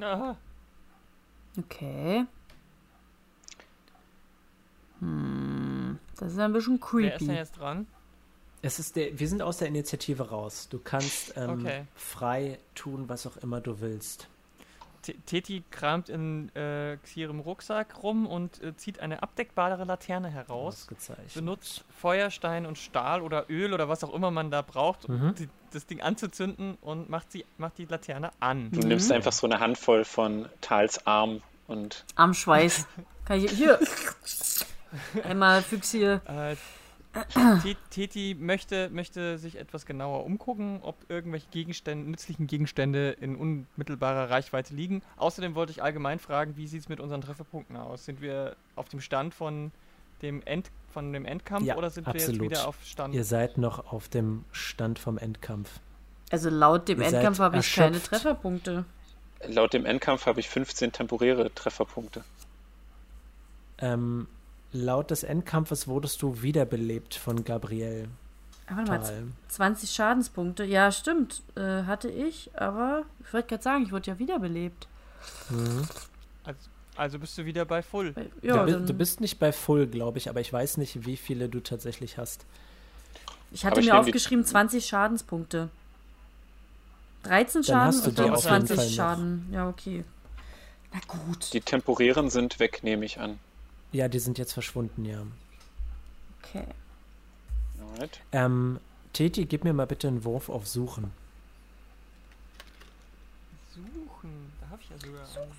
Aha. 0.01 0.37
Okay. 1.59 2.27
Hm, 4.99 5.99
das 6.17 6.33
ist 6.33 6.39
ein 6.39 6.53
bisschen 6.53 6.81
Wer 6.81 7.15
ist 7.15 7.21
denn 7.21 7.29
creepy. 7.29 7.39
jetzt 7.39 7.59
dran? 7.59 7.87
Es 8.63 8.79
ist 8.79 8.97
der, 8.97 9.19
wir 9.19 9.27
sind 9.29 9.41
aus 9.43 9.59
der 9.59 9.69
Initiative 9.69 10.29
raus. 10.31 10.69
Du 10.71 10.79
kannst 10.79 11.35
ähm, 11.37 11.51
Okay. 11.65 11.85
frei 11.95 12.59
tun, 12.75 13.09
was 13.09 13.27
auch 13.27 13.37
immer 13.39 13.61
du 13.61 13.81
willst. 13.81 14.29
T- 15.03 15.17
Teti 15.25 15.63
kramt 15.71 16.11
in 16.11 16.55
äh, 16.55 16.99
Xirem 17.03 17.41
Rucksack 17.41 18.03
rum 18.03 18.27
und 18.27 18.63
äh, 18.63 18.77
zieht 18.77 19.01
eine 19.01 19.23
abdeckbare 19.23 19.83
Laterne 19.85 20.29
heraus. 20.29 20.87
Benutzt 21.35 21.85
Feuerstein 22.03 22.67
und 22.67 22.77
Stahl 22.77 23.23
oder 23.23 23.49
Öl 23.49 23.73
oder 23.73 23.89
was 23.89 24.05
auch 24.05 24.13
immer 24.13 24.31
man 24.31 24.51
da 24.51 24.61
braucht, 24.61 25.07
um 25.07 25.29
Mhm. 25.29 25.35
die, 25.37 25.49
das 25.73 25.87
Ding 25.87 26.03
anzuzünden 26.03 26.77
und 26.83 27.09
macht, 27.09 27.33
sie, 27.33 27.47
macht 27.57 27.79
die 27.79 27.87
Laterne 27.87 28.31
an. 28.41 28.71
Du 28.73 28.81
nimmst 28.87 29.11
einfach 29.11 29.33
so 29.33 29.47
eine 29.47 29.59
Handvoll 29.59 30.05
von 30.05 30.51
Tals 30.61 31.07
Arm 31.07 31.41
und 31.67 32.05
Am 32.17 32.35
Schweiß. 32.35 32.87
Kann 33.25 33.43
ich 33.43 33.53
hier. 33.53 33.81
Einmal 35.25 35.63
Füchs 35.63 35.93
hier. 35.93 36.21
Äh, 36.27 36.57
Teti 37.91 38.37
möchte, 38.39 38.89
möchte 38.91 39.39
sich 39.39 39.57
etwas 39.59 39.85
genauer 39.85 40.25
umgucken, 40.25 40.79
ob 40.83 40.97
irgendwelche 41.09 41.49
Gegenstände, 41.51 42.09
nützlichen 42.09 42.47
Gegenstände 42.47 43.11
in 43.21 43.37
unmittelbarer 43.37 44.31
Reichweite 44.31 44.75
liegen. 44.75 45.03
Außerdem 45.17 45.55
wollte 45.55 45.73
ich 45.73 45.83
allgemein 45.83 46.19
fragen, 46.19 46.57
wie 46.57 46.69
sieht 46.69 46.83
es 46.83 46.89
mit 46.89 47.01
unseren 47.01 47.21
Trefferpunkten 47.21 47.77
aus? 47.77 48.05
Sind 48.05 48.21
wir 48.21 48.55
auf 48.77 48.89
dem 48.89 49.01
Stand 49.01 49.35
von 49.35 49.73
dem, 50.23 50.43
End, 50.45 50.71
von 50.93 51.13
dem 51.13 51.25
Endkampf 51.25 51.67
Ja, 51.67 51.77
oder 51.77 51.91
sind 51.91 52.07
wir 52.07 52.15
absolut. 52.15 52.43
jetzt 52.43 52.51
wieder 52.51 52.69
auf 52.69 52.77
Stand? 52.85 53.15
Ihr 53.15 53.25
seid 53.25 53.59
noch 53.59 53.93
auf 53.93 54.09
dem 54.09 54.45
Stand 54.53 54.99
vom 54.99 55.19
Endkampf. 55.19 55.81
Also 56.31 56.49
laut 56.49 56.89
dem 56.89 57.01
Ihr 57.01 57.09
Endkampf 57.09 57.41
habe 57.41 57.59
ich 57.59 57.75
keine 57.75 57.89
erschöpft. 57.97 58.11
Trefferpunkte. 58.11 58.85
laut 59.49 59.73
dem 59.73 59.85
Endkampf 59.85 60.27
habe 60.27 60.39
ich 60.39 60.49
15 60.49 60.93
temporäre 60.93 61.53
Trefferpunkte. 61.55 62.23
Ähm, 63.79 64.29
laut 64.73 65.11
des 65.11 65.23
Endkampfes 65.25 65.89
wurdest 65.89 66.23
du 66.23 66.43
wiederbelebt 66.43 67.15
von 67.15 67.45
Gabriel 67.45 68.09
Ah, 68.67 68.77
Warte 68.77 68.91
mal, 68.93 68.99
Tal. 69.01 69.23
20 69.49 69.91
Schadenspunkte. 69.91 70.65
Ja, 70.65 70.93
stimmt. 70.93 71.43
Äh, 71.57 71.83
hatte 71.85 72.09
ich, 72.09 72.51
aber 72.55 73.03
ich 73.27 73.33
wollte 73.33 73.49
gerade 73.49 73.63
sagen, 73.65 73.83
ich 73.85 73.91
wurde 73.91 74.09
ja 74.13 74.19
wiederbelebt. 74.21 74.87
Mhm. 75.49 75.83
Also, 76.45 76.59
also 76.95 77.19
bist 77.19 77.37
du 77.37 77.45
wieder 77.45 77.65
bei 77.65 77.83
Full. 77.83 78.13
Du, 78.13 78.47
Ja, 78.47 78.63
bi- 78.63 78.71
dann, 78.71 78.87
du 78.87 78.95
bist 78.95 79.21
nicht 79.21 79.41
bei 79.41 79.51
Full, 79.51 79.89
glaube 79.89 80.19
ich, 80.19 80.29
aber 80.29 80.41
ich 80.41 80.53
weiß 80.53 80.77
nicht, 80.77 81.05
wie 81.05 81.17
viele 81.17 81.49
du 81.49 81.59
tatsächlich 81.59 82.17
hast. 82.17 82.45
ich 83.51 83.65
hatte 83.65 83.73
aber 83.73 83.81
ich 83.81 83.87
mir 83.89 83.99
aufgeschrieben 83.99 84.45
20 84.45 84.87
Schadenspunkte. 84.87 85.69
13 87.25 87.63
Dann 87.63 87.65
Schaden 87.65 87.87
hast 87.89 88.07
du 88.07 88.11
und 88.11 88.19
dann 88.21 88.31
auf 88.31 88.45
jeden 88.45 88.67
20 88.67 88.77
Fall 88.77 88.87
noch. 88.87 88.93
Schaden. 88.95 89.49
Ja, 89.53 89.69
okay. 89.69 90.05
Na 90.93 91.01
gut. 91.09 91.53
Die 91.53 91.61
temporären 91.61 92.31
sind 92.31 92.61
weg, 92.61 92.85
nehme 92.85 93.05
ich 93.05 93.19
an. 93.19 93.41
Ja, 93.93 94.09
die 94.09 94.19
sind 94.19 94.39
jetzt 94.39 94.53
verschwunden, 94.53 95.05
ja. 95.05 95.23
Okay. 96.43 96.65
Alright. 97.81 98.21
Ähm, 98.33 98.79
Teti, 99.13 99.47
gib 99.47 99.65
mir 99.65 99.73
mal 99.73 99.87
bitte 99.87 100.09
einen 100.09 100.25
Wurf 100.25 100.49
auf 100.49 100.67
Suchen. 100.67 101.13
Suchen, 103.75 104.53
da 104.61 104.71
habe 104.71 104.83
ich 104.83 104.91
ja 104.91 104.99
sogar. 104.99 105.43
einen. 105.43 105.53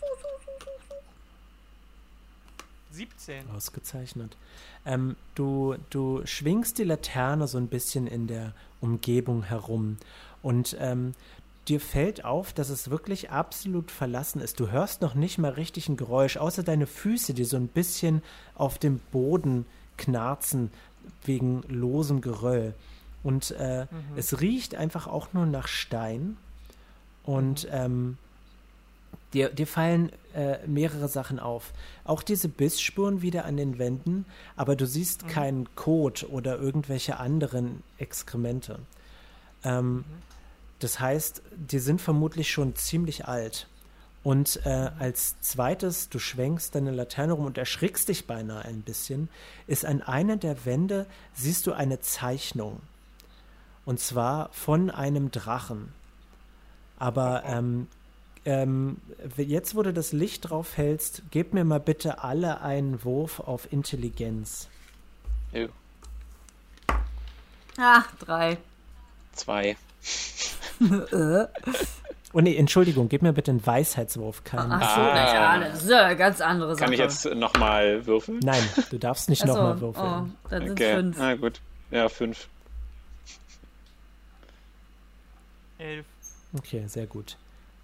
17. 2.91 3.49
Ausgezeichnet. 3.51 4.35
Ähm, 4.85 5.15
du, 5.35 5.75
du 5.89 6.25
schwingst 6.25 6.77
die 6.77 6.83
Laterne 6.83 7.47
so 7.47 7.57
ein 7.57 7.67
bisschen 7.67 8.07
in 8.07 8.27
der 8.27 8.53
Umgebung 8.81 9.43
herum 9.43 9.97
und 10.41 10.75
ähm, 10.79 11.13
dir 11.71 11.79
fällt 11.79 12.25
auf, 12.25 12.51
dass 12.51 12.69
es 12.69 12.89
wirklich 12.89 13.29
absolut 13.29 13.91
verlassen 13.91 14.41
ist. 14.41 14.59
Du 14.59 14.69
hörst 14.69 15.01
noch 15.01 15.15
nicht 15.15 15.37
mal 15.37 15.53
richtig 15.53 15.87
ein 15.87 15.95
Geräusch, 15.95 16.35
außer 16.35 16.63
deine 16.63 16.85
Füße, 16.85 17.33
die 17.33 17.45
so 17.45 17.55
ein 17.55 17.69
bisschen 17.69 18.21
auf 18.55 18.77
dem 18.77 18.99
Boden 19.13 19.65
knarzen 19.97 20.69
wegen 21.23 21.63
losem 21.69 22.19
Geröll. 22.19 22.73
Und 23.23 23.51
äh, 23.51 23.87
es 24.17 24.41
riecht 24.41 24.75
einfach 24.75 25.07
auch 25.07 25.31
nur 25.31 25.45
nach 25.45 25.69
Stein. 25.69 26.35
Und 27.23 27.69
ähm, 27.71 28.17
dir, 29.33 29.47
dir 29.47 29.67
fallen 29.67 30.11
äh, 30.35 30.57
mehrere 30.67 31.07
Sachen 31.07 31.39
auf. 31.39 31.71
Auch 32.03 32.21
diese 32.21 32.49
Bissspuren 32.49 33.21
wieder 33.21 33.45
an 33.45 33.55
den 33.55 33.79
Wänden, 33.79 34.25
aber 34.57 34.75
du 34.75 34.85
siehst 34.85 35.29
keinen 35.29 35.73
Kot 35.75 36.27
oder 36.29 36.59
irgendwelche 36.59 37.17
anderen 37.17 37.81
Exkremente. 37.97 38.79
Ähm, 39.63 40.03
Das 40.81 40.99
heißt, 40.99 41.43
die 41.55 41.79
sind 41.79 42.01
vermutlich 42.01 42.51
schon 42.51 42.75
ziemlich 42.75 43.27
alt. 43.27 43.67
Und 44.23 44.65
äh, 44.65 44.89
als 44.99 45.39
zweites, 45.41 46.09
du 46.09 46.19
schwenkst 46.19 46.75
deine 46.75 46.91
Laterne 46.91 47.33
rum 47.33 47.45
und 47.45 47.57
erschrickst 47.57 48.09
dich 48.09 48.25
beinahe 48.25 48.65
ein 48.65 48.81
bisschen, 48.81 49.29
ist 49.67 49.85
an 49.85 50.01
einer 50.01 50.37
der 50.37 50.65
Wände, 50.65 51.05
siehst 51.33 51.67
du 51.67 51.73
eine 51.73 51.99
Zeichnung. 51.99 52.81
Und 53.85 53.99
zwar 53.99 54.49
von 54.53 54.89
einem 54.89 55.31
Drachen. 55.31 55.93
Aber 56.97 57.43
ähm, 57.45 57.87
ähm, 58.45 58.97
jetzt, 59.37 59.75
wo 59.75 59.83
du 59.83 59.93
das 59.93 60.13
Licht 60.13 60.49
drauf 60.49 60.77
hältst, 60.77 61.23
gebt 61.29 61.53
mir 61.53 61.63
mal 61.63 61.79
bitte 61.79 62.23
alle 62.23 62.61
einen 62.61 63.03
Wurf 63.03 63.39
auf 63.39 63.71
Intelligenz. 63.71 64.67
Ew. 65.53 65.69
Ah, 67.77 68.03
drei. 68.19 68.57
Zwei. 69.33 69.77
Oh 72.33 72.39
nee, 72.39 72.55
Entschuldigung, 72.55 73.09
gib 73.09 73.23
mir 73.23 73.33
bitte 73.33 73.51
einen 73.51 73.65
Weisheitswurf. 73.65 74.45
Keinen. 74.45 74.71
Ach 74.71 74.95
so, 74.95 75.01
Ah. 75.01 75.13
naja, 75.57 75.67
das 75.69 75.83
ist 75.83 75.89
ja 75.89 76.05
eine 76.05 76.15
ganz 76.15 76.39
andere 76.39 76.75
Sache. 76.75 76.85
Kann 76.85 76.93
ich 76.93 76.99
jetzt 76.99 77.25
nochmal 77.35 78.05
würfeln? 78.05 78.39
Nein, 78.41 78.63
du 78.89 78.97
darfst 78.97 79.27
nicht 79.27 79.41
so, 79.41 79.47
nochmal 79.47 79.81
würfeln. 79.81 80.31
Oh, 80.45 80.47
dann 80.49 80.65
sind 80.67 80.79
es 80.79 80.85
Okay, 80.85 80.95
fünf. 80.95 81.17
na 81.17 81.35
gut. 81.35 81.59
Ja, 81.91 82.07
fünf. 82.07 82.47
11. 85.77 86.05
Okay, 86.57 86.83
sehr 86.87 87.05
gut. 87.07 87.37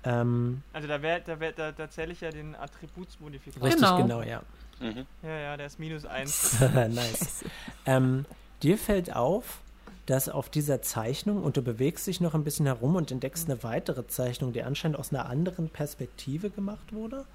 Ähm, 0.05 0.61
Also 0.71 0.87
da, 0.87 1.01
wär, 1.01 1.19
da, 1.19 1.39
wär, 1.39 1.51
da, 1.51 1.71
da 1.73 1.89
zähle 1.89 2.13
ich 2.13 2.21
ja 2.21 2.29
den 2.29 2.55
Attributsmodifikator. 2.55 3.67
richtig, 3.67 3.81
Genau. 3.83 3.97
genau, 4.01 4.21
ja. 4.21 4.41
Mhm. 4.79 5.05
Ja, 5.23 5.37
ja, 5.37 5.57
der 5.57 5.65
ist 5.65 5.77
minus 5.79 6.05
1. 6.05 6.59
nice. 6.89 7.43
Ähm, 7.85 8.25
dir 8.63 8.77
fällt 8.77 9.13
auf, 9.15 9.59
dass 10.07 10.29
auf 10.29 10.49
dieser 10.49 10.81
Zeichnung, 10.81 11.43
und 11.43 11.57
du 11.57 11.61
bewegst 11.61 12.07
dich 12.07 12.21
noch 12.21 12.33
ein 12.33 12.43
bisschen 12.43 12.65
herum 12.65 12.95
und 12.95 13.11
entdeckst 13.11 13.49
eine 13.49 13.61
weitere 13.61 14.07
Zeichnung, 14.07 14.53
die 14.53 14.63
anscheinend 14.63 14.97
aus 14.97 15.13
einer 15.13 15.27
anderen 15.27 15.69
Perspektive 15.69 16.49
gemacht 16.49 16.93
wurde. 16.93 17.25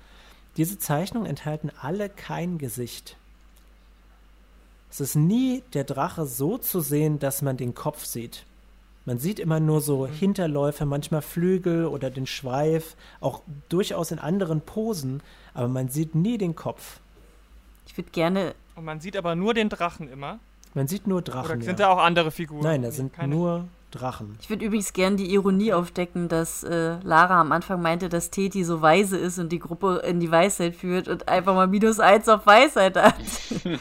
Diese 0.57 0.79
Zeichnungen 0.79 1.27
enthalten 1.27 1.70
alle 1.81 2.09
kein 2.09 2.59
Gesicht. 2.59 3.16
Es 4.91 5.01
ist 5.01 5.14
nie 5.14 5.62
der 5.75 5.85
Drache 5.85 6.27
so 6.27 6.59
zu 6.59 6.81
sehen, 6.81 7.18
dass 7.18 7.43
man 7.43 7.57
den 7.57 7.75
Kopf 7.75 8.05
sieht. 8.05 8.45
Man 9.05 9.18
sieht 9.18 9.39
immer 9.39 9.61
nur 9.61 9.81
so 9.81 10.07
Hinterläufe, 10.07 10.87
manchmal 10.87 11.23
Flügel 11.23 11.87
oder 11.87 12.09
den 12.09 12.27
Schweif, 12.27 12.97
auch 13.20 13.43
durchaus 13.68 14.12
in 14.12 14.18
anderen 14.18 14.61
Posen, 14.61 15.23
aber 15.55 15.68
man 15.68 15.89
sieht 15.89 16.14
nie 16.14 16.39
den 16.39 16.55
Kopf. 16.55 17.01
Ich 17.87 17.97
würde 17.97 18.11
gerne. 18.11 18.55
Und 18.77 18.85
man 18.85 19.01
sieht 19.01 19.16
aber 19.16 19.35
nur 19.35 19.55
den 19.55 19.68
Drachen 19.68 20.11
immer. 20.11 20.39
Man 20.75 20.89
sieht 20.89 21.07
nur 21.07 21.18
Oder 21.18 21.33
Drachen. 21.33 21.61
sind 21.61 21.79
ja. 21.79 21.87
da 21.87 21.93
auch 21.93 21.99
andere 22.03 22.31
Figuren? 22.31 22.62
Nein, 22.62 22.83
da 22.83 22.91
sind 22.91 23.12
Keine- 23.12 23.35
nur 23.35 23.64
Drachen. 23.91 24.39
Ich 24.41 24.49
würde 24.49 24.64
übrigens 24.64 24.95
gerne 24.95 25.16
die 25.16 25.33
Ironie 25.35 25.75
aufdecken, 25.75 26.29
dass 26.29 26.64
äh, 26.64 26.97
Lara 27.03 27.41
am 27.43 27.53
Anfang 27.53 27.83
meinte, 27.83 28.09
dass 28.09 28.31
Teti 28.31 28.64
so 28.64 28.81
weise 28.81 29.18
ist 29.18 29.39
und 29.39 29.51
die 29.51 29.59
Gruppe 29.59 30.03
in 30.07 30.18
die 30.18 30.31
Weisheit 30.31 30.75
führt 30.75 31.09
und 31.09 31.29
einfach 31.29 31.55
mal 31.55 31.66
minus 31.66 32.01
eins 32.01 32.27
auf 32.29 32.47
Weisheit 32.47 32.97
hat. 32.97 33.14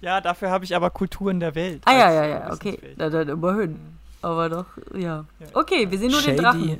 Ja, 0.00 0.22
dafür 0.22 0.50
habe 0.50 0.64
ich 0.64 0.74
aber 0.74 0.88
Kulturen 0.88 1.40
der 1.40 1.54
Welt. 1.54 1.82
Ah 1.84 1.92
ja, 1.92 2.10
ja, 2.12 2.26
ja, 2.26 2.52
okay. 2.52 2.78
Na 2.96 3.10
dann 3.10 3.28
immerhin. 3.28 3.78
aber 4.22 4.48
doch, 4.48 4.64
ja. 4.94 5.26
Okay, 5.52 5.90
wir 5.90 5.98
sehen 5.98 6.10
nur 6.10 6.22
den 6.22 6.38
Drachen. 6.38 6.78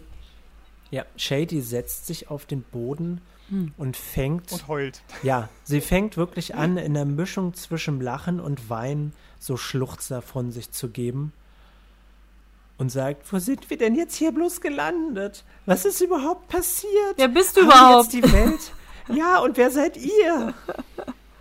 Ja, 0.91 1.05
Shady 1.17 1.61
setzt 1.61 2.07
sich 2.07 2.31
auf 2.31 2.47
den 2.47 2.63
Boden 2.63 3.21
hm. 3.51 3.73
und 3.77 3.97
fängt. 3.97 4.51
Und 4.53 4.69
heult. 4.69 5.03
Ja, 5.23 5.49
sie 5.65 5.81
fängt 5.81 6.17
wirklich 6.17 6.55
an, 6.55 6.77
in 6.77 6.95
der 6.95 7.05
Mischung 7.05 7.55
zwischen 7.55 8.01
Lachen 8.01 8.41
und 8.41 8.71
Weinen 8.71 9.13
so 9.39 9.57
Schluchzer 9.57 10.23
von 10.23 10.51
sich 10.53 10.71
zu 10.71 10.89
geben. 10.89 11.33
Und 12.79 12.91
sagt, 12.91 13.31
wo 13.31 13.39
sind 13.39 13.69
wir 13.69 13.77
denn 13.77 13.95
jetzt 13.95 14.17
hier 14.17 14.33
bloß 14.33 14.63
gelandet? 14.63 15.45
Was 15.67 15.85
ist 15.85 16.01
überhaupt 16.01 16.49
passiert? 16.49 17.15
Wer 17.17 17.29
bist 17.29 17.57
du 17.57 17.61
Haben 17.61 17.69
überhaupt? 17.69 18.15
Jetzt 18.15 18.25
die 18.25 18.33
Welt? 18.33 18.73
ja, 19.13 19.39
und 19.41 19.59
wer 19.59 19.71
seid 19.71 19.99
ihr? 19.99 20.55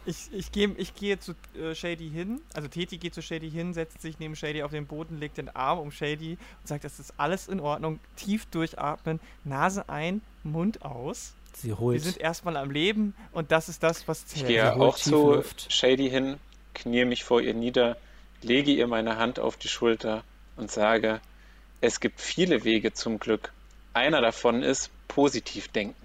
Ich, 0.10 0.30
ich 0.32 0.52
gehe 0.52 0.74
ich 0.78 0.96
geh 0.96 1.20
zu 1.20 1.34
äh, 1.56 1.76
Shady 1.76 2.10
hin, 2.10 2.42
also 2.56 2.68
Teti 2.68 2.98
geht 2.98 3.14
zu 3.14 3.22
Shady 3.22 3.52
hin, 3.52 3.76
setzt 3.76 4.02
sich 4.02 4.18
neben 4.18 4.36
Shady 4.36 4.64
auf 4.64 4.72
den 4.72 4.88
Boden, 4.88 5.20
legt 5.20 5.38
den 5.38 5.50
Arm 5.56 5.78
um 5.78 5.92
Shady 5.92 6.32
und 6.32 6.68
sagt, 6.68 6.84
das 6.84 7.00
ist 7.00 7.14
alles 7.18 7.48
in 7.48 7.60
Ordnung, 7.60 8.00
tief 8.16 8.48
durchatmen, 8.48 9.20
Nase 9.44 9.88
ein, 9.88 10.22
Mund 10.44 10.82
aus. 10.82 11.36
Sie 11.62 11.74
holt. 11.74 11.96
Wir 11.96 12.02
sind 12.02 12.18
erstmal 12.18 12.58
am 12.58 12.72
Leben 12.72 13.14
und 13.32 13.52
das 13.52 13.70
ist 13.70 13.84
das, 13.84 14.08
was 14.08 14.26
zählt. 14.28 14.44
Ich 14.44 14.48
gehe 14.48 14.74
auch 14.74 14.98
zu 14.98 15.34
Luft. 15.34 15.72
Shady 15.72 16.10
hin, 16.10 16.38
knie 16.74 17.06
mich 17.06 17.24
vor 17.24 17.42
ihr 17.42 17.54
nieder, 17.54 17.98
lege 18.42 18.72
ihr 18.72 18.88
meine 18.88 19.18
Hand 19.18 19.40
auf 19.40 19.58
die 19.58 19.68
Schulter 19.68 20.24
und 20.56 20.72
sage, 20.72 21.20
es 21.82 22.00
gibt 22.00 22.22
viele 22.22 22.64
Wege 22.64 22.94
zum 22.94 23.20
Glück. 23.20 23.52
Einer 23.94 24.22
davon 24.22 24.64
ist 24.64 24.90
positiv 25.08 25.68
denken. 25.68 25.96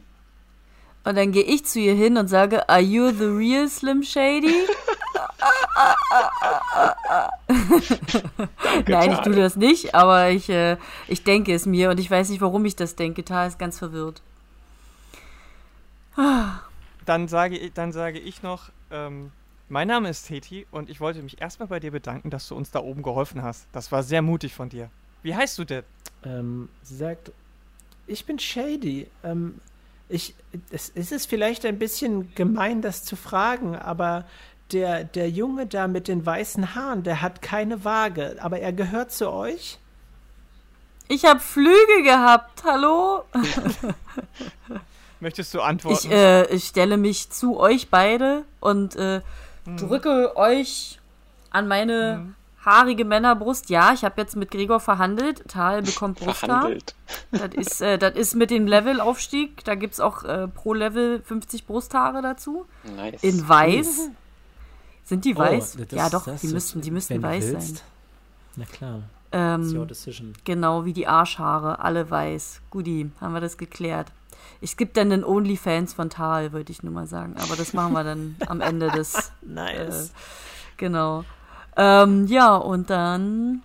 Und 1.04 1.16
dann 1.16 1.32
gehe 1.32 1.42
ich 1.42 1.66
zu 1.66 1.78
ihr 1.80 1.94
hin 1.94 2.16
und 2.16 2.28
sage, 2.28 2.68
Are 2.68 2.80
you 2.80 3.10
the 3.10 3.24
real 3.24 3.68
Slim 3.68 4.02
Shady? 4.02 4.54
Danke, 7.46 8.82
Nein, 8.88 9.12
ich 9.12 9.18
tue 9.18 9.36
das 9.36 9.56
nicht, 9.56 9.94
aber 9.94 10.30
ich, 10.30 10.48
äh, 10.48 10.78
ich 11.06 11.22
denke 11.22 11.52
es 11.54 11.66
mir 11.66 11.90
und 11.90 12.00
ich 12.00 12.10
weiß 12.10 12.30
nicht, 12.30 12.40
warum 12.40 12.64
ich 12.64 12.74
das 12.74 12.96
denke. 12.96 13.22
Tal 13.24 13.48
ist 13.48 13.58
ganz 13.58 13.78
verwirrt. 13.78 14.22
Dann, 17.04 17.28
sage, 17.28 17.70
dann 17.70 17.92
sage 17.92 18.18
ich 18.18 18.42
noch, 18.42 18.70
ähm, 18.90 19.32
mein 19.68 19.88
Name 19.88 20.08
ist 20.08 20.26
Teti 20.28 20.66
und 20.70 20.90
ich 20.90 21.00
wollte 21.00 21.22
mich 21.22 21.40
erstmal 21.40 21.68
bei 21.68 21.80
dir 21.80 21.90
bedanken, 21.90 22.30
dass 22.30 22.48
du 22.48 22.54
uns 22.54 22.70
da 22.70 22.80
oben 22.80 23.02
geholfen 23.02 23.42
hast. 23.42 23.66
Das 23.72 23.90
war 23.92 24.02
sehr 24.02 24.22
mutig 24.22 24.54
von 24.54 24.68
dir. 24.68 24.90
Wie 25.22 25.34
heißt 25.34 25.58
du 25.58 25.64
denn? 25.64 25.84
Ähm, 26.24 26.68
sie 26.82 26.96
sagt, 26.96 27.32
ich 28.06 28.26
bin 28.26 28.38
Shady. 28.38 29.08
Ähm, 29.22 29.60
ich, 30.08 30.34
es, 30.70 30.92
es 30.94 31.12
ist 31.12 31.26
vielleicht 31.28 31.64
ein 31.64 31.78
bisschen 31.78 32.34
gemein, 32.34 32.82
das 32.82 33.04
zu 33.04 33.16
fragen, 33.16 33.74
aber 33.74 34.26
der, 34.72 35.04
der 35.04 35.30
Junge 35.30 35.66
da 35.66 35.88
mit 35.88 36.08
den 36.08 36.24
weißen 36.24 36.74
Haaren, 36.74 37.02
der 37.02 37.22
hat 37.22 37.42
keine 37.42 37.84
Waage, 37.84 38.36
aber 38.40 38.60
er 38.60 38.72
gehört 38.72 39.12
zu 39.12 39.30
euch? 39.30 39.78
Ich 41.08 41.24
habe 41.24 41.40
Flügel 41.40 42.02
gehabt, 42.02 42.64
hallo? 42.64 43.24
Möchtest 45.24 45.54
du 45.54 45.60
antworten? 45.60 46.06
Ich, 46.06 46.12
äh, 46.12 46.46
ich 46.54 46.64
stelle 46.64 46.96
mich 46.96 47.30
zu 47.30 47.58
euch 47.58 47.88
beide 47.88 48.44
und 48.60 48.94
äh, 48.94 49.22
hm. 49.64 49.76
drücke 49.76 50.36
euch 50.36 51.00
an 51.50 51.66
meine 51.66 52.16
hm 52.16 52.34
haarige 52.64 53.04
Männerbrust. 53.04 53.70
Ja, 53.70 53.92
ich 53.92 54.04
habe 54.04 54.20
jetzt 54.20 54.36
mit 54.36 54.50
Gregor 54.50 54.80
verhandelt. 54.80 55.46
Tal 55.48 55.82
bekommt 55.82 56.18
Brusthaar. 56.18 56.70
Das 57.30 57.54
ist, 57.54 57.80
äh, 57.80 57.98
das 57.98 58.14
ist 58.14 58.34
mit 58.34 58.50
dem 58.50 58.66
Levelaufstieg. 58.66 59.64
Da 59.64 59.74
gibt 59.74 59.94
es 59.94 60.00
auch 60.00 60.24
äh, 60.24 60.48
pro 60.48 60.74
Level 60.74 61.20
50 61.22 61.66
Brusthaare 61.66 62.22
dazu. 62.22 62.66
Nice. 62.96 63.22
In 63.22 63.48
weiß. 63.48 64.10
Sind 65.04 65.24
die 65.24 65.34
oh, 65.34 65.38
weiß? 65.38 65.76
Oh, 65.80 65.94
ja, 65.94 66.08
doch, 66.08 66.26
die 66.38 66.48
müssten, 66.48 66.80
die 66.80 66.90
müssten 66.90 67.22
weiß 67.22 67.50
sein. 67.50 67.80
Na 68.56 68.64
klar. 68.64 69.02
Ähm, 69.32 69.76
your 69.76 69.84
decision. 69.84 70.32
Genau, 70.44 70.84
wie 70.84 70.92
die 70.92 71.06
Arschhaare, 71.06 71.80
alle 71.80 72.08
weiß. 72.08 72.60
Guti, 72.70 73.10
haben 73.20 73.34
wir 73.34 73.40
das 73.40 73.58
geklärt. 73.58 74.12
Es 74.60 74.76
gibt 74.76 74.96
dann 74.96 75.10
den 75.10 75.24
Onlyfans 75.24 75.94
von 75.94 76.10
Tal, 76.10 76.52
würde 76.52 76.72
ich 76.72 76.82
nur 76.82 76.92
mal 76.92 77.06
sagen. 77.06 77.34
Aber 77.38 77.56
das 77.56 77.72
machen 77.72 77.92
wir 77.92 78.04
dann 78.04 78.36
am 78.46 78.60
Ende 78.60 78.90
des. 78.90 79.32
nice. 79.42 80.08
Äh, 80.08 80.12
genau. 80.76 81.24
Ähm, 81.76 82.26
ja, 82.26 82.56
und 82.56 82.90
dann 82.90 83.62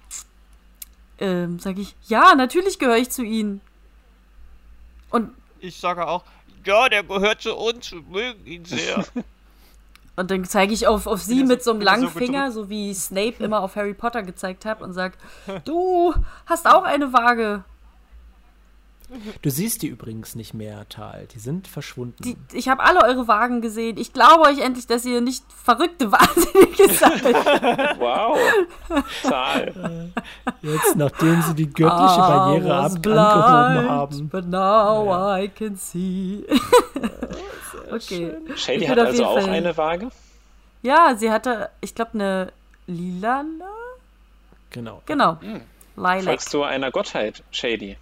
ähm, 1.20 1.60
sage 1.60 1.82
ich, 1.82 1.96
ja, 2.08 2.36
natürlich 2.36 2.80
gehöre 2.80 2.98
ich 2.98 3.12
zu 3.12 3.24
ihnen. 3.24 3.62
Und 5.10 5.32
ich 5.60 5.78
sage 5.78 6.08
auch, 6.08 6.24
ja, 6.66 6.90
der 6.90 7.04
gehört 7.04 7.42
zu 7.42 7.56
uns, 7.56 7.92
wir 7.92 8.02
mögen 8.02 8.46
ihn 8.46 8.66
sehr. 8.66 9.06
und 10.16 10.32
dann 10.32 10.46
zeige 10.46 10.74
ich 10.74 10.88
auf, 10.88 11.08
auf 11.08 11.22
sie 11.22 11.44
mit 11.44 11.64
so 11.64 11.72
einem 11.72 11.82
langen 11.82 12.10
so 12.10 12.20
Finger, 12.20 12.52
so 12.52 12.70
wie 12.70 12.94
Snape 12.94 13.44
immer 13.44 13.62
auf 13.62 13.76
Harry 13.76 13.94
Potter 13.94 14.24
gezeigt 14.24 14.66
hat 14.66 14.82
und 14.82 14.94
sage, 14.94 15.16
du 15.66 16.14
hast 16.46 16.68
auch 16.68 16.84
eine 16.84 17.14
Waage. 17.14 17.64
Du 19.42 19.50
siehst 19.50 19.82
die 19.82 19.88
übrigens 19.88 20.36
nicht 20.36 20.54
mehr, 20.54 20.88
Tal. 20.88 21.28
Die 21.34 21.40
sind 21.40 21.68
verschwunden. 21.68 22.22
Die, 22.24 22.38
ich 22.54 22.70
habe 22.70 22.84
alle 22.84 23.04
eure 23.04 23.28
Wagen 23.28 23.62
gesehen. 23.62 23.98
Ich 23.98 24.14
glaube 24.14 24.44
euch 24.44 24.60
endlich, 24.60 24.86
dass 24.86 25.04
ihr 25.06 25.22
nicht 25.22 25.44
verrückte 25.52 26.12
Wahnsinnige 26.12 26.94
seid. 26.94 28.00
wow. 28.00 28.38
Tal. 29.24 30.12
Jetzt, 30.62 30.96
nachdem 30.96 31.42
sie 31.42 31.56
die 31.56 31.68
göttliche 31.68 32.18
Barriere 32.20 32.76
ab 32.76 33.02
blind, 33.02 33.18
angehoben 33.18 33.90
haben. 33.90 34.30
But 34.30 34.46
now 34.46 35.06
ja. 35.06 35.40
I 35.40 35.48
can 35.50 35.76
see. 35.76 36.46
okay. 37.92 38.34
Shady 38.56 38.86
hat 38.86 39.00
also 39.00 39.26
auch 39.26 39.42
Fall. 39.42 39.50
eine 39.50 39.76
Waage? 39.76 40.10
Ja, 40.84 41.16
sie 41.18 41.32
hatte, 41.32 41.70
ich 41.82 41.96
glaube, 41.96 42.12
eine 42.14 42.54
lilane. 42.88 43.66
Genau. 44.70 45.02
Genau. 45.08 45.40
Hm. 45.42 45.62
Lilac. 45.96 46.24
Folgst 46.24 46.54
du 46.54 46.64
einer 46.64 46.92
Gottheit, 46.92 47.44
Shady? 47.52 47.98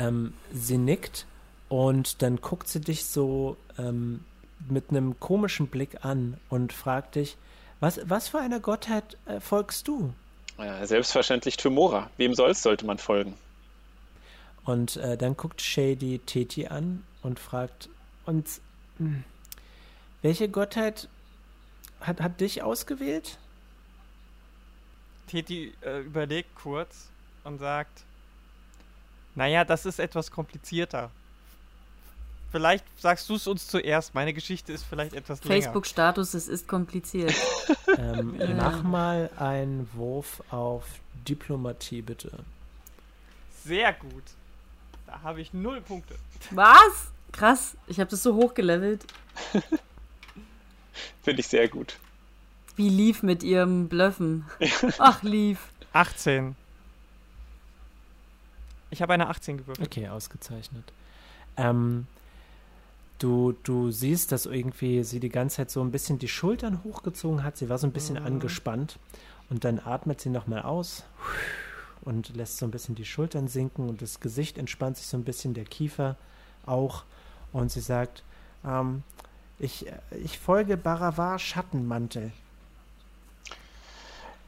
Ähm, 0.00 0.32
sie 0.52 0.78
nickt 0.78 1.26
und 1.68 2.22
dann 2.22 2.40
guckt 2.40 2.68
sie 2.68 2.80
dich 2.80 3.04
so 3.04 3.56
ähm, 3.78 4.24
mit 4.68 4.90
einem 4.90 5.20
komischen 5.20 5.68
Blick 5.68 6.04
an 6.04 6.38
und 6.48 6.72
fragt 6.72 7.14
dich, 7.16 7.36
was, 7.80 8.00
was 8.04 8.28
für 8.28 8.38
einer 8.38 8.60
Gottheit 8.60 9.16
äh, 9.26 9.40
folgst 9.40 9.88
du? 9.88 10.12
Ja, 10.58 10.86
selbstverständlich 10.86 11.56
Tymora. 11.56 12.10
Wem 12.16 12.34
soll's 12.34 12.62
sollte 12.62 12.84
man 12.84 12.98
folgen? 12.98 13.34
Und 14.64 14.96
äh, 14.96 15.16
dann 15.16 15.36
guckt 15.36 15.62
Shady 15.62 16.18
Teti 16.18 16.66
an 16.66 17.04
und 17.22 17.38
fragt, 17.38 17.88
und 18.26 18.46
mh, 18.98 19.06
hm, 19.06 19.24
welche 20.22 20.48
Gottheit 20.48 21.08
hat, 22.00 22.20
hat 22.20 22.40
dich 22.40 22.62
ausgewählt? 22.62 23.38
Teti 25.28 25.72
äh, 25.82 26.00
überlegt 26.00 26.54
kurz 26.56 27.08
und 27.44 27.58
sagt, 27.58 28.04
naja, 29.34 29.64
das 29.64 29.86
ist 29.86 29.98
etwas 29.98 30.30
komplizierter. 30.30 31.10
Vielleicht 32.50 32.84
sagst 33.00 33.28
du 33.28 33.36
es 33.36 33.46
uns 33.46 33.68
zuerst. 33.68 34.14
Meine 34.14 34.32
Geschichte 34.32 34.72
ist 34.72 34.84
vielleicht 34.84 35.14
etwas 35.14 35.42
länger. 35.44 35.62
Facebook-Status, 35.62 36.34
es 36.34 36.48
ist 36.48 36.66
kompliziert. 36.66 37.34
ähm, 37.98 38.34
ja. 38.38 38.48
Mach 38.54 38.82
mal 38.82 39.30
einen 39.36 39.88
Wurf 39.94 40.42
auf 40.50 40.84
Diplomatie, 41.28 42.02
bitte. 42.02 42.32
Sehr 43.64 43.92
gut. 43.92 44.24
Da 45.06 45.22
habe 45.22 45.40
ich 45.40 45.52
null 45.52 45.80
Punkte. 45.80 46.16
Was? 46.50 47.12
Krass. 47.30 47.76
Ich 47.86 48.00
habe 48.00 48.10
das 48.10 48.22
so 48.22 48.34
hochgelevelt. 48.34 49.04
Finde 51.22 51.40
ich 51.40 51.46
sehr 51.46 51.68
gut. 51.68 51.98
Wie 52.74 52.88
lief 52.88 53.22
mit 53.22 53.42
ihrem 53.42 53.88
Blöffen? 53.88 54.46
Ach, 54.98 55.22
lief. 55.22 55.58
18. 55.92 56.56
Ich 58.90 59.02
habe 59.02 59.12
eine 59.12 59.28
18 59.28 59.58
gewürfelt. 59.58 59.86
Okay, 59.86 60.08
ausgezeichnet. 60.08 60.92
Ähm, 61.56 62.06
du, 63.18 63.52
du 63.62 63.90
siehst, 63.90 64.32
dass 64.32 64.46
irgendwie 64.46 65.04
sie 65.04 65.20
die 65.20 65.28
ganze 65.28 65.56
Zeit 65.56 65.70
so 65.70 65.80
ein 65.80 65.90
bisschen 65.90 66.18
die 66.18 66.28
Schultern 66.28 66.82
hochgezogen 66.84 67.44
hat. 67.44 67.56
Sie 67.56 67.68
war 67.68 67.78
so 67.78 67.86
ein 67.86 67.92
bisschen 67.92 68.18
mhm. 68.18 68.26
angespannt. 68.26 68.98
Und 69.48 69.64
dann 69.64 69.80
atmet 69.80 70.20
sie 70.20 70.30
nochmal 70.30 70.62
aus 70.62 71.04
und 72.02 72.34
lässt 72.36 72.58
so 72.58 72.66
ein 72.66 72.70
bisschen 72.70 72.94
die 72.94 73.04
Schultern 73.04 73.48
sinken 73.48 73.88
und 73.88 74.00
das 74.00 74.20
Gesicht 74.20 74.58
entspannt 74.58 74.96
sich 74.96 75.06
so 75.06 75.16
ein 75.16 75.24
bisschen, 75.24 75.54
der 75.54 75.64
Kiefer 75.64 76.16
auch. 76.66 77.04
Und 77.52 77.72
sie 77.72 77.80
sagt, 77.80 78.22
ähm, 78.64 79.02
ich, 79.58 79.86
ich 80.22 80.38
folge 80.38 80.76
Baravar 80.76 81.38
Schattenmantel. 81.38 82.32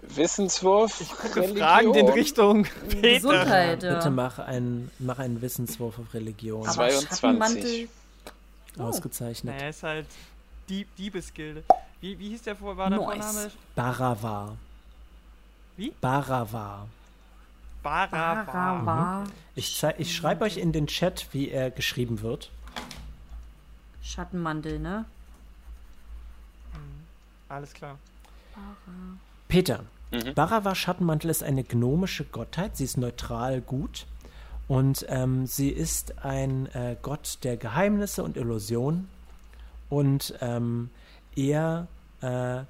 Wissenswurf. 0.02 1.00
Ich 1.00 1.10
gucke 1.10 1.54
fragend 1.54 1.96
in 1.96 2.08
Richtung 2.08 2.66
Peter. 2.88 3.14
Gesundheit, 3.14 3.82
ja. 3.82 3.94
Bitte 3.94 4.10
mach, 4.10 4.38
ein, 4.38 4.90
mach 4.98 5.18
einen 5.18 5.40
Wissenswurf 5.40 5.98
auf 5.98 6.12
Religion. 6.12 6.66
Aber 6.66 6.88
22. 6.88 7.88
Oh. 8.78 8.82
Ausgezeichnet. 8.82 9.54
Er 9.60 9.70
ist 9.70 9.82
halt 9.82 10.06
Dieb 10.68 10.88
Diebesgilde. 10.96 11.62
Wie, 12.00 12.18
wie 12.18 12.30
hieß 12.30 12.42
der 12.42 12.56
vor, 12.56 12.76
war 12.76 12.90
der 12.90 12.98
nice. 12.98 13.24
Vorname? 13.24 13.50
Baravar. 13.74 14.56
Wie? 15.76 15.92
Baravar. 16.00 16.88
Baravar. 17.82 19.20
Mhm. 19.20 19.32
Ich, 19.54 19.82
ich 19.98 20.16
schreibe 20.16 20.44
euch 20.44 20.56
in 20.56 20.72
den 20.72 20.86
Chat, 20.86 21.28
wie 21.32 21.50
er 21.50 21.70
geschrieben 21.70 22.22
wird. 22.22 22.50
Schattenmantel, 24.02 24.78
ne? 24.78 25.04
Mhm. 26.72 27.04
Alles 27.48 27.72
klar. 27.72 27.98
Peter, 29.52 29.84
Mhm. 30.12 30.34
Barawa 30.34 30.74
Schattenmantel 30.74 31.30
ist 31.30 31.42
eine 31.42 31.64
gnomische 31.64 32.24
Gottheit. 32.24 32.76
Sie 32.76 32.84
ist 32.84 32.98
neutral 32.98 33.60
gut. 33.60 34.06
Und 34.68 35.06
ähm, 35.08 35.46
sie 35.46 35.70
ist 35.70 36.24
ein 36.24 36.66
äh, 36.74 36.96
Gott 37.02 37.38
der 37.42 37.56
Geheimnisse 37.56 38.22
und 38.22 38.36
Illusionen. 38.36 39.08
Und 39.88 40.34
ähm, 40.40 40.90
er 41.34 41.88
äh, 42.20 42.62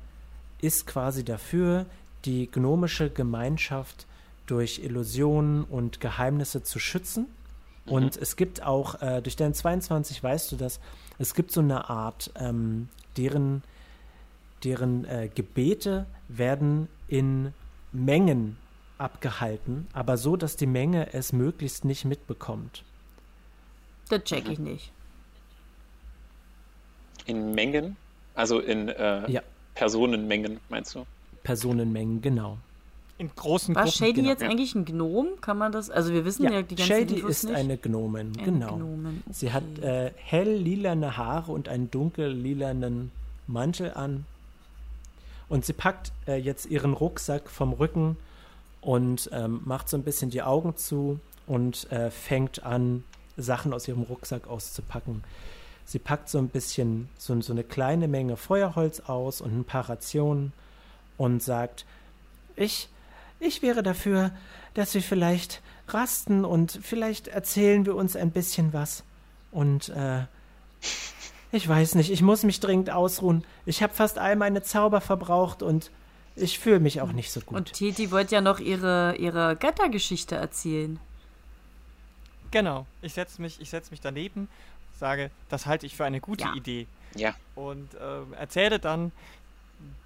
ist 0.64 0.86
quasi 0.86 1.24
dafür, 1.24 1.86
die 2.24 2.50
gnomische 2.50 3.10
Gemeinschaft 3.10 4.06
durch 4.46 4.78
Illusionen 4.78 5.64
und 5.64 6.00
Geheimnisse 6.00 6.62
zu 6.62 6.78
schützen. 6.78 7.26
Mhm. 7.86 7.92
Und 7.92 8.16
es 8.16 8.36
gibt 8.36 8.62
auch, 8.62 9.00
äh, 9.02 9.20
durch 9.20 9.36
den 9.36 9.52
22 9.52 10.22
weißt 10.22 10.52
du 10.52 10.56
das, 10.56 10.80
es 11.18 11.34
gibt 11.34 11.52
so 11.52 11.60
eine 11.60 11.90
Art, 11.90 12.32
ähm, 12.36 12.88
deren, 13.16 13.62
deren 14.64 15.04
äh, 15.04 15.28
Gebete 15.34 16.06
werden 16.28 16.88
in 17.08 17.52
Mengen 17.92 18.56
abgehalten, 18.98 19.88
aber 19.92 20.16
so, 20.16 20.36
dass 20.36 20.56
die 20.56 20.66
Menge 20.66 21.12
es 21.12 21.32
möglichst 21.32 21.84
nicht 21.84 22.04
mitbekommt. 22.04 22.84
Das 24.08 24.24
check 24.24 24.48
ich 24.48 24.58
nicht. 24.58 24.92
In 27.26 27.54
Mengen? 27.54 27.96
Also 28.34 28.60
in 28.60 28.88
äh, 28.88 29.30
ja. 29.30 29.42
Personenmengen, 29.74 30.60
meinst 30.68 30.94
du? 30.94 31.04
Personenmengen, 31.42 32.20
genau. 32.20 32.58
In 33.18 33.30
großen 33.34 33.74
War 33.74 33.84
Gruppen. 33.84 33.96
Shady 33.96 34.12
genau. 34.14 34.28
jetzt 34.30 34.42
eigentlich 34.42 34.74
ein 34.74 34.84
Gnom? 34.84 35.40
Kann 35.40 35.58
man 35.58 35.70
das? 35.70 35.90
Also 35.90 36.12
wir 36.12 36.24
wissen 36.24 36.44
ja, 36.44 36.52
ja 36.52 36.62
die 36.62 36.74
ganzen 36.74 36.92
Shady 36.92 37.14
Infos 37.16 37.30
ist 37.30 37.44
nicht. 37.44 37.54
eine 37.54 37.76
Gnomen, 37.76 38.32
genau. 38.32 38.76
Gnomen. 38.76 39.22
Okay. 39.26 39.34
Sie 39.34 39.52
hat 39.52 39.78
äh, 39.80 40.12
hell 40.16 40.50
lilane 40.56 41.16
Haare 41.16 41.52
und 41.52 41.68
einen 41.68 41.90
dunkel 41.90 42.32
lilanen 42.32 43.12
Mantel 43.46 43.92
an. 43.92 44.24
Und 45.53 45.66
sie 45.66 45.74
packt 45.74 46.12
äh, 46.26 46.36
jetzt 46.36 46.64
ihren 46.64 46.94
Rucksack 46.94 47.50
vom 47.50 47.74
Rücken 47.74 48.16
und 48.80 49.28
ähm, 49.34 49.61
macht 49.66 49.86
so 49.86 49.98
ein 49.98 50.03
bisschen 50.03 50.30
die 50.30 50.40
Augen 50.40 50.78
zu 50.78 51.20
und 51.46 51.92
äh, 51.92 52.11
fängt 52.11 52.62
an, 52.64 53.05
Sachen 53.36 53.74
aus 53.74 53.86
ihrem 53.86 54.00
Rucksack 54.00 54.48
auszupacken. 54.48 55.22
Sie 55.84 55.98
packt 55.98 56.30
so 56.30 56.38
ein 56.38 56.48
bisschen, 56.48 57.11
so, 57.18 57.38
so 57.42 57.53
eine 57.53 57.64
kleine 57.64 58.09
Menge 58.09 58.38
Feuerholz 58.38 59.00
aus 59.00 59.42
und 59.42 59.55
ein 59.55 59.64
paar 59.66 59.90
Rationen 59.90 60.55
und 61.18 61.42
sagt, 61.42 61.84
ich, 62.57 62.88
ich 63.38 63.61
wäre 63.61 63.82
dafür, 63.82 64.30
dass 64.72 64.94
wir 64.94 65.03
vielleicht 65.03 65.61
rasten 65.86 66.46
und 66.46 66.78
vielleicht 66.80 67.28
erzählen 67.28 67.84
wir 67.84 67.94
uns 67.96 68.16
ein 68.16 68.30
bisschen 68.30 68.72
was. 68.72 69.05
Und 69.50 69.90
äh, 69.90 70.22
ich 71.53 71.68
weiß 71.68 71.94
nicht, 71.96 72.11
ich 72.11 72.22
muss 72.22 72.42
mich 72.42 72.61
dringend 72.61 72.90
ausruhen. 72.90 73.44
Ich 73.66 73.82
habe 73.82 73.92
fast 73.92 74.18
all 74.18 74.36
meine 74.36 74.62
Zauber 74.62 75.00
verbraucht 75.00 75.62
und 75.62 75.90
ich 76.34 76.59
fühle 76.59 76.80
mich 76.80 77.03
auch 77.03 77.12
nicht 77.12 77.30
so 77.30 77.40
gut. 77.40 77.57
Und 77.57 77.72
Titi 77.74 78.11
wollte 78.11 78.34
ja 78.34 78.40
noch 78.40 78.59
ihre, 78.59 79.16
ihre 79.16 79.57
Göttergeschichte 79.57 80.34
erzählen. 80.34 80.98
Genau. 82.50 82.86
Ich 83.03 83.12
setze 83.12 83.40
mich, 83.42 83.59
setz 83.62 83.90
mich 83.90 84.00
daneben, 84.00 84.48
sage, 84.98 85.30
das 85.50 85.66
halte 85.66 85.84
ich 85.84 85.94
für 85.94 86.07
eine 86.07 86.20
gute 86.20 86.44
ja. 86.44 86.55
Idee. 86.55 86.86
Ja. 87.14 87.34
Und 87.55 87.94
äh, 87.94 88.36
erzähle 88.38 88.78
dann 88.78 89.12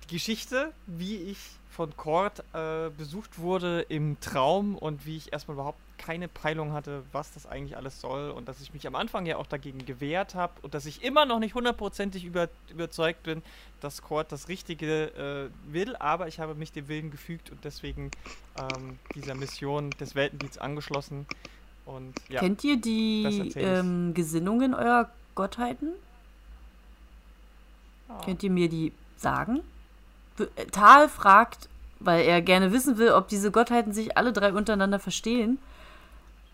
die 0.04 0.14
Geschichte, 0.14 0.72
wie 0.86 1.16
ich 1.16 1.38
von 1.76 1.94
Cord 1.94 2.42
äh, 2.54 2.88
besucht 2.96 3.38
wurde 3.38 3.82
im 3.82 4.18
Traum 4.20 4.76
und 4.76 5.04
wie 5.04 5.18
ich 5.18 5.30
erstmal 5.34 5.56
überhaupt 5.56 5.78
keine 5.98 6.26
Peilung 6.26 6.72
hatte, 6.72 7.02
was 7.12 7.34
das 7.34 7.44
eigentlich 7.44 7.76
alles 7.76 8.00
soll 8.00 8.30
und 8.30 8.48
dass 8.48 8.62
ich 8.62 8.72
mich 8.72 8.86
am 8.86 8.94
Anfang 8.94 9.26
ja 9.26 9.36
auch 9.36 9.46
dagegen 9.46 9.84
gewehrt 9.84 10.34
habe 10.34 10.54
und 10.62 10.72
dass 10.72 10.86
ich 10.86 11.04
immer 11.04 11.26
noch 11.26 11.38
nicht 11.38 11.54
hundertprozentig 11.54 12.24
über, 12.24 12.48
überzeugt 12.70 13.24
bin, 13.24 13.42
dass 13.82 14.00
Cord 14.00 14.32
das 14.32 14.48
Richtige 14.48 15.50
äh, 15.68 15.72
will, 15.72 15.94
aber 15.96 16.28
ich 16.28 16.40
habe 16.40 16.54
mich 16.54 16.72
dem 16.72 16.88
Willen 16.88 17.10
gefügt 17.10 17.50
und 17.50 17.62
deswegen 17.62 18.10
ähm, 18.58 18.98
dieser 19.14 19.34
Mission 19.34 19.90
des 20.00 20.14
Weltendienstes 20.14 20.60
angeschlossen. 20.60 21.26
Und, 21.84 22.14
ja, 22.30 22.40
Kennt 22.40 22.64
ihr 22.64 22.80
die 22.80 23.52
ähm, 23.54 24.14
Gesinnungen 24.14 24.72
eurer 24.72 25.10
Gottheiten? 25.34 25.90
Oh. 28.08 28.24
Könnt 28.24 28.42
ihr 28.42 28.50
mir 28.50 28.70
die 28.70 28.92
sagen? 29.18 29.60
Tal 30.72 31.08
fragt, 31.08 31.68
weil 32.00 32.24
er 32.24 32.42
gerne 32.42 32.72
wissen 32.72 32.98
will, 32.98 33.10
ob 33.10 33.28
diese 33.28 33.50
Gottheiten 33.50 33.92
sich 33.92 34.16
alle 34.16 34.32
drei 34.32 34.52
untereinander 34.52 34.98
verstehen. 34.98 35.58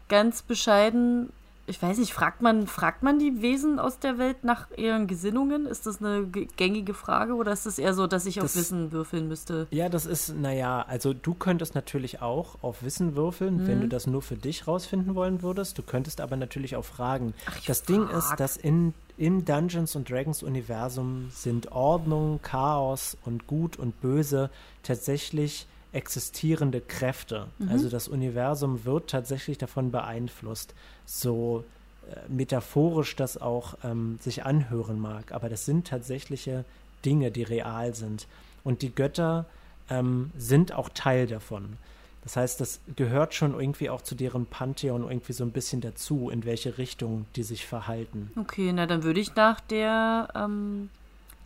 Ganz 0.08 0.42
bescheiden, 0.42 1.30
ich 1.66 1.80
weiß 1.80 1.98
nicht, 1.98 2.12
fragt 2.12 2.42
man, 2.42 2.66
fragt 2.66 3.02
man 3.02 3.18
die 3.18 3.40
Wesen 3.40 3.78
aus 3.78 3.98
der 3.98 4.18
Welt 4.18 4.42
nach 4.42 4.66
ihren 4.76 5.06
Gesinnungen? 5.06 5.66
Ist 5.66 5.86
das 5.86 6.02
eine 6.02 6.26
gängige 6.26 6.92
Frage 6.92 7.34
oder 7.34 7.52
ist 7.52 7.66
es 7.66 7.78
eher 7.78 7.94
so, 7.94 8.06
dass 8.06 8.26
ich 8.26 8.34
das, 8.36 8.44
auf 8.44 8.56
Wissen 8.56 8.92
würfeln 8.92 9.28
müsste? 9.28 9.68
Ja, 9.70 9.88
das 9.88 10.04
ist, 10.04 10.34
naja, 10.36 10.84
also 10.88 11.14
du 11.14 11.34
könntest 11.34 11.74
natürlich 11.74 12.20
auch 12.20 12.56
auf 12.62 12.82
Wissen 12.82 13.14
würfeln, 13.14 13.58
mhm. 13.58 13.66
wenn 13.68 13.80
du 13.80 13.88
das 13.88 14.06
nur 14.06 14.22
für 14.22 14.36
dich 14.36 14.66
rausfinden 14.66 15.14
wollen 15.14 15.42
würdest. 15.42 15.78
Du 15.78 15.82
könntest 15.82 16.20
aber 16.20 16.36
natürlich 16.36 16.76
auch 16.76 16.84
fragen. 16.84 17.32
Ach, 17.46 17.58
das 17.66 17.80
frag. 17.80 17.86
Ding 17.86 18.08
ist, 18.08 18.34
dass 18.38 18.56
in 18.56 18.92
im 19.22 19.44
Dungeons 19.44 19.94
und 19.94 20.10
Dragons 20.10 20.42
Universum 20.42 21.30
sind 21.32 21.70
Ordnung, 21.70 22.40
Chaos 22.42 23.16
und 23.24 23.46
Gut 23.46 23.78
und 23.78 24.00
Böse 24.00 24.50
tatsächlich 24.82 25.68
existierende 25.92 26.80
Kräfte. 26.80 27.46
Mhm. 27.60 27.68
Also 27.68 27.88
das 27.88 28.08
Universum 28.08 28.84
wird 28.84 29.10
tatsächlich 29.10 29.58
davon 29.58 29.92
beeinflusst, 29.92 30.74
so 31.06 31.62
äh, 32.10 32.16
metaphorisch 32.32 33.14
das 33.14 33.40
auch 33.40 33.74
ähm, 33.84 34.18
sich 34.20 34.44
anhören 34.44 34.98
mag. 34.98 35.30
Aber 35.30 35.48
das 35.48 35.66
sind 35.66 35.86
tatsächliche 35.86 36.64
Dinge, 37.04 37.30
die 37.30 37.44
real 37.44 37.94
sind. 37.94 38.26
Und 38.64 38.82
die 38.82 38.92
Götter 38.92 39.46
ähm, 39.88 40.32
sind 40.36 40.72
auch 40.72 40.88
Teil 40.88 41.28
davon. 41.28 41.76
Das 42.22 42.36
heißt, 42.36 42.60
das 42.60 42.80
gehört 42.94 43.34
schon 43.34 43.58
irgendwie 43.58 43.90
auch 43.90 44.00
zu 44.00 44.14
deren 44.14 44.46
Pantheon 44.46 45.02
irgendwie 45.02 45.32
so 45.32 45.44
ein 45.44 45.50
bisschen 45.50 45.80
dazu, 45.80 46.30
in 46.30 46.44
welche 46.44 46.78
Richtung 46.78 47.26
die 47.34 47.42
sich 47.42 47.66
verhalten. 47.66 48.30
Okay, 48.36 48.72
na 48.72 48.86
dann 48.86 49.02
würde 49.02 49.18
ich 49.18 49.34
nach 49.34 49.60
der, 49.60 50.28
ähm, 50.34 50.88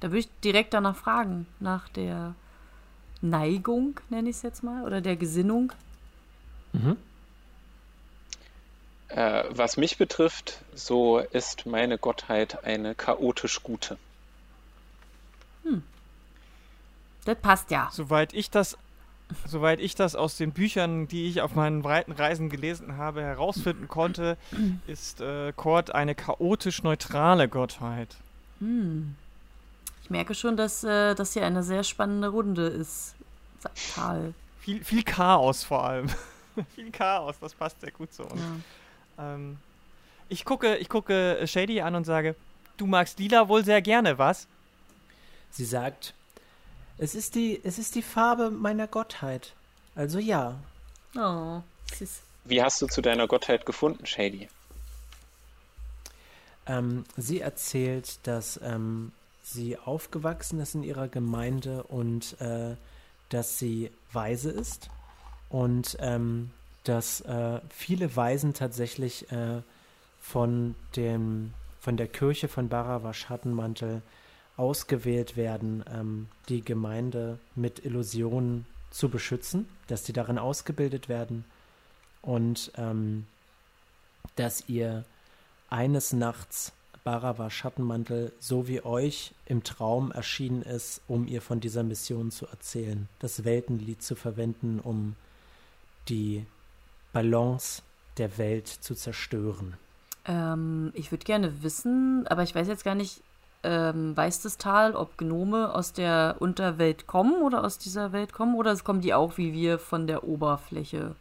da 0.00 0.08
würde 0.08 0.18
ich 0.18 0.28
direkt 0.44 0.74
danach 0.74 0.96
fragen, 0.96 1.46
nach 1.60 1.88
der 1.88 2.34
Neigung, 3.22 3.98
nenne 4.10 4.28
ich 4.28 4.36
es 4.36 4.42
jetzt 4.42 4.62
mal, 4.62 4.84
oder 4.84 5.00
der 5.00 5.16
Gesinnung. 5.16 5.72
Mhm. 6.74 6.98
Äh, 9.08 9.44
was 9.50 9.78
mich 9.78 9.96
betrifft, 9.96 10.60
so 10.74 11.18
ist 11.18 11.64
meine 11.64 11.96
Gottheit 11.96 12.64
eine 12.64 12.94
chaotisch 12.94 13.62
gute. 13.62 13.96
Hm. 15.62 15.82
Das 17.24 17.38
passt 17.38 17.70
ja. 17.70 17.88
Soweit 17.92 18.34
ich 18.34 18.50
das 18.50 18.76
soweit 19.46 19.80
ich 19.80 19.94
das 19.94 20.14
aus 20.14 20.36
den 20.36 20.52
Büchern, 20.52 21.08
die 21.08 21.28
ich 21.28 21.40
auf 21.40 21.54
meinen 21.54 21.82
breiten 21.82 22.12
Reisen 22.12 22.48
gelesen 22.48 22.96
habe, 22.96 23.22
herausfinden 23.22 23.88
konnte, 23.88 24.36
ist 24.86 25.20
äh, 25.20 25.52
Kord 25.52 25.94
eine 25.94 26.14
chaotisch 26.14 26.82
neutrale 26.82 27.48
Gottheit. 27.48 28.16
Hm. 28.60 29.14
Ich 30.02 30.10
merke 30.10 30.34
schon, 30.34 30.56
dass 30.56 30.84
äh, 30.84 31.14
das 31.14 31.32
hier 31.32 31.44
eine 31.44 31.62
sehr 31.62 31.82
spannende 31.82 32.28
Runde 32.28 32.66
ist. 32.66 33.14
Tal. 33.94 34.34
Viel, 34.60 34.84
viel 34.84 35.02
Chaos 35.02 35.64
vor 35.64 35.84
allem. 35.84 36.08
viel 36.74 36.90
Chaos, 36.92 37.36
das 37.40 37.54
passt 37.54 37.80
sehr 37.80 37.90
gut 37.90 38.12
zu 38.12 38.24
uns. 38.24 38.40
Ja. 39.18 39.34
Ähm, 39.34 39.56
ich, 40.28 40.44
gucke, 40.44 40.76
ich 40.76 40.88
gucke 40.88 41.40
Shady 41.44 41.80
an 41.80 41.96
und 41.96 42.04
sage, 42.04 42.36
du 42.76 42.86
magst 42.86 43.18
Lila 43.18 43.48
wohl 43.48 43.64
sehr 43.64 43.82
gerne, 43.82 44.18
was? 44.18 44.46
Sie 45.50 45.64
sagt, 45.64 46.14
es 46.98 47.14
ist 47.14 47.34
die, 47.34 47.60
es 47.62 47.78
ist 47.78 47.94
die 47.94 48.02
Farbe 48.02 48.50
meiner 48.50 48.86
Gottheit. 48.86 49.54
Also 49.94 50.18
ja. 50.18 50.58
Oh. 51.16 51.60
Wie 52.44 52.62
hast 52.62 52.80
du 52.82 52.86
zu 52.86 53.00
deiner 53.00 53.26
Gottheit 53.26 53.66
gefunden, 53.66 54.06
Shady? 54.06 54.48
Ähm, 56.66 57.04
sie 57.16 57.40
erzählt, 57.40 58.18
dass 58.24 58.60
ähm, 58.62 59.12
sie 59.42 59.78
aufgewachsen 59.78 60.60
ist 60.60 60.74
in 60.74 60.82
ihrer 60.82 61.08
Gemeinde 61.08 61.84
und 61.84 62.40
äh, 62.40 62.76
dass 63.28 63.58
sie 63.58 63.90
weise 64.12 64.50
ist 64.50 64.90
und 65.48 65.96
ähm, 66.00 66.50
dass 66.84 67.20
äh, 67.22 67.60
viele 67.70 68.14
Weisen 68.16 68.54
tatsächlich 68.54 69.30
äh, 69.30 69.62
von 70.20 70.74
dem 70.96 71.52
von 71.80 71.96
der 71.96 72.08
Kirche 72.08 72.48
von 72.48 72.68
Barawasch 72.68 73.26
Schattenmantel 73.26 74.02
ausgewählt 74.56 75.36
werden, 75.36 75.84
ähm, 75.92 76.28
die 76.48 76.62
Gemeinde 76.62 77.38
mit 77.54 77.84
Illusionen 77.84 78.66
zu 78.90 79.08
beschützen, 79.08 79.68
dass 79.88 80.02
die 80.02 80.12
darin 80.12 80.38
ausgebildet 80.38 81.08
werden 81.08 81.44
und 82.22 82.72
ähm, 82.76 83.26
dass 84.36 84.68
ihr 84.68 85.04
eines 85.68 86.12
Nachts 86.12 86.72
Barava 87.04 87.50
Schattenmantel 87.50 88.32
so 88.40 88.66
wie 88.66 88.84
euch 88.84 89.32
im 89.46 89.62
Traum 89.62 90.10
erschienen 90.10 90.62
ist, 90.62 91.02
um 91.06 91.28
ihr 91.28 91.40
von 91.40 91.60
dieser 91.60 91.84
Mission 91.84 92.32
zu 92.32 92.46
erzählen, 92.46 93.08
das 93.20 93.44
Weltenlied 93.44 94.02
zu 94.02 94.16
verwenden, 94.16 94.80
um 94.80 95.14
die 96.08 96.44
Balance 97.12 97.82
der 98.18 98.38
Welt 98.38 98.66
zu 98.66 98.96
zerstören. 98.96 99.76
Ähm, 100.24 100.90
ich 100.94 101.12
würde 101.12 101.24
gerne 101.24 101.62
wissen, 101.62 102.26
aber 102.26 102.42
ich 102.42 102.54
weiß 102.54 102.66
jetzt 102.66 102.84
gar 102.84 102.96
nicht, 102.96 103.22
ähm, 103.66 104.16
weiß 104.16 104.42
das 104.42 104.56
Tal, 104.56 104.94
ob 104.94 105.18
Gnome 105.18 105.74
aus 105.74 105.92
der 105.92 106.36
Unterwelt 106.38 107.06
kommen 107.06 107.42
oder 107.42 107.64
aus 107.64 107.78
dieser 107.78 108.12
Welt 108.12 108.32
kommen 108.32 108.54
oder 108.54 108.74
kommen 108.78 109.00
die 109.00 109.12
auch 109.12 109.36
wie 109.36 109.52
wir 109.52 109.78
von 109.78 110.06
der 110.06 110.24
Oberfläche? 110.24 111.16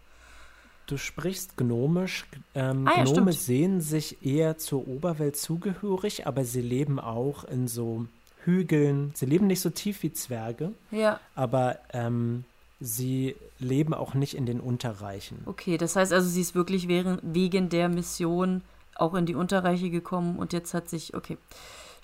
Du 0.87 0.97
sprichst 0.97 1.57
gnomisch. 1.57 2.25
Ähm, 2.53 2.87
Ah 2.87 2.99
ja, 2.99 3.03
Gnome 3.05 3.33
stimmt. 3.33 3.45
sehen 3.45 3.81
sich 3.81 4.23
eher 4.23 4.57
zur 4.59 4.87
Oberwelt 4.87 5.35
zugehörig, 5.35 6.27
aber 6.27 6.45
sie 6.45 6.61
leben 6.61 6.99
auch 6.99 7.43
in 7.45 7.67
so 7.67 8.05
Hügeln. 8.43 9.11
Sie 9.15 9.25
leben 9.25 9.47
nicht 9.47 9.61
so 9.61 9.71
tief 9.71 10.03
wie 10.03 10.13
Zwerge, 10.13 10.71
Ja, 10.91 11.19
aber 11.33 11.79
ähm, 11.93 12.43
sie 12.79 13.35
leben 13.57 13.95
auch 13.95 14.13
nicht 14.13 14.35
in 14.35 14.45
den 14.45 14.59
Unterreichen. 14.59 15.39
okay. 15.47 15.77
Das 15.79 15.95
heißt 15.95 16.13
also, 16.13 16.29
sie 16.29 16.41
ist 16.41 16.53
wirklich 16.53 16.87
wegen 16.87 17.69
der 17.69 17.89
Mission 17.89 18.61
auch 18.95 19.15
in 19.15 19.25
die 19.25 19.35
Unterreiche 19.35 19.89
gekommen 19.89 20.37
und 20.37 20.53
jetzt 20.53 20.73
hat 20.75 20.87
sich, 20.89 21.15
okay. 21.15 21.37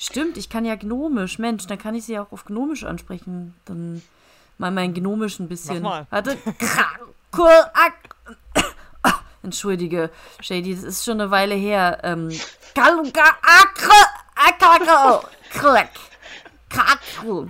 Stimmt, 0.03 0.35
ich 0.37 0.49
kann 0.49 0.65
ja 0.65 0.73
gnomisch. 0.75 1.37
Mensch, 1.37 1.67
dann 1.67 1.77
kann 1.77 1.93
ich 1.93 2.05
sie 2.05 2.17
auch 2.17 2.31
auf 2.31 2.45
gnomisch 2.45 2.83
ansprechen. 2.83 3.53
Dann 3.65 4.01
mal 4.57 4.71
mein 4.71 4.95
gnomisch 4.95 5.39
ein 5.39 5.47
bisschen. 5.47 5.83
Mach 5.83 5.89
mal. 5.91 6.07
Warte. 6.09 6.37
Ah, 9.03 9.13
Entschuldige, 9.43 10.09
Shady, 10.41 10.75
das 10.75 10.83
ist 10.83 11.05
schon 11.05 11.21
eine 11.21 11.31
Weile 11.31 11.55
her. 11.55 11.99
Ähm, 12.03 12.29
Kaluga, 12.75 13.23
akre, 13.41 13.91
akre, 14.35 15.21
krek, 15.51 15.89
kakru. 16.69 17.47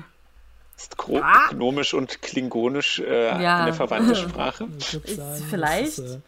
Ist 0.77 0.97
gro- 0.97 1.21
Ah. 1.23 1.47
gnomisch 1.49 1.93
und 1.93 2.21
klingonisch 2.21 2.99
äh, 2.99 3.41
Ja. 3.43 3.63
eine 3.63 3.73
verwandte 3.73 4.15
Sprache? 4.29 4.65
Ist 4.77 5.43
vielleicht. 5.49 5.97
ist, 5.97 5.99
äh, 5.99 6.19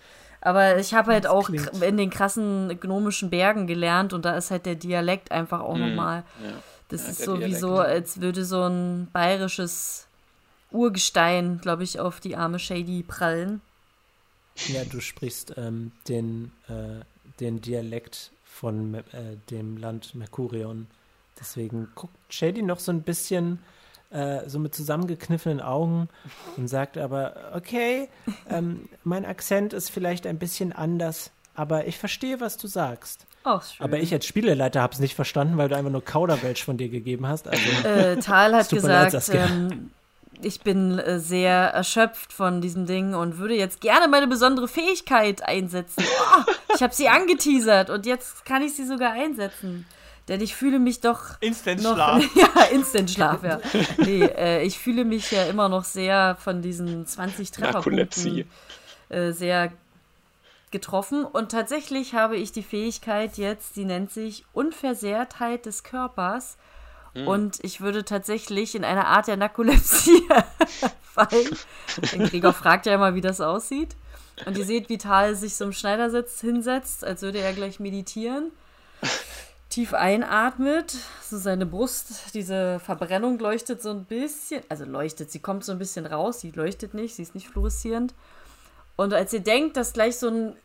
Aber 0.45 0.77
ich 0.77 0.93
habe 0.93 1.13
halt 1.13 1.23
Das 1.23 1.31
auch 1.31 1.45
klingt- 1.47 1.81
in 1.81 1.95
den 1.97 2.09
krassen 2.09 2.77
gnomischen 2.79 3.29
Bergen 3.29 3.65
gelernt 3.65 4.11
und 4.11 4.25
da 4.25 4.35
ist 4.35 4.51
halt 4.51 4.65
der 4.65 4.75
Dialekt 4.75 5.31
einfach 5.31 5.61
auch 5.61 5.77
nochmal. 5.77 6.23
Ja. 6.43 6.49
Das 6.89 7.03
Ja, 7.05 7.09
ist 7.11 7.23
sowieso, 7.23 7.75
Dialekt. 7.75 7.89
als 7.89 8.21
würde 8.21 8.43
so 8.43 8.61
ein 8.63 9.07
bayerisches 9.13 10.05
Urgestein, 10.71 11.59
glaube 11.61 11.83
ich, 11.83 11.99
auf 11.99 12.19
die 12.19 12.35
arme 12.35 12.59
Shady 12.59 13.03
prallen. 13.03 13.61
Ja, 14.67 14.83
du 14.83 14.99
sprichst 14.99 15.53
ähm, 15.57 15.91
den, 16.07 16.51
äh, 16.67 17.03
den 17.39 17.61
Dialekt 17.61 18.31
von 18.43 18.95
äh, 18.95 19.01
dem 19.49 19.77
Land 19.77 20.13
Mercurion. 20.13 20.87
Deswegen 21.39 21.87
guckt 21.95 22.15
Shady 22.29 22.61
noch 22.61 22.79
so 22.79 22.91
ein 22.91 23.01
bisschen 23.01 23.59
äh, 24.13 24.47
so 24.47 24.59
mit 24.59 24.75
zusammengekniffenen 24.75 25.59
Augen 25.59 26.07
und 26.55 26.67
sagt 26.67 26.97
aber, 26.97 27.51
okay, 27.55 28.09
ähm, 28.49 28.87
mein 29.03 29.25
Akzent 29.25 29.73
ist 29.73 29.89
vielleicht 29.89 30.27
ein 30.27 30.37
bisschen 30.37 30.71
anders, 30.71 31.31
aber 31.55 31.87
ich 31.87 31.97
verstehe, 31.97 32.39
was 32.39 32.57
du 32.57 32.67
sagst. 32.67 33.25
Oh, 33.45 33.59
schön. 33.59 33.83
Aber 33.83 33.99
ich 33.99 34.13
als 34.13 34.25
Spieleleiter 34.25 34.81
habe 34.81 34.93
es 34.93 34.99
nicht 34.99 35.15
verstanden, 35.15 35.57
weil 35.57 35.67
du 35.67 35.75
einfach 35.75 35.91
nur 35.91 36.03
Kauderwelsch 36.03 36.63
von 36.63 36.77
dir 36.77 36.89
gegeben 36.89 37.27
hast. 37.27 37.47
Also, 37.47 37.87
äh, 37.87 38.17
Tal 38.17 38.55
hat 38.55 38.71
leid, 38.71 38.81
gesagt, 38.81 39.11
Saskia. 39.11 39.45
ähm, 39.45 39.91
ich 40.41 40.61
bin 40.61 40.99
äh, 40.99 41.19
sehr 41.19 41.53
erschöpft 41.53 42.33
von 42.33 42.61
diesem 42.61 42.85
Ding 42.85 43.13
und 43.15 43.37
würde 43.37 43.55
jetzt 43.55 43.81
gerne 43.81 44.07
meine 44.07 44.27
besondere 44.27 44.67
Fähigkeit 44.67 45.43
einsetzen. 45.43 46.03
Oh, 46.37 46.51
ich 46.75 46.81
habe 46.81 46.93
sie 46.93 47.09
angeteasert 47.09 47.89
und 47.89 48.05
jetzt 48.05 48.45
kann 48.45 48.61
ich 48.61 48.75
sie 48.75 48.85
sogar 48.85 49.11
einsetzen. 49.11 49.85
Denn 50.27 50.39
ich 50.39 50.55
fühle 50.55 50.79
mich 50.79 51.01
doch 51.01 51.41
Instant 51.41 51.81
noch. 51.81 51.95
Schlaf. 51.95 52.23
ja, 52.35 52.63
Instant-Schlaf, 52.71 53.43
ja. 53.43 53.59
Nee, 53.97 54.23
äh, 54.23 54.63
ich 54.63 54.79
fühle 54.79 55.03
mich 55.03 55.31
ja 55.31 55.43
immer 55.45 55.67
noch 55.67 55.83
sehr 55.83 56.37
von 56.39 56.61
diesen 56.61 57.05
20 57.05 57.59
Narkolepsie. 57.59 58.45
Trefferpunkten 58.45 58.51
äh, 59.09 59.31
sehr 59.31 59.71
getroffen. 60.71 61.23
Und 61.23 61.51
tatsächlich 61.51 62.13
habe 62.13 62.35
ich 62.35 62.51
die 62.51 62.63
Fähigkeit 62.63 63.37
jetzt, 63.37 63.75
die 63.75 63.85
nennt 63.85 64.11
sich 64.11 64.45
Unversehrtheit 64.53 65.65
des 65.65 65.83
Körpers. 65.83 66.57
Und 67.13 67.59
ich 67.61 67.79
würde 67.79 68.03
tatsächlich 68.05 68.73
in 68.73 68.83
einer 68.83 69.05
Art 69.05 69.27
der 69.27 69.37
Narkolepsie 69.37 70.27
fallen. 71.03 71.57
Denn 72.11 72.23
Gregor 72.27 72.53
fragt 72.53 72.87
ja 72.87 72.95
immer, 72.95 73.13
wie 73.13 73.21
das 73.21 73.39
aussieht. 73.39 73.95
Und 74.47 74.57
ihr 74.57 74.65
seht, 74.65 74.89
wie 74.89 74.97
Tal 74.97 75.35
sich 75.35 75.55
so 75.55 75.65
im 75.65 75.73
Schneidersitz 75.73 76.41
hinsetzt, 76.41 77.05
als 77.05 77.21
würde 77.21 77.37
er 77.37 77.53
gleich 77.53 77.79
meditieren. 77.79 78.51
Tief 79.73 79.95
einatmet, 79.95 80.95
so 81.23 81.39
seine 81.39 81.65
Brust, 81.65 82.35
diese 82.35 82.79
Verbrennung 82.79 83.39
leuchtet 83.39 83.81
so 83.81 83.89
ein 83.89 84.05
bisschen, 84.05 84.61
also 84.69 84.85
leuchtet, 84.85 85.31
sie 85.31 85.39
kommt 85.39 85.63
so 85.63 85.71
ein 85.71 85.79
bisschen 85.79 86.05
raus, 86.05 86.41
sie 86.41 86.51
leuchtet 86.51 86.93
nicht, 86.93 87.15
sie 87.15 87.23
ist 87.23 87.33
nicht 87.33 87.47
fluoreszierend. 87.47 88.13
Und 88.97 89.15
als 89.15 89.33
ihr 89.33 89.39
denkt, 89.39 89.75
dass 89.75 89.93
gleich 89.93 90.17
so 90.17 90.27
ein 90.27 90.55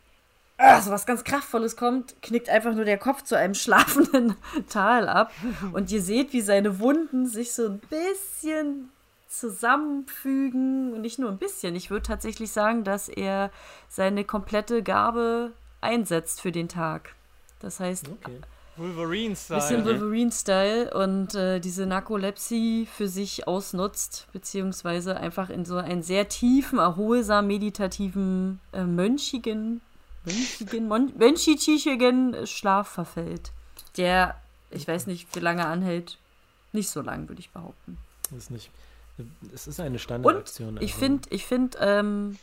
ah, 0.59 0.79
so 0.79 0.91
was 0.91 1.07
ganz 1.07 1.23
Kraftvolles 1.23 1.75
kommt, 1.75 2.21
knickt 2.21 2.49
einfach 2.49 2.75
nur 2.75 2.85
der 2.85 2.99
Kopf 2.99 3.23
zu 3.23 3.35
einem 3.35 3.53
schlafenden 3.55 4.35
Tal 4.69 5.09
ab. 5.09 5.31
Und 5.73 5.91
ihr 5.91 6.03
seht, 6.03 6.31
wie 6.31 6.41
seine 6.41 6.79
Wunden 6.79 7.25
sich 7.25 7.53
so 7.53 7.65
ein 7.65 7.79
bisschen 7.79 8.91
zusammenfügen. 9.27 10.93
Und 10.93 11.01
nicht 11.01 11.17
nur 11.17 11.31
ein 11.31 11.39
bisschen. 11.39 11.75
Ich 11.75 11.89
würde 11.89 12.03
tatsächlich 12.03 12.51
sagen, 12.51 12.83
dass 12.83 13.09
er 13.09 13.49
seine 13.87 14.23
komplette 14.23 14.83
Gabe 14.83 15.53
einsetzt 15.81 16.41
für 16.41 16.51
den 16.51 16.69
Tag. 16.69 17.15
Das 17.59 17.79
heißt, 17.79 18.09
okay. 18.09 18.41
Wolverine-Style. 18.79 19.59
bisschen 19.59 19.85
Wolverine-Style 19.85 20.93
und 20.93 21.35
äh, 21.35 21.59
diese 21.59 21.85
Narkolepsie 21.85 22.85
für 22.87 23.07
sich 23.07 23.47
ausnutzt, 23.47 24.27
beziehungsweise 24.33 25.17
einfach 25.17 25.49
in 25.49 25.65
so 25.65 25.77
einen 25.77 26.01
sehr 26.03 26.29
tiefen, 26.29 26.79
erholsam 26.79 27.47
meditativen, 27.47 28.59
äh, 28.71 28.83
mönchigen, 28.83 29.81
mönchigen, 30.25 30.87
mönchigen 31.17 32.47
Schlaf 32.47 32.87
verfällt. 32.89 33.51
Der, 33.97 34.35
ich 34.71 34.87
weiß 34.87 35.07
nicht, 35.07 35.33
wie 35.35 35.39
lange 35.39 35.65
anhält. 35.65 36.17
Nicht 36.71 36.89
so 36.89 37.01
lang, 37.01 37.27
würde 37.27 37.39
ich 37.41 37.49
behaupten. 37.49 37.97
Ist 38.37 38.51
nicht. 38.51 38.69
Es 39.53 39.67
ist 39.67 39.79
eine 39.79 39.91
Und 39.91 39.99
Standardaktion. 39.99 40.77
ich 40.77 40.93
also- 40.93 40.99
finde, 40.99 41.29
ich 41.31 41.45
finde, 41.45 41.77
ähm, 41.81 42.37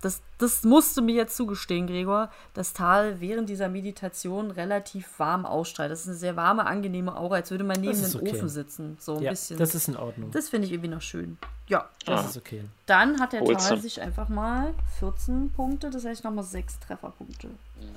das, 0.00 0.22
das 0.38 0.62
musst 0.64 0.96
du 0.96 1.02
mir 1.02 1.14
jetzt 1.14 1.36
zugestehen, 1.36 1.86
Gregor, 1.86 2.30
dass 2.54 2.72
Tal 2.72 3.20
während 3.20 3.48
dieser 3.48 3.68
Meditation 3.68 4.50
relativ 4.50 5.18
warm 5.18 5.44
ausstrahlt. 5.44 5.90
Das 5.90 6.00
ist 6.02 6.08
eine 6.08 6.16
sehr 6.16 6.36
warme, 6.36 6.66
angenehme 6.66 7.16
Aura, 7.16 7.36
als 7.36 7.50
würde 7.50 7.64
man 7.64 7.80
neben 7.80 7.92
Das 8.00 8.14
einem 8.14 8.26
okay. 8.26 8.36
Ofen 8.36 8.48
sitzen. 8.48 8.96
So 9.00 9.16
ein 9.16 9.22
Ja, 9.22 9.30
bisschen. 9.30 9.58
das 9.58 9.74
ist 9.74 9.88
in 9.88 9.96
Ordnung. 9.96 10.30
Das 10.30 10.48
finde 10.48 10.66
ich 10.66 10.72
irgendwie 10.72 10.90
noch 10.90 11.02
schön. 11.02 11.36
Ja, 11.68 11.88
Das 12.06 12.30
ist 12.30 12.36
okay. 12.36 12.64
dann 12.86 13.20
hat 13.20 13.32
der 13.32 13.44
Tal 13.44 13.78
sich 13.80 14.00
einfach 14.00 14.28
mal 14.28 14.74
14 14.98 15.50
Punkte, 15.52 15.90
das 15.90 16.04
heißt 16.04 16.24
nochmal 16.24 16.44
6 16.44 16.80
Trefferpunkte. 16.80 17.48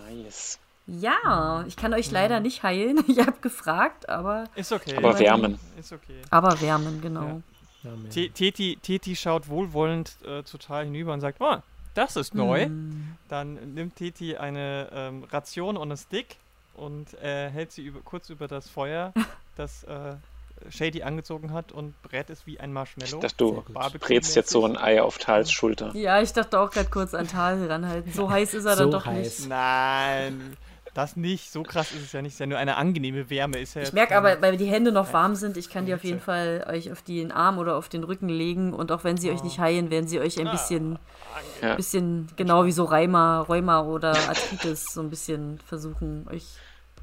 Nice. 0.07 0.59
Ja, 0.85 1.63
ich 1.67 1.77
kann 1.77 1.93
euch 1.93 2.11
leider 2.11 2.39
nicht 2.39 2.63
heilen. 2.63 2.99
Ich 3.07 3.19
habe 3.19 3.39
gefragt, 3.41 4.09
aber, 4.09 4.45
Ist 4.55 4.71
okay. 4.71 4.97
Aber 4.97 5.17
wärmen. 5.17 5.57
Ist 5.79 5.93
okay. 5.93 6.21
aber 6.29 6.59
wärmen, 6.59 7.01
genau. 7.01 7.23
Ja. 7.23 7.41
Ja, 7.83 7.91
Teti, 8.33 8.77
Teti 8.81 9.15
schaut 9.15 9.49
wohlwollend 9.49 10.15
äh, 10.25 10.43
total 10.43 10.85
hinüber 10.85 11.13
und 11.13 11.19
sagt, 11.19 11.41
oh, 11.41 11.57
das 11.93 12.15
ist 12.15 12.33
neu. 12.35 12.65
Hm. 12.65 13.15
Dann 13.29 13.73
nimmt 13.73 13.95
Teti 13.95 14.35
eine 14.37 14.89
ähm, 14.93 15.23
Ration 15.25 15.77
und 15.77 15.89
einen 15.89 15.97
Stick 15.97 16.37
und 16.75 17.13
äh, 17.21 17.49
hält 17.49 17.71
sie 17.71 17.83
über, 17.85 17.99
kurz 18.01 18.29
über 18.29 18.47
das 18.47 18.69
Feuer, 18.69 19.13
das 19.55 19.83
äh, 19.83 20.15
Shady 20.69 21.03
angezogen 21.03 21.51
hat 21.51 21.71
und 21.71 21.99
brät 22.03 22.29
es 22.29 22.45
wie 22.47 22.59
ein 22.59 22.71
Marshmallow. 22.71 23.15
Ich 23.15 23.19
dachte, 23.19 23.35
du 23.37 23.63
brätst 23.99 24.35
jetzt 24.35 24.49
so 24.49 24.65
ein 24.65 24.77
Ei 24.77 25.01
auf 25.01 25.17
Tals 25.17 25.51
Schulter. 25.51 25.93
Ja, 25.95 26.21
ich 26.21 26.31
dachte 26.31 26.59
auch 26.59 26.69
gerade 26.69 26.89
kurz 26.89 27.13
an 27.13 27.27
Tal 27.27 27.65
ranhalten. 27.65 28.11
So 28.13 28.29
heiß 28.29 28.53
ist 28.53 28.65
er 28.65 28.75
dann 28.75 28.91
So 28.91 28.97
doch 28.97 29.05
heiß. 29.05 29.39
nicht. 29.39 29.49
Nein, 29.49 30.55
das 30.93 31.15
nicht. 31.15 31.51
So 31.51 31.63
krass 31.63 31.91
ist 31.91 32.01
es 32.03 32.11
ja 32.11 32.21
nicht. 32.21 32.29
Es 32.31 32.35
ist 32.35 32.39
ja 32.39 32.45
nur 32.45 32.57
eine 32.57 32.75
angenehme 32.77 33.29
Wärme. 33.29 33.57
Ist 33.59 33.73
ja 33.75 33.81
Ich 33.81 33.93
merke 33.93 34.15
aber, 34.15 34.41
weil 34.41 34.57
die 34.57 34.65
Hände 34.67 34.91
noch 34.91 35.11
warm 35.13 35.35
sind, 35.35 35.57
ich 35.57 35.69
kann 35.69 35.85
die 35.85 35.93
auf 35.93 36.03
jeden 36.03 36.19
Fall 36.19 36.65
euch 36.69 36.91
auf 36.91 37.01
den 37.01 37.31
Arm 37.31 37.57
oder 37.57 37.75
auf 37.77 37.89
den 37.89 38.03
Rücken 38.03 38.29
legen 38.29 38.73
und 38.73 38.91
auch 38.91 39.03
wenn 39.03 39.17
sie 39.17 39.31
euch 39.31 39.43
nicht 39.43 39.59
heilen, 39.59 39.89
werden 39.89 40.07
sie 40.07 40.19
euch 40.19 40.39
ein 40.39 40.47
Ah, 40.47 40.51
bisschen, 40.51 40.99
Ja. 41.61 41.75
bisschen 41.75 42.29
genau 42.35 42.65
wie 42.65 42.71
so 42.71 42.85
Rheuma, 42.85 43.41
Rheuma 43.41 43.81
oder 43.81 44.11
Arthritis 44.29 44.93
so 44.93 45.01
ein 45.01 45.09
bisschen 45.09 45.59
versuchen, 45.65 46.27
euch 46.29 46.45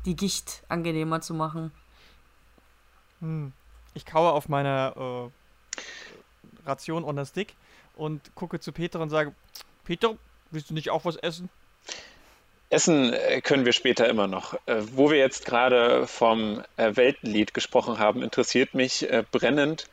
die 0.07 0.15
Gicht 0.17 0.63
angenehmer 0.69 1.21
zu 1.21 1.35
machen. 1.35 1.73
Hm. 3.21 3.53
Ich 3.95 4.07
kaue 4.07 4.31
auf 4.31 4.49
meiner 4.49 4.95
äh, 5.77 6.69
Ration 6.69 7.05
on 7.05 7.17
the 7.17 7.27
Stick 7.27 7.55
und 7.97 8.35
gucke 8.35 8.61
zu 8.61 8.73
Peter 8.73 9.01
und 9.01 9.11
sage, 9.11 9.35
Peter, 9.85 10.15
willst 10.53 10.71
du 10.71 10.75
nicht 10.75 10.91
auch 10.91 11.05
was 11.05 11.17
essen? 11.17 11.49
Essen 12.71 13.13
äh, 13.13 13.41
können 13.41 13.65
wir 13.65 13.73
später 13.73 14.09
immer 14.09 14.29
noch. 14.29 14.55
Äh, 14.67 14.83
Wo 14.95 15.11
wir 15.11 15.19
jetzt 15.19 15.45
gerade 15.45 16.07
vom 16.07 16.63
äh, 16.77 16.97
Weltenlied 16.97 17.53
gesprochen 17.53 17.99
haben, 17.99 18.23
interessiert 18.23 18.75
mich 18.75 19.07
brennend, 19.33 19.87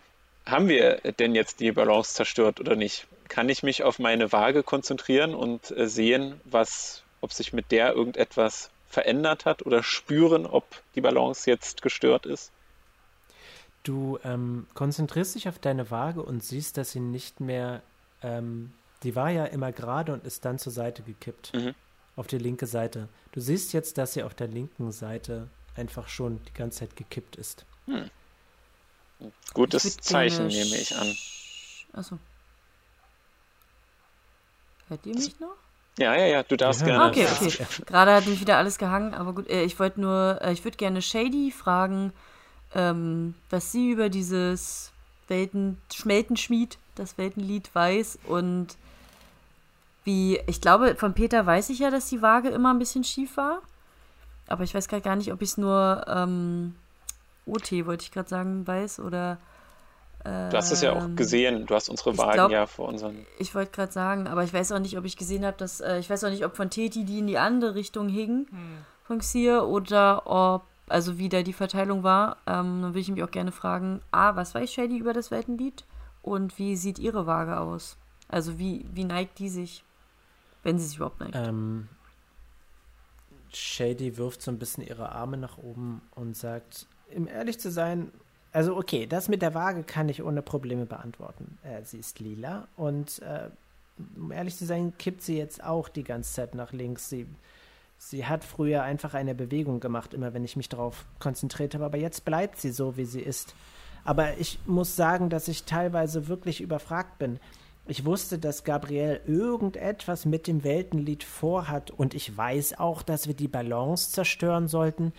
haben 0.46 0.70
wir 0.70 1.02
denn 1.20 1.36
jetzt 1.36 1.60
die 1.60 1.72
Balance 1.72 2.14
zerstört 2.14 2.60
oder 2.62 2.76
nicht? 2.76 3.06
Kann 3.28 3.50
ich 3.50 3.64
mich 3.64 3.84
auf 3.84 4.00
meine 4.00 4.32
Waage 4.32 4.64
konzentrieren 4.64 5.36
und 5.36 5.74
sehen, 5.76 6.40
was, 6.46 7.04
ob 7.20 7.34
sich 7.34 7.52
mit 7.52 7.72
der 7.72 7.94
irgendetwas 7.94 8.70
verändert 8.88 9.46
hat 9.46 9.66
oder 9.66 9.84
spüren, 9.84 10.46
ob 10.46 10.64
die 10.96 11.02
Balance 11.02 11.50
jetzt 11.50 11.82
gestört 11.82 12.26
ist? 12.26 12.52
Du 13.84 14.20
ähm, 14.24 14.68
konzentrierst 14.74 15.36
dich 15.36 15.50
auf 15.50 15.60
deine 15.60 15.92
Waage 15.92 16.22
und 16.22 16.44
siehst, 16.44 16.78
dass 16.78 16.92
sie 16.92 17.02
nicht 17.02 17.42
mehr. 17.42 17.82
Ähm, 18.24 18.74
die 19.04 19.16
war 19.16 19.30
ja 19.30 19.46
immer 19.46 19.72
gerade 19.74 20.14
und 20.14 20.26
ist 20.26 20.46
dann 20.46 20.60
zur 20.60 20.72
Seite 20.72 21.04
gekippt. 21.04 21.54
Mhm. 21.54 21.76
Auf 22.18 22.28
die 22.28 22.38
linke 22.38 22.66
Seite. 22.66 23.08
Du 23.32 23.40
siehst 23.40 23.72
jetzt, 23.72 23.98
dass 23.98 24.14
sie 24.14 24.24
auf 24.24 24.34
der 24.34 24.48
linken 24.48 24.92
Seite 24.92 25.48
einfach 25.76 26.10
schon 26.10 26.44
die 26.46 26.54
ganze 26.54 26.80
Zeit 26.80 26.96
gekippt 26.98 27.38
ist. 27.38 27.66
Hm. 27.86 28.10
Gutes 29.54 29.98
Zeichen 29.98 30.48
nehme 30.48 30.76
ich 30.76 30.96
an. 30.96 31.16
Achso. 31.94 32.20
Hört 34.90 35.06
ihr 35.06 35.16
mich 35.16 35.40
noch? 35.40 35.56
Ja, 35.98 36.16
ja, 36.16 36.26
ja, 36.26 36.44
du 36.44 36.56
darfst 36.56 36.82
ja. 36.82 36.88
gerne. 36.88 37.06
Okay, 37.06 37.28
okay. 37.42 37.66
Gerade 37.86 38.14
hat 38.14 38.28
mich 38.28 38.40
wieder 38.40 38.58
alles 38.58 38.78
gehangen, 38.78 39.14
aber 39.14 39.34
gut, 39.34 39.50
äh, 39.50 39.64
ich 39.64 39.80
wollte 39.80 40.00
nur, 40.00 40.40
äh, 40.42 40.54
ich 40.54 40.64
würde 40.64 40.78
gerne 40.78 41.02
Shady 41.02 41.52
fragen, 41.52 42.14
ähm, 42.76 43.34
was 43.50 43.72
sie 43.72 43.92
über 43.92 44.10
dieses 44.10 44.92
Welten, 45.28 45.82
Schmeltenschmied, 45.94 46.78
das 46.96 47.18
Weltenlied 47.18 47.74
weiß 47.74 48.20
und 48.26 48.78
wie, 50.08 50.40
ich 50.48 50.62
glaube, 50.62 50.96
von 50.96 51.14
Peter 51.14 51.46
weiß 51.46 51.70
ich 51.70 51.80
ja, 51.80 51.92
dass 51.92 52.08
die 52.08 52.22
Waage 52.22 52.48
immer 52.48 52.74
ein 52.74 52.80
bisschen 52.80 53.04
schief 53.04 53.36
war. 53.36 53.62
Aber 54.48 54.64
ich 54.64 54.74
weiß 54.74 54.88
gerade 54.88 55.04
gar 55.04 55.18
nicht, 55.18 55.34
ob 55.34 55.42
ich 55.42 55.50
es 55.50 55.58
nur 55.58 56.06
ähm, 56.08 56.76
OT, 57.46 57.86
wollte 57.86 58.04
ich 58.04 58.12
gerade 58.12 58.30
sagen, 58.30 58.66
weiß 58.66 59.02
oder. 59.02 59.38
Ähm, 60.24 60.50
du 60.50 60.58
hast 60.58 60.72
es 60.72 60.82
ja 60.82 60.94
auch 60.94 61.04
ähm, 61.04 61.18
gesehen. 61.18 61.66
Du 61.66 61.76
hast 61.76 61.90
unsere 61.90 62.18
Wagen 62.18 62.34
glaub, 62.34 62.52
ja 62.52 62.66
vor 62.66 62.88
unseren. 62.88 63.26
Ich 63.38 63.54
wollte 63.54 63.72
gerade 63.72 63.92
sagen, 63.92 64.28
aber 64.28 64.46
ich 64.46 64.54
weiß 64.54 64.72
auch 64.72 64.80
nicht, 64.80 64.98
ob 64.98 65.04
ich 65.04 65.18
gesehen 65.18 65.46
habe, 65.46 65.58
dass. 65.58 65.82
Äh, 65.82 66.00
ich 66.00 66.10
weiß 66.10 66.24
auch 66.24 66.30
nicht, 66.30 66.46
ob 66.46 66.56
von 66.56 66.70
Teti 66.70 67.04
die 67.04 67.20
in 67.20 67.28
die 67.28 67.38
andere 67.38 67.76
Richtung 67.76 68.08
hingen 68.08 68.48
hm. 68.50 68.78
von 69.04 69.20
Xier 69.20 69.68
oder 69.68 70.26
ob. 70.26 70.64
Also 70.88 71.18
wie 71.18 71.28
da 71.28 71.42
die 71.42 71.52
Verteilung 71.52 72.04
war. 72.04 72.38
Ähm, 72.48 72.82
dann 72.82 72.84
würde 72.92 73.00
ich 73.00 73.12
mich 73.12 73.24
auch 73.24 73.32
gerne 73.32 73.52
fragen: 73.52 74.02
A, 74.12 74.38
was 74.38 74.56
weiß 74.56 74.72
Shady 74.72 74.98
über 74.98 75.12
das 75.12 75.32
Weltenlied? 75.32 75.84
Und 76.22 76.58
wie 76.58 76.78
sieht 76.78 76.98
ihre 76.98 77.28
Waage 77.28 77.60
aus? 77.60 77.98
Also 78.30 78.58
wie, 78.58 78.86
wie 78.94 79.04
neigt 79.04 79.40
die 79.40 79.50
sich? 79.50 79.84
Wenn 80.64 80.80
sie 80.80 80.86
sich 80.86 80.98
überhaupt 80.98 81.20
neigt. 81.20 81.36
Ähm, 81.36 81.88
Shady 83.54 84.18
wirft 84.18 84.42
so 84.42 84.52
ein 84.52 84.60
bisschen 84.60 84.86
ihre 84.86 85.12
Arme 85.12 85.38
nach 85.38 85.58
oben 85.58 86.02
und 86.16 86.36
sagt, 86.36 86.88
um 87.16 87.28
ehrlich 87.28 87.60
zu 87.60 87.72
sein, 87.72 88.12
also 88.52 88.76
okay, 88.76 89.06
das 89.06 89.30
mit 89.30 89.42
der 89.42 89.54
Waage 89.54 89.84
kann 89.84 90.10
ich 90.10 90.24
ohne 90.24 90.42
Probleme 90.42 90.86
beantworten. 90.86 91.58
Äh, 91.64 91.84
sie 91.84 92.00
ist 92.00 92.20
lila 92.20 92.68
und 92.76 93.20
äh, 93.20 93.50
um 94.16 94.32
ehrlich 94.32 94.58
zu 94.58 94.66
sein, 94.66 94.94
kippt 94.98 95.22
sie 95.22 95.38
jetzt 95.38 95.64
auch 95.64 95.90
die 95.90 96.04
ganze 96.04 96.34
Zeit 96.34 96.56
nach 96.56 96.72
links. 96.72 97.10
Sie, 97.10 97.28
sie 97.98 98.26
hat 98.26 98.44
früher 98.44 98.84
einfach 98.84 99.14
eine 99.14 99.36
Bewegung 99.36 99.80
gemacht, 99.80 100.14
immer 100.14 100.34
wenn 100.34 100.44
ich 100.44 100.56
mich 100.56 100.70
darauf 100.70 101.06
konzentriert 101.20 101.74
habe, 101.74 101.86
aber 101.86 101.98
jetzt 101.98 102.26
bleibt 102.26 102.60
sie 102.60 102.72
so, 102.72 102.98
wie 102.98 103.06
sie 103.06 103.22
ist. 103.22 103.56
Aber 104.04 104.38
ich 104.38 104.60
muss 104.66 104.96
sagen, 104.96 105.30
dass 105.30 105.48
ich 105.48 105.64
teilweise 105.64 106.28
wirklich 106.28 106.62
überfragt 106.62 107.18
bin. 107.20 107.40
Ich 107.90 108.04
wusste, 108.04 108.38
dass 108.38 108.66
Gabriel 108.66 109.22
irgendetwas 109.26 110.26
mit 110.26 110.48
dem 110.48 110.66
Weltenlied 110.66 111.24
vorhat 111.24 111.90
und 111.90 112.14
ich 112.14 112.36
weiß 112.36 112.80
auch, 112.80 113.02
dass 113.02 113.28
wir 113.28 113.34
die 113.34 113.48
Balance 113.48 114.12
zerstören 114.12 114.68
sollten. 114.68 115.14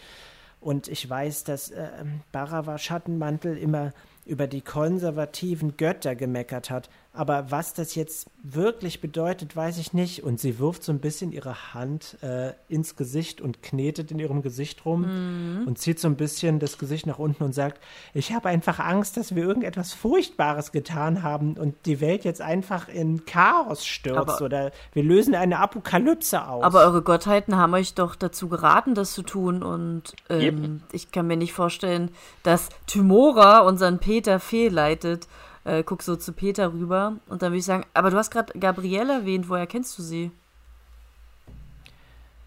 Und 0.61 0.89
ich 0.89 1.09
weiß, 1.09 1.45
dass 1.45 1.71
äh, 1.71 1.89
Barava 2.31 2.77
Schattenmantel 2.77 3.57
immer 3.57 3.93
über 4.27 4.47
die 4.47 4.61
konservativen 4.61 5.79
Götter 5.79 6.14
gemeckert 6.14 6.69
hat. 6.69 6.91
Aber 7.19 7.51
was 7.51 7.75
das 7.75 7.97
jetzt 7.97 8.31
wirklich 8.45 9.01
bedeutet, 9.01 9.57
weiß 9.57 9.79
ich 9.79 9.93
nicht. 9.93 10.23
Und 10.23 10.39
sie 10.39 10.61
wirft 10.61 10.85
so 10.85 10.93
ein 10.93 11.01
bisschen 11.01 11.33
ihre 11.33 11.75
Hand 11.75 12.16
äh, 12.23 12.53
ins 12.69 12.95
Gesicht 12.95 13.41
und 13.41 13.61
knetet 13.61 14.12
in 14.12 14.21
ihrem 14.21 14.41
Gesicht 14.41 14.85
rum 14.85 15.01
mhm. 15.01 15.66
und 15.66 15.81
zieht 15.81 15.99
so 15.99 16.07
ein 16.07 16.14
bisschen 16.14 16.61
das 16.61 16.79
Gesicht 16.79 17.07
nach 17.07 17.19
unten 17.19 17.43
und 17.43 17.53
sagt, 17.53 17.83
ich 18.14 18.33
habe 18.33 18.49
einfach 18.51 18.79
Angst, 18.79 19.16
dass 19.16 19.35
wir 19.35 19.43
irgendetwas 19.43 19.95
Furchtbares 19.95 20.71
getan 20.71 21.25
haben 21.25 21.55
und 21.55 21.75
die 21.87 22.01
Welt 22.01 22.23
jetzt 22.23 22.41
einfach 22.41 22.89
in 22.89 23.25
Chaos 23.27 23.85
stürzt 23.85 24.16
aber, 24.16 24.41
oder 24.41 24.71
wir 24.93 25.03
lösen 25.03 25.35
eine 25.35 25.59
Apokalypse 25.59 26.47
aus. 26.47 26.62
Aber 26.62 26.83
eure 26.83 27.03
Gottheiten 27.03 27.57
haben 27.57 27.75
euch 27.75 27.95
doch 27.95 28.14
dazu 28.14 28.49
geraten, 28.49 28.95
das 28.95 29.12
zu 29.12 29.23
tun 29.23 29.64
und 29.64 30.14
ähm, 30.31 30.83
ich 30.93 31.11
kann 31.11 31.27
mir 31.27 31.37
nicht 31.37 31.53
vorstellen, 31.53 32.12
dass 32.45 32.69
Tymora 32.87 33.62
unseren 33.62 33.99
Peter 33.99 34.39
fehlleitet 34.39 35.27
äh, 35.64 35.82
guck 35.82 36.02
so 36.02 36.16
zu 36.16 36.32
Peter 36.32 36.72
rüber 36.72 37.16
und 37.28 37.42
dann 37.42 37.52
würde 37.52 37.59
ich 37.59 37.64
sagen, 37.64 37.84
aber 37.94 38.11
du 38.11 38.16
hast 38.16 38.30
gerade 38.30 38.59
Gabrielle 38.59 39.12
erwähnt, 39.12 39.48
woher 39.48 39.66
kennst 39.66 39.98
du 39.98 40.02
sie? 40.02 40.30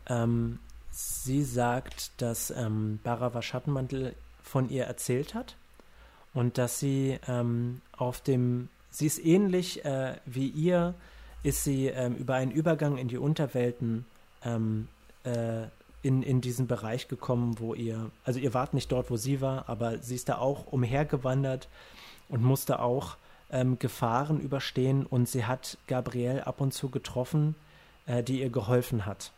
Ähm, 0.07 0.59
sie 0.91 1.43
sagt, 1.43 2.21
dass 2.21 2.51
ähm, 2.51 2.99
Barava 3.03 3.41
Schattenmantel 3.41 4.15
von 4.43 4.69
ihr 4.69 4.85
erzählt 4.85 5.33
hat 5.33 5.55
und 6.33 6.57
dass 6.57 6.79
sie 6.79 7.19
ähm, 7.27 7.81
auf 7.97 8.21
dem, 8.21 8.69
sie 8.89 9.05
ist 9.07 9.23
ähnlich 9.23 9.85
äh, 9.85 10.15
wie 10.25 10.47
ihr, 10.47 10.93
ist 11.43 11.63
sie 11.63 11.87
ähm, 11.87 12.15
über 12.15 12.35
einen 12.35 12.51
Übergang 12.51 12.97
in 12.97 13.07
die 13.07 13.17
Unterwelten 13.17 14.05
ähm, 14.43 14.87
äh, 15.23 15.63
in, 16.03 16.23
in 16.23 16.41
diesen 16.41 16.67
Bereich 16.67 17.07
gekommen, 17.07 17.59
wo 17.59 17.73
ihr, 17.73 18.09
also 18.23 18.39
ihr 18.39 18.53
wart 18.53 18.73
nicht 18.73 18.91
dort, 18.91 19.11
wo 19.11 19.17
sie 19.17 19.41
war, 19.41 19.69
aber 19.69 19.99
sie 19.99 20.15
ist 20.15 20.29
da 20.29 20.37
auch 20.37 20.67
umhergewandert 20.71 21.67
und 22.31 22.43
musste 22.43 22.79
auch 22.79 23.17
ähm, 23.51 23.77
Gefahren 23.77 24.39
überstehen 24.39 25.05
und 25.05 25.27
sie 25.27 25.45
hat 25.45 25.77
Gabrielle 25.87 26.47
ab 26.47 26.61
und 26.61 26.73
zu 26.73 26.89
getroffen, 26.89 27.55
äh, 28.05 28.23
die 28.23 28.41
ihr 28.41 28.49
geholfen 28.49 29.05
hat. 29.05 29.31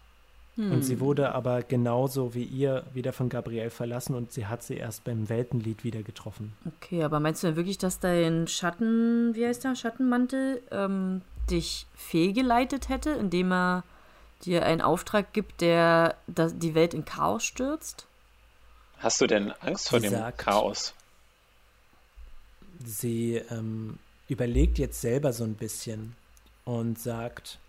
Hm. 0.55 0.71
Und 0.71 0.83
sie 0.83 0.93
hm. 0.93 0.99
wurde 0.99 1.33
aber 1.33 1.63
genauso 1.63 2.35
wie 2.35 2.43
ihr 2.43 2.83
wieder 2.93 3.11
von 3.11 3.27
Gabrielle 3.29 3.71
verlassen 3.71 4.15
und 4.15 4.31
sie 4.31 4.45
hat 4.45 4.63
sie 4.63 4.75
erst 4.75 5.03
beim 5.03 5.27
Weltenlied 5.29 5.83
wieder 5.83 6.03
getroffen. 6.03 6.53
Okay, 6.77 7.03
aber 7.03 7.19
meinst 7.19 7.41
du 7.43 7.47
denn 7.47 7.55
wirklich, 7.55 7.79
dass 7.79 7.99
dein 7.99 8.47
Schatten, 8.47 9.33
wie 9.33 9.45
heißt 9.45 9.63
der, 9.63 9.75
Schattenmantel, 9.75 10.61
ähm, 10.71 11.21
dich 11.49 11.87
fehlgeleitet 11.95 12.89
hätte, 12.89 13.09
indem 13.09 13.51
er 13.51 13.83
dir 14.45 14.65
einen 14.65 14.81
Auftrag 14.81 15.33
gibt, 15.33 15.61
der 15.61 16.15
die 16.27 16.75
Welt 16.75 16.93
in 16.93 17.05
Chaos 17.05 17.43
stürzt? 17.43 18.05
Hast 18.99 19.19
du 19.21 19.27
denn 19.27 19.51
Angst 19.61 19.89
vor 19.89 19.99
sie 19.99 20.07
dem 20.07 20.17
sagt, 20.17 20.37
Chaos? 20.37 20.93
Sie 22.85 23.41
ähm, 23.49 23.97
überlegt 24.27 24.77
jetzt 24.79 25.01
selber 25.01 25.33
so 25.33 25.43
ein 25.43 25.55
bisschen 25.55 26.15
und 26.65 26.99
sagt, 26.99 27.59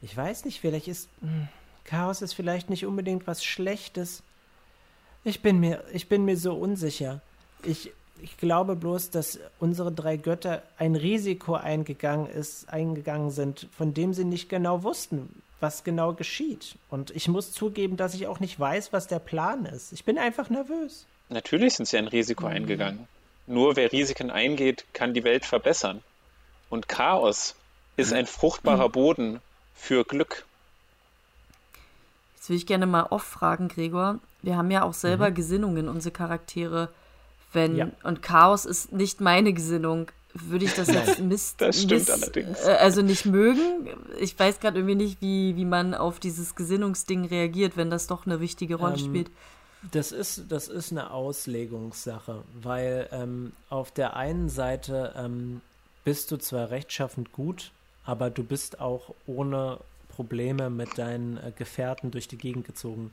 ich 0.00 0.16
weiß 0.16 0.44
nicht, 0.44 0.60
vielleicht 0.60 0.88
ist 0.88 1.08
hm, 1.20 1.48
Chaos 1.84 2.22
ist 2.22 2.34
vielleicht 2.34 2.70
nicht 2.70 2.86
unbedingt 2.86 3.26
was 3.26 3.44
Schlechtes. 3.44 4.22
Ich 5.24 5.42
bin 5.42 5.60
mir, 5.60 5.84
ich 5.92 6.08
bin 6.08 6.24
mir 6.24 6.36
so 6.36 6.54
unsicher. 6.54 7.20
Ich, 7.64 7.92
ich 8.20 8.36
glaube 8.36 8.76
bloß, 8.76 9.10
dass 9.10 9.38
unsere 9.58 9.92
drei 9.92 10.16
Götter 10.16 10.62
ein 10.78 10.96
Risiko 10.96 11.54
eingegangen 11.54 12.26
ist, 12.26 12.68
eingegangen 12.68 13.30
sind, 13.30 13.68
von 13.76 13.94
dem 13.94 14.14
sie 14.14 14.24
nicht 14.24 14.48
genau 14.48 14.82
wussten, 14.82 15.42
was 15.60 15.84
genau 15.84 16.12
geschieht. 16.12 16.76
Und 16.88 17.10
ich 17.10 17.28
muss 17.28 17.52
zugeben, 17.52 17.96
dass 17.96 18.14
ich 18.14 18.26
auch 18.26 18.40
nicht 18.40 18.58
weiß, 18.58 18.92
was 18.92 19.06
der 19.06 19.20
Plan 19.20 19.64
ist. 19.64 19.92
Ich 19.92 20.04
bin 20.04 20.18
einfach 20.18 20.50
nervös. 20.50 21.06
Natürlich 21.28 21.74
sind 21.74 21.86
sie 21.86 21.98
ein 21.98 22.08
Risiko 22.08 22.46
mhm. 22.46 22.52
eingegangen. 22.52 23.08
Nur 23.46 23.76
wer 23.76 23.92
Risiken 23.92 24.30
eingeht, 24.30 24.84
kann 24.92 25.14
die 25.14 25.24
Welt 25.24 25.44
verbessern. 25.44 26.02
Und 26.70 26.88
Chaos 26.88 27.54
ist 27.96 28.12
ein 28.12 28.26
fruchtbarer 28.26 28.88
Boden 28.88 29.40
für 29.74 30.04
Glück. 30.04 30.44
Jetzt 32.36 32.48
will 32.48 32.56
ich 32.56 32.66
gerne 32.66 32.86
mal 32.86 33.04
oft 33.10 33.26
fragen, 33.26 33.68
Gregor. 33.68 34.18
Wir 34.42 34.56
haben 34.56 34.70
ja 34.70 34.82
auch 34.82 34.94
selber 34.94 35.30
mhm. 35.30 35.34
Gesinnungen, 35.34 35.88
unsere 35.88 36.12
Charaktere. 36.12 36.88
Wenn, 37.52 37.76
ja. 37.76 37.88
Und 38.02 38.22
Chaos 38.22 38.64
ist 38.64 38.92
nicht 38.92 39.20
meine 39.20 39.52
Gesinnung. 39.52 40.08
Würde 40.34 40.64
ich 40.64 40.74
das 40.74 40.88
jetzt 40.88 41.20
Mist, 41.20 41.56
das 41.60 41.76
stimmt 41.76 41.92
Mist, 41.92 42.10
allerdings. 42.10 42.64
Äh, 42.64 42.78
also 42.80 43.02
nicht 43.02 43.26
mögen? 43.26 43.88
Ich 44.18 44.38
weiß 44.38 44.60
gerade 44.60 44.78
irgendwie 44.78 44.94
nicht, 44.94 45.20
wie, 45.20 45.56
wie 45.56 45.66
man 45.66 45.94
auf 45.94 46.20
dieses 46.20 46.54
Gesinnungsding 46.54 47.26
reagiert, 47.26 47.76
wenn 47.76 47.90
das 47.90 48.06
doch 48.06 48.24
eine 48.24 48.40
wichtige 48.40 48.76
Rolle 48.76 48.94
ähm, 48.94 48.98
spielt. 48.98 49.30
Das 49.90 50.12
ist, 50.12 50.50
das 50.50 50.68
ist 50.68 50.92
eine 50.92 51.10
Auslegungssache, 51.10 52.44
weil 52.54 53.08
ähm, 53.10 53.52
auf 53.68 53.90
der 53.90 54.16
einen 54.16 54.48
Seite 54.48 55.12
ähm, 55.16 55.60
bist 56.04 56.30
du 56.30 56.36
zwar 56.36 56.70
rechtschaffend 56.70 57.32
gut, 57.32 57.72
aber 58.04 58.30
du 58.30 58.44
bist 58.44 58.80
auch 58.80 59.14
ohne 59.26 59.78
Probleme 60.08 60.70
mit 60.70 60.98
deinen 60.98 61.36
äh, 61.36 61.52
Gefährten 61.56 62.10
durch 62.10 62.28
die 62.28 62.38
Gegend 62.38 62.64
gezogen. 62.64 63.12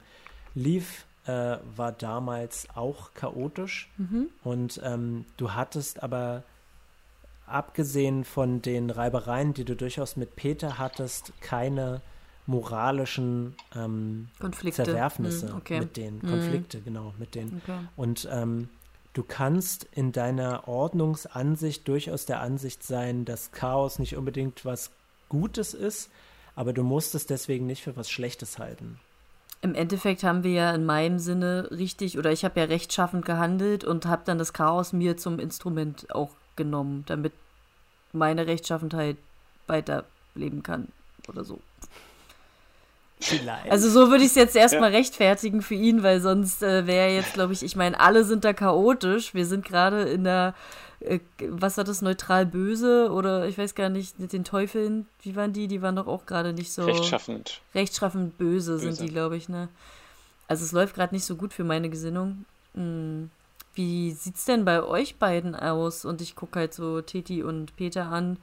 Leaf 0.54 1.06
äh, 1.26 1.58
war 1.76 1.92
damals 1.92 2.68
auch 2.76 3.14
chaotisch 3.14 3.90
mhm. 3.98 4.30
und 4.44 4.80
ähm, 4.84 5.26
du 5.38 5.54
hattest 5.54 6.04
aber 6.04 6.44
abgesehen 7.48 8.26
von 8.26 8.62
den 8.62 8.90
Reibereien, 8.90 9.54
die 9.54 9.66
du 9.66 9.76
durchaus 9.76 10.16
mit 10.16 10.36
Peter 10.36 10.78
hattest, 10.78 11.34
keine 11.42 12.02
moralischen 12.50 13.56
ähm, 13.76 14.28
Zerwerfnisse 14.72 15.50
hm, 15.50 15.56
okay. 15.56 15.80
mit 15.80 15.98
denen, 15.98 16.22
hm. 16.22 16.30
Konflikte, 16.30 16.82
genau, 16.82 17.14
mit 17.20 17.36
denen. 17.36 17.62
Okay. 17.64 17.78
Und 17.96 18.28
ähm, 18.32 18.70
du 19.14 19.24
kannst 19.24 19.88
in 19.92 20.12
deiner 20.12 20.68
Ordnungsansicht 20.68 21.88
durchaus 21.88 22.26
der 22.26 22.42
Ansicht 22.42 22.84
sein, 22.84 23.24
dass 23.24 23.52
Chaos 23.52 24.00
nicht 24.00 24.18
unbedingt 24.18 24.66
was 24.66 24.90
Gutes 25.30 25.76
ist, 25.76 26.10
aber 26.56 26.74
du 26.74 26.84
musst 26.84 27.14
es 27.14 27.28
deswegen 27.28 27.68
nicht 27.68 27.84
für 27.84 27.96
was 27.96 28.10
Schlechtes 28.10 28.58
halten. 28.58 29.00
Im 29.62 29.76
Endeffekt 29.76 30.24
haben 30.24 30.44
wir 30.44 30.52
ja 30.52 30.74
in 30.74 30.86
meinem 30.86 31.20
Sinne 31.20 31.68
richtig, 31.70 32.18
oder 32.18 32.32
ich 32.32 32.44
habe 32.44 32.60
ja 32.60 32.66
rechtschaffend 32.66 33.26
gehandelt 33.26 33.84
und 33.84 34.08
habe 34.08 34.24
dann 34.26 34.40
das 34.40 34.54
Chaos 34.54 34.92
mir 34.92 35.18
zum 35.18 35.38
Instrument 35.38 36.08
auch 36.16 36.32
genommen, 36.56 37.04
damit 37.06 37.34
meine 38.12 38.48
Rechtschaffenheit 38.48 39.18
weiterleben 39.68 40.64
kann 40.64 40.88
oder 41.28 41.44
so. 41.44 41.60
Vielleicht. 43.20 43.70
Also 43.70 43.90
so 43.90 44.10
würde 44.10 44.24
ich 44.24 44.30
es 44.30 44.36
jetzt 44.36 44.56
erstmal 44.56 44.92
ja. 44.92 44.98
rechtfertigen 44.98 45.62
für 45.62 45.76
ihn, 45.76 46.04
weil 46.04 46.22
sonst 46.22 46.64
äh, 46.64 46.88
wäre 46.88 47.10
jetzt, 47.10 47.34
glaube 47.34 47.52
ich, 47.52 47.64
ich 47.64 47.76
meine, 47.76 48.00
alle 48.00 48.24
sind 48.24 48.46
da 48.46 48.54
chaotisch. 48.54 49.34
Wir 49.34 49.46
sind 49.46 49.66
gerade 49.66 50.04
in 50.04 50.24
der, 50.24 50.56
äh, 51.02 51.20
was 51.50 51.76
war 51.78 51.84
das, 51.84 52.02
neutral 52.02 52.46
böse 52.46 53.12
oder 53.12 53.46
ich 53.48 53.58
weiß 53.58 53.76
gar 53.76 53.90
nicht, 53.90 54.20
mit 54.20 54.32
den 54.32 54.46
Teufeln, 54.46 55.06
wie 55.22 55.36
waren 55.36 55.52
die? 55.52 55.68
Die 55.68 55.82
waren 55.82 55.98
doch 55.98 56.08
auch 56.08 56.26
gerade 56.26 56.54
nicht 56.54 56.72
so. 56.72 56.86
Rechtschaffend. 56.86 57.62
Rechtschaffend 57.76 58.38
böse, 58.38 58.74
böse. 58.74 58.94
sind 58.94 59.02
die, 59.02 59.12
glaube 59.12 59.36
ich, 59.36 59.50
ne? 59.50 59.68
Also 60.48 60.64
es 60.64 60.72
läuft 60.72 60.96
gerade 60.96 61.14
nicht 61.14 61.26
so 61.26 61.36
gut 61.36 61.54
für 61.54 61.66
meine 61.66 61.90
Gesinnung. 61.90 62.46
Hm. 62.74 63.30
Wie 63.74 64.12
sieht's 64.12 64.46
denn 64.46 64.66
bei 64.66 64.82
euch 64.82 65.18
beiden 65.18 65.56
aus? 65.56 66.06
Und 66.06 66.22
ich 66.22 66.36
gucke 66.36 66.60
halt 66.60 66.74
so 66.74 67.02
Titi 67.02 67.44
und 67.44 67.76
Peter 67.76 68.08
an. 68.08 68.38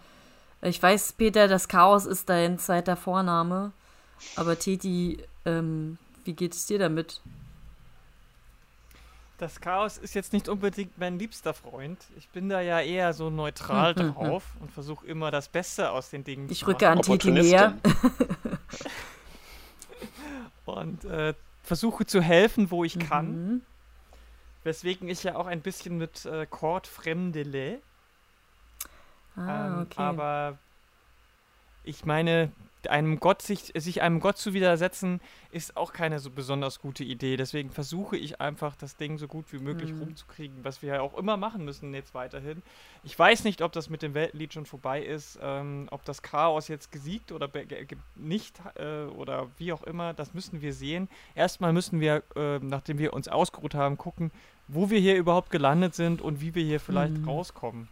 Ich 0.62 0.82
weiß, 0.82 1.14
Peter, 1.14 1.48
das 1.48 1.68
Chaos 1.68 2.06
ist 2.06 2.28
dein 2.28 2.58
zweiter 2.58 2.96
Vorname. 2.96 3.72
Aber 4.36 4.58
Titi, 4.58 5.18
ähm, 5.44 5.98
wie 6.24 6.32
geht 6.32 6.54
es 6.54 6.66
dir 6.66 6.78
damit? 6.78 7.20
Das 9.38 9.60
Chaos 9.60 9.98
ist 9.98 10.14
jetzt 10.14 10.32
nicht 10.32 10.48
unbedingt 10.48 10.96
mein 10.96 11.18
liebster 11.18 11.52
Freund. 11.52 11.98
Ich 12.16 12.28
bin 12.30 12.48
da 12.48 12.60
ja 12.60 12.80
eher 12.80 13.12
so 13.12 13.28
neutral 13.28 13.94
mhm. 13.94 14.14
drauf 14.14 14.44
und 14.60 14.70
versuche 14.70 15.06
immer 15.06 15.30
das 15.30 15.48
Beste 15.48 15.90
aus 15.90 16.08
den 16.08 16.24
Dingen 16.24 16.50
ich 16.50 16.60
zu 16.60 16.64
machen. 16.64 16.76
Ich 16.76 16.82
rücke 16.82 16.90
an 16.90 17.02
Titi 17.02 17.30
näher. 17.30 17.76
und 20.64 21.04
äh, 21.04 21.34
versuche 21.62 22.06
zu 22.06 22.22
helfen, 22.22 22.70
wo 22.70 22.84
ich 22.84 22.96
mhm. 22.96 23.08
kann. 23.08 23.62
Weswegen 24.64 25.08
ich 25.08 25.22
ja 25.22 25.36
auch 25.36 25.46
ein 25.46 25.60
bisschen 25.60 25.98
mit 25.98 26.24
äh, 26.24 26.46
Cord 26.46 26.86
Fremdele. 26.86 27.80
Ah, 29.36 29.66
ähm, 29.66 29.82
okay. 29.82 30.00
aber 30.00 30.58
ich 31.84 32.06
meine, 32.06 32.50
einem 32.90 33.20
Gott 33.20 33.42
sich, 33.42 33.72
sich 33.76 34.02
einem 34.02 34.20
Gott 34.20 34.38
zu 34.38 34.54
widersetzen, 34.54 35.20
ist 35.50 35.76
auch 35.76 35.92
keine 35.92 36.18
so 36.18 36.30
besonders 36.30 36.80
gute 36.80 37.04
Idee. 37.04 37.36
Deswegen 37.36 37.70
versuche 37.70 38.16
ich 38.16 38.40
einfach, 38.40 38.76
das 38.76 38.96
Ding 38.96 39.18
so 39.18 39.28
gut 39.28 39.52
wie 39.52 39.58
möglich 39.58 39.92
mhm. 39.92 40.02
rumzukriegen, 40.02 40.64
was 40.64 40.82
wir 40.82 40.94
ja 40.94 41.00
auch 41.00 41.16
immer 41.16 41.36
machen 41.36 41.64
müssen 41.64 41.94
jetzt 41.94 42.14
weiterhin. 42.14 42.62
Ich 43.04 43.18
weiß 43.18 43.44
nicht, 43.44 43.62
ob 43.62 43.72
das 43.72 43.90
mit 43.90 44.02
dem 44.02 44.14
Weltenlied 44.14 44.52
schon 44.52 44.66
vorbei 44.66 45.02
ist, 45.02 45.38
ähm, 45.42 45.88
ob 45.90 46.04
das 46.04 46.22
Chaos 46.22 46.68
jetzt 46.68 46.92
gesiegt 46.92 47.32
oder 47.32 47.50
nicht 48.14 48.60
äh, 48.74 49.04
oder 49.04 49.48
wie 49.58 49.72
auch 49.72 49.82
immer, 49.82 50.14
das 50.14 50.34
müssen 50.34 50.60
wir 50.62 50.72
sehen. 50.72 51.08
Erstmal 51.34 51.72
müssen 51.72 52.00
wir, 52.00 52.22
äh, 52.34 52.58
nachdem 52.58 52.98
wir 52.98 53.12
uns 53.12 53.28
ausgeruht 53.28 53.74
haben, 53.74 53.96
gucken, 53.96 54.30
wo 54.68 54.90
wir 54.90 54.98
hier 54.98 55.16
überhaupt 55.16 55.50
gelandet 55.50 55.94
sind 55.94 56.20
und 56.20 56.40
wie 56.40 56.54
wir 56.54 56.64
hier 56.64 56.80
vielleicht 56.80 57.16
mhm. 57.16 57.28
rauskommen. 57.28 57.88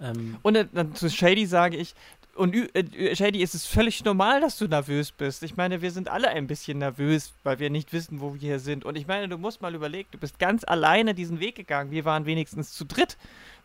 Ähm. 0.00 0.36
Und 0.42 0.56
äh, 0.56 0.66
dann 0.72 0.94
zu 0.94 1.08
Shady 1.08 1.46
sage 1.46 1.76
ich, 1.76 1.94
und 2.34 2.54
äh, 2.54 3.14
Shady, 3.14 3.42
ist 3.42 3.54
es 3.54 3.66
völlig 3.66 4.04
normal, 4.04 4.40
dass 4.40 4.56
du 4.56 4.66
nervös 4.66 5.12
bist. 5.12 5.42
Ich 5.42 5.56
meine, 5.56 5.82
wir 5.82 5.90
sind 5.90 6.08
alle 6.08 6.28
ein 6.28 6.46
bisschen 6.46 6.78
nervös, 6.78 7.34
weil 7.42 7.58
wir 7.58 7.68
nicht 7.70 7.92
wissen, 7.92 8.20
wo 8.20 8.32
wir 8.34 8.40
hier 8.40 8.58
sind. 8.58 8.84
Und 8.84 8.96
ich 8.96 9.06
meine, 9.06 9.28
du 9.28 9.36
musst 9.38 9.60
mal 9.60 9.74
überlegen, 9.74 10.08
du 10.12 10.18
bist 10.18 10.38
ganz 10.38 10.64
alleine 10.64 11.14
diesen 11.14 11.40
Weg 11.40 11.56
gegangen. 11.56 11.90
Wir 11.90 12.04
waren 12.04 12.24
wenigstens 12.24 12.72
zu 12.72 12.84
dritt. 12.84 13.18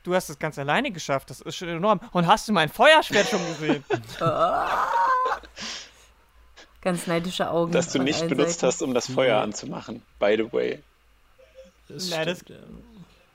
Du 0.04 0.14
hast 0.14 0.30
es 0.30 0.40
ganz 0.40 0.60
alleine 0.60 0.92
geschafft. 0.92 1.30
Das 1.30 1.42
ist 1.42 1.56
schon 1.56 1.70
enorm. 1.70 2.00
Und 2.12 2.28
hast 2.28 2.48
du 2.48 2.54
mein 2.54 2.70
Feuerschwert 2.70 3.30
schon 3.30 3.46
gesehen? 3.48 3.84
ganz 6.82 7.08
neidische 7.08 7.50
Augen. 7.50 7.72
Dass 7.72 7.92
du 7.92 8.00
nicht 8.00 8.28
benutzt 8.28 8.60
Seiten. 8.60 8.68
hast, 8.68 8.82
um 8.82 8.94
das 8.94 9.10
Feuer 9.10 9.42
anzumachen, 9.42 10.02
by 10.20 10.36
the 10.38 10.52
way. 10.52 10.84
Das, 11.88 12.10
Nein, 12.10 12.28
das, 12.28 12.44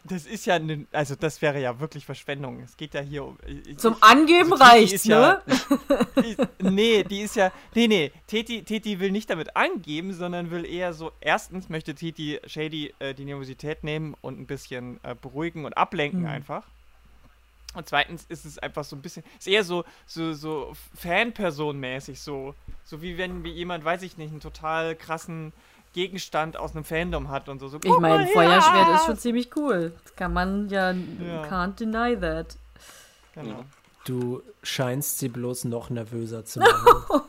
das 0.05 0.27
ist 0.27 0.47
ja, 0.47 0.59
ne, 0.59 0.87
also 0.93 1.15
das 1.15 1.41
wäre 1.43 1.61
ja 1.61 1.79
wirklich 1.79 2.05
Verschwendung. 2.05 2.61
Es 2.61 2.77
geht 2.77 2.95
ja 2.95 3.01
hier 3.01 3.25
um. 3.25 3.39
Ich, 3.47 3.79
Zum 3.79 3.97
Angeben 4.01 4.53
also 4.53 4.65
reicht, 4.65 5.07
ne? 5.07 5.43
Ja, 5.47 6.07
die, 6.23 6.37
nee, 6.71 7.05
die 7.05 7.21
ist 7.21 7.37
ja. 7.37 7.53
Nee, 7.75 7.87
nee, 7.87 8.13
Teti, 8.27 8.65
Teti 8.65 8.99
will 8.99 9.13
nicht 9.13 9.31
damit 9.31 9.55
angeben, 9.55 10.13
sondern 10.13 10.51
will 10.51 10.65
eher 10.65 10.93
so. 10.93 11.13
Erstens 11.21 11.69
möchte 11.69 11.95
Teti 11.95 12.41
Shady 12.47 12.95
äh, 12.99 13.15
die 13.15 13.25
Nervosität 13.25 13.85
nehmen 13.85 14.15
und 14.21 14.41
ein 14.41 14.47
bisschen 14.47 14.99
äh, 15.05 15.15
beruhigen 15.15 15.65
und 15.65 15.77
ablenken 15.77 16.23
mhm. 16.23 16.27
einfach. 16.27 16.65
Und 17.75 17.89
zweitens 17.89 18.25
ist 18.29 18.45
es 18.45 18.59
einfach 18.59 18.85
so 18.85 18.97
ein 18.97 19.03
bisschen, 19.03 19.25
ist 19.39 19.49
eher 19.49 19.65
so, 19.65 19.85
so, 20.05 20.35
so 20.35 20.75
Fanperson-mäßig, 20.95 22.21
so, 22.21 22.55
so 22.85 23.01
wie 23.01 23.17
wenn 23.17 23.45
jemand, 23.47 23.83
weiß 23.83 24.03
ich 24.03 24.19
nicht, 24.19 24.31
einen 24.31 24.41
total 24.41 24.95
krassen 24.95 25.55
Gegenstand 25.93 26.57
aus 26.57 26.75
einem 26.75 26.85
Fandom 26.85 27.29
hat 27.29 27.49
und 27.49 27.59
so. 27.59 27.69
so 27.69 27.79
ich 27.83 27.99
meine, 27.99 28.27
Feuerschwert 28.27 28.97
ist 28.97 29.07
schon 29.07 29.19
ziemlich 29.19 29.57
cool. 29.57 29.93
Das 30.05 30.17
kann 30.17 30.33
man 30.33 30.69
ja, 30.69 30.93
ja. 30.93 31.45
can't 31.45 31.79
deny 31.79 32.19
that. 32.19 32.57
Genau. 33.35 33.65
Du 34.05 34.43
scheinst 34.65 35.21
sie 35.21 35.29
bloß 35.29 35.65
noch 35.67 35.89
nervöser 35.89 36.45
zu 36.45 36.59
machen. 36.59 37.23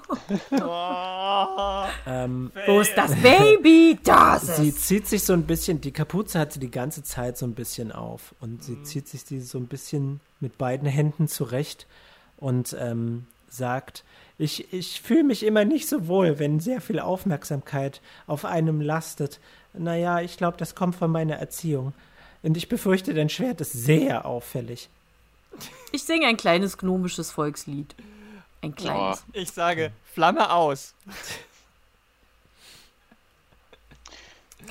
ähm, 2.07 2.51
Wo 2.65 2.79
ist 2.79 2.97
das 2.97 3.13
Baby? 3.21 3.99
Das 4.03 4.57
Sie 4.57 4.73
zieht 4.73 5.07
sich 5.07 5.23
so 5.23 5.33
ein 5.33 5.43
bisschen, 5.43 5.81
die 5.81 5.91
Kapuze 5.91 6.39
hat 6.39 6.53
sie 6.53 6.59
die 6.59 6.71
ganze 6.71 7.03
Zeit 7.03 7.37
so 7.37 7.45
ein 7.45 7.53
bisschen 7.53 7.91
auf 7.91 8.33
und 8.39 8.63
sie 8.63 8.77
mhm. 8.77 8.85
zieht 8.85 9.07
sich 9.07 9.23
die 9.23 9.41
so 9.41 9.59
ein 9.59 9.67
bisschen 9.67 10.19
mit 10.39 10.57
beiden 10.57 10.87
Händen 10.87 11.27
zurecht 11.27 11.85
und 12.37 12.75
ähm, 12.79 13.27
sagt, 13.49 14.03
ich, 14.37 14.73
ich 14.73 15.01
fühle 15.01 15.23
mich 15.23 15.43
immer 15.43 15.65
nicht 15.65 15.87
so 15.87 16.07
wohl, 16.07 16.39
wenn 16.39 16.59
sehr 16.59 16.81
viel 16.81 16.99
Aufmerksamkeit 16.99 18.01
auf 18.27 18.45
einem 18.45 18.81
lastet. 18.81 19.39
Naja, 19.73 20.21
ich 20.21 20.37
glaube, 20.37 20.57
das 20.57 20.75
kommt 20.75 20.95
von 20.95 21.11
meiner 21.11 21.35
Erziehung. 21.35 21.93
Und 22.41 22.57
ich 22.57 22.67
befürchte, 22.67 23.13
dein 23.13 23.29
Schwert 23.29 23.61
ist 23.61 23.73
sehr 23.73 24.25
auffällig. 24.25 24.89
Ich 25.91 26.03
singe 26.03 26.27
ein 26.27 26.37
kleines 26.37 26.77
gnomisches 26.77 27.31
Volkslied. 27.31 27.95
Ein 28.61 28.75
kleines. 28.75 29.23
Oh, 29.27 29.31
ich 29.33 29.51
sage, 29.51 29.91
Flamme 30.05 30.51
aus. 30.51 30.93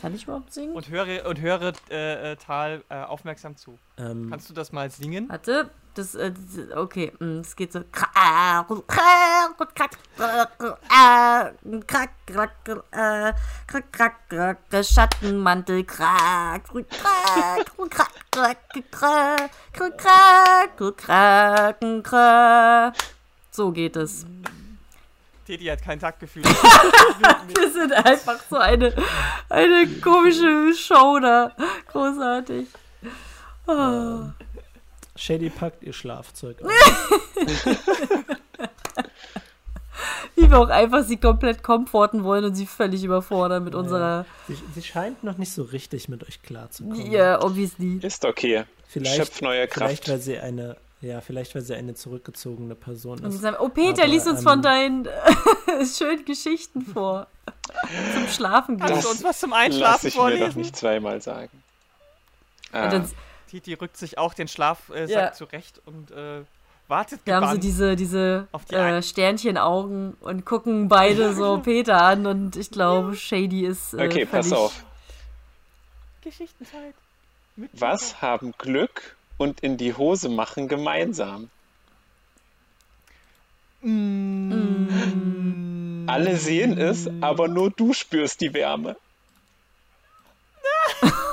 Kann 0.01 0.15
ich 0.15 0.25
überhaupt 0.25 0.53
singen? 0.53 0.75
Und 0.75 0.89
höre, 0.89 1.27
und 1.27 1.41
höre 1.41 1.73
äh, 1.91 2.33
äh, 2.33 2.37
Tal 2.37 2.83
äh, 2.89 2.95
aufmerksam 3.03 3.57
zu. 3.57 3.79
Ähm, 3.99 4.29
Kannst 4.31 4.49
du 4.51 4.55
das 4.55 4.73
mal 4.73 4.91
singen? 4.91 5.29
Warte, 5.29 5.71
das, 5.95 6.15
äh, 6.15 6.33
okay, 6.75 7.13
es 7.21 7.55
geht 7.57 7.73
so. 7.73 7.81
Schattenmantel, 14.85 15.85
So 23.51 23.71
geht 23.71 23.97
es. 23.97 24.27
Teddy 25.47 25.67
hat 25.67 25.83
kein 25.83 25.99
Taktgefühl. 25.99 26.45
Wir 26.45 27.73
sind 27.73 27.93
einfach 27.93 28.39
so 28.49 28.57
eine, 28.57 28.95
eine 29.49 29.87
komische 30.01 30.73
Show 30.75 31.19
da. 31.21 31.53
Großartig. 31.89 32.69
Oh. 33.67 34.25
Shady 35.23 35.51
packt 35.51 35.85
ihr 35.85 35.93
Schlafzeug 35.93 36.61
aus. 36.63 36.71
Wie 40.35 40.51
wir 40.51 40.59
auch 40.59 40.69
einfach 40.69 41.05
sie 41.05 41.17
komplett 41.17 41.63
komforten 41.63 42.25
wollen 42.25 42.45
und 42.47 42.57
sie 42.57 42.67
völlig 42.67 43.05
überfordern 43.05 43.63
mit 43.63 43.75
ja. 43.75 43.81
unserer. 43.81 44.27
Sie, 44.49 44.57
sie, 44.75 44.83
scheint 44.83 45.23
noch 45.23 45.39
nicht 45.39 45.53
so 45.53 45.63
richtig 45.63 46.09
mit 46.09 46.27
euch 46.27 46.43
klarzukommen. 46.43 47.09
Ja, 47.13 47.37
yeah, 47.37 47.45
obviously. 47.45 48.01
Ist 48.03 48.25
okay. 48.25 48.65
Vielleicht, 48.89 49.17
Schöpf 49.17 49.41
neue 49.43 49.69
Kraft. 49.69 50.05
Vielleicht, 50.05 50.09
weil 50.09 50.19
sie 50.19 50.39
eine 50.39 50.77
ja, 51.01 51.21
vielleicht, 51.21 51.55
weil 51.55 51.63
sie 51.63 51.75
eine 51.75 51.95
zurückgezogene 51.95 52.75
Person 52.75 53.25
ist. 53.25 53.41
Sagen, 53.41 53.57
oh, 53.61 53.69
Peter, 53.69 54.03
Aber, 54.03 54.13
lies 54.13 54.27
uns 54.27 54.39
ähm, 54.41 54.45
von 54.45 54.63
deinen 54.63 55.09
schönen 55.97 56.25
Geschichten 56.25 56.83
vor. 56.83 57.29
zum 58.15 58.27
Schlafen 58.29 58.77
gehen. 58.77 58.87
Kannst 58.87 59.05
du 59.05 59.11
uns 59.11 59.23
was 59.23 59.39
zum 59.39 59.53
Einschlafen 59.53 59.93
lass 59.93 60.05
ich 60.05 60.15
vorlesen? 60.15 60.43
mir 60.43 60.49
doch 60.49 60.57
nicht 60.57 60.77
zweimal 60.77 61.21
sagen. 61.21 61.51
Ah. 62.73 62.89
Titi 63.53 63.75
rückt 63.75 63.99
sich 63.99 64.17
auch 64.17 64.33
den 64.33 64.49
Schlafsack 64.49 64.97
äh, 64.97 65.13
ja. 65.13 65.33
zurecht 65.33 65.83
und 65.85 66.11
äh, 66.11 66.41
wartet 66.89 67.21
Wir 67.27 67.37
haben 67.37 67.51
so 67.51 67.59
diese, 67.59 67.97
diese 67.97 68.49
äh, 68.71 69.03
Sternchenaugen 69.03 70.15
und 70.21 70.47
gucken 70.47 70.89
beide 70.89 71.35
so 71.35 71.59
Peter 71.59 72.01
an 72.01 72.25
und 72.25 72.57
ich 72.57 72.71
glaube, 72.71 73.15
Shady 73.15 73.67
ist 73.67 73.93
äh, 73.93 74.07
Okay, 74.07 74.25
pass 74.25 74.51
auf. 74.55 74.87
Geschichtenzeit. 76.23 76.95
Was 77.75 78.23
haben 78.23 78.55
Glück 78.57 79.17
und 79.37 79.61
in 79.61 79.77
die 79.77 79.93
Hose 79.93 80.31
machen 80.31 80.67
gemeinsam. 80.67 81.51
Mm. 83.83 84.89
Alle 86.07 86.39
sehen 86.39 86.79
es, 86.79 87.07
aber 87.21 87.49
nur 87.49 87.71
du 87.71 87.93
spürst 87.93 88.41
die 88.41 88.55
Wärme. 88.55 88.97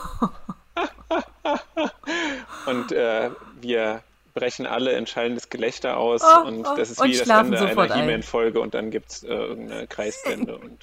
und 2.69 2.91
äh, 2.91 3.31
wir 3.59 4.03
brechen 4.33 4.65
alle 4.67 4.93
in 4.93 5.07
schallendes 5.07 5.49
Gelächter 5.49 5.97
aus 5.97 6.21
oh, 6.23 6.47
und 6.47 6.65
oh, 6.65 6.75
das 6.75 6.91
ist 6.91 7.03
wie 7.03 7.17
das 7.17 7.27
Ende 7.27 7.59
einer 7.59 7.95
He-Man-Folge 7.95 8.59
und 8.61 8.73
dann 8.73 8.91
gibt 8.91 9.11
es 9.11 9.23
äh, 9.23 9.27
irgendeine 9.27 9.87
Kreisbände 9.87 10.57
und 10.57 10.79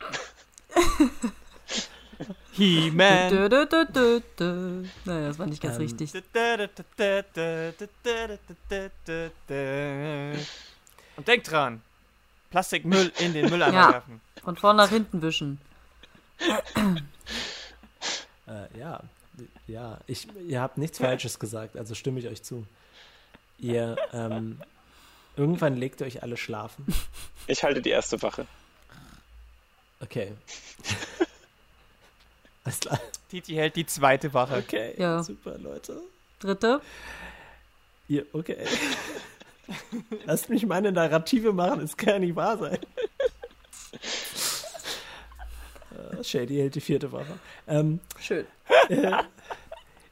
He-Man. 2.53 3.49
Naja, 5.05 5.29
das 5.29 5.39
war 5.39 5.47
nicht 5.47 5.63
ganz 5.63 5.77
ähm. 5.77 5.83
richtig. 5.83 6.13
Und 11.17 11.29
denkt 11.29 11.51
dran, 11.51 11.83
Plastikmüll 12.51 13.13
in 13.19 13.33
den 13.33 13.51
Mülleimer 13.51 13.75
Ja. 13.75 13.93
werfen. 13.93 14.21
Von 14.43 14.57
vorn 14.57 14.77
nach 14.77 14.91
hinten 14.91 15.23
wischen. 15.23 15.61
Äh, 18.49 18.79
ja, 18.79 19.01
ja, 19.67 19.99
ich, 20.07 20.29
ihr 20.49 20.61
habt 20.61 20.79
nichts 20.79 20.99
Falsches 20.99 21.39
gesagt, 21.39 21.77
also 21.77 21.95
stimme 21.95 22.21
ich 22.21 22.29
euch 22.29 22.43
zu. 22.43 22.67
Ihr, 23.59 23.97
ähm, 24.13 24.61
irgendwann 25.37 25.77
legt 25.77 26.01
ihr 26.01 26.07
euch 26.07 26.23
alle 26.23 26.37
schlafen. 26.37 26.87
Ich 27.47 27.65
halte 27.65 27.83
die 27.83 27.91
erste 27.91 28.21
Wache. 28.23 28.47
Okay. 30.01 30.33
Alles 32.65 32.81
klar. 32.81 33.01
Titi 33.31 33.55
hält 33.55 33.77
die 33.77 33.87
zweite 33.87 34.35
Wache. 34.35 34.57
Okay, 34.57 34.95
Ja. 34.99 35.23
super, 35.23 35.57
Leute. 35.59 36.01
Dritte. 36.41 36.81
Ihr, 38.09 38.27
okay. 38.33 38.67
Lasst 40.27 40.49
mich 40.51 40.67
meine 40.67 40.93
Narrative 40.93 41.53
machen, 41.53 41.81
es 41.81 41.97
kann 41.97 42.09
ja 42.15 42.19
nicht 42.19 42.37
wahr 42.37 42.59
sein. 42.59 42.79
Äh, 46.13 46.25
Shady 46.25 46.57
hält 46.57 46.75
die 46.75 46.81
vierte 46.81 47.13
Wache. 47.13 47.39
Ähm, 47.69 48.01
Schön. 48.21 48.47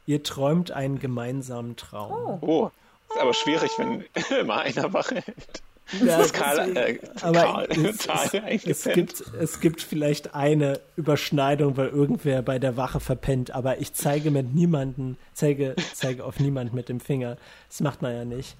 ihr 0.06 0.22
träumt 0.22 0.70
einen 0.70 0.98
gemeinsamen 0.98 1.76
Traum. 1.76 2.38
Oh, 2.40 2.70
ist 3.10 3.20
aber 3.20 3.34
schwierig, 3.34 3.70
wenn 3.78 4.04
immer 4.40 4.60
einer 4.60 4.92
Wache 4.92 5.16
hält. 5.16 5.62
Ja, 6.00 6.18
Das 6.18 6.26
ist 6.26 6.34
Karl, 6.34 6.76
äh, 6.76 6.98
aber 7.20 7.42
Karl, 7.42 7.66
es, 7.70 8.06
es, 8.06 8.86
es, 8.86 8.94
gibt, 8.94 9.20
es 9.38 9.60
gibt 9.60 9.82
vielleicht 9.82 10.34
eine 10.34 10.80
Überschneidung, 10.96 11.76
weil 11.76 11.88
irgendwer 11.88 12.40
bei 12.42 12.58
der 12.58 12.76
Wache 12.76 13.00
verpennt, 13.00 13.50
aber 13.50 13.80
ich 13.80 13.92
zeige 13.92 14.30
mit 14.30 14.54
niemanden, 14.54 15.18
zeige, 15.34 15.76
zeige 15.92 16.24
auf 16.24 16.40
niemand 16.40 16.72
mit 16.72 16.88
dem 16.88 17.00
Finger. 17.00 17.36
Das 17.68 17.80
macht 17.80 18.00
man 18.00 18.14
ja 18.14 18.24
nicht. 18.24 18.56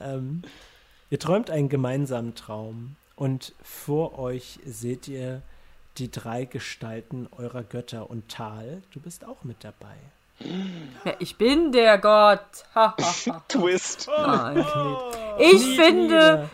Ähm, 0.00 0.42
ihr 1.08 1.18
träumt 1.18 1.50
einen 1.50 1.70
gemeinsamen 1.70 2.34
Traum 2.34 2.96
und 3.16 3.54
vor 3.62 4.18
euch 4.18 4.58
seht 4.66 5.08
ihr 5.08 5.42
die 5.98 6.10
drei 6.10 6.44
Gestalten 6.44 7.28
eurer 7.36 7.62
Götter 7.62 8.08
und 8.10 8.28
Tal, 8.30 8.82
du 8.92 9.00
bist 9.00 9.24
auch 9.24 9.44
mit 9.44 9.64
dabei. 9.64 9.96
Ja, 11.04 11.14
ich 11.18 11.36
bin 11.36 11.72
der 11.72 11.96
Gott. 11.98 12.40
Twist. 13.48 14.08
Nein. 14.08 14.64
Ich 15.38 15.62
Kniet 15.62 15.76
finde 15.76 16.02
nieder. 16.04 16.50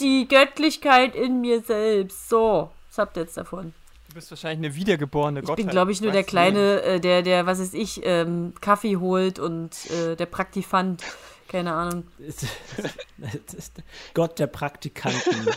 die 0.00 0.28
Göttlichkeit 0.28 1.14
in 1.14 1.40
mir 1.40 1.62
selbst. 1.62 2.28
So, 2.28 2.70
was 2.90 2.98
habt 2.98 3.16
ihr 3.16 3.22
jetzt 3.22 3.36
davon? 3.38 3.72
Du 4.08 4.14
bist 4.14 4.30
wahrscheinlich 4.30 4.66
eine 4.66 4.74
wiedergeborene 4.76 5.40
Ich 5.40 5.46
Gottheit. 5.46 5.64
bin, 5.64 5.70
glaube 5.70 5.92
ich, 5.92 6.00
nur 6.02 6.12
der 6.12 6.24
kleine, 6.24 6.82
äh, 6.82 7.00
der, 7.00 7.22
der, 7.22 7.46
was 7.46 7.58
weiß 7.58 7.72
ich, 7.74 8.00
ähm, 8.04 8.52
Kaffee 8.60 8.96
holt 8.98 9.38
und 9.38 9.90
äh, 9.90 10.14
der 10.16 10.26
Praktikant. 10.26 11.02
Keine 11.48 11.72
Ahnung. 11.72 12.06
Gott 14.14 14.38
der 14.38 14.46
Praktikanten. 14.48 15.48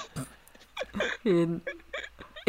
Wen. 1.24 1.62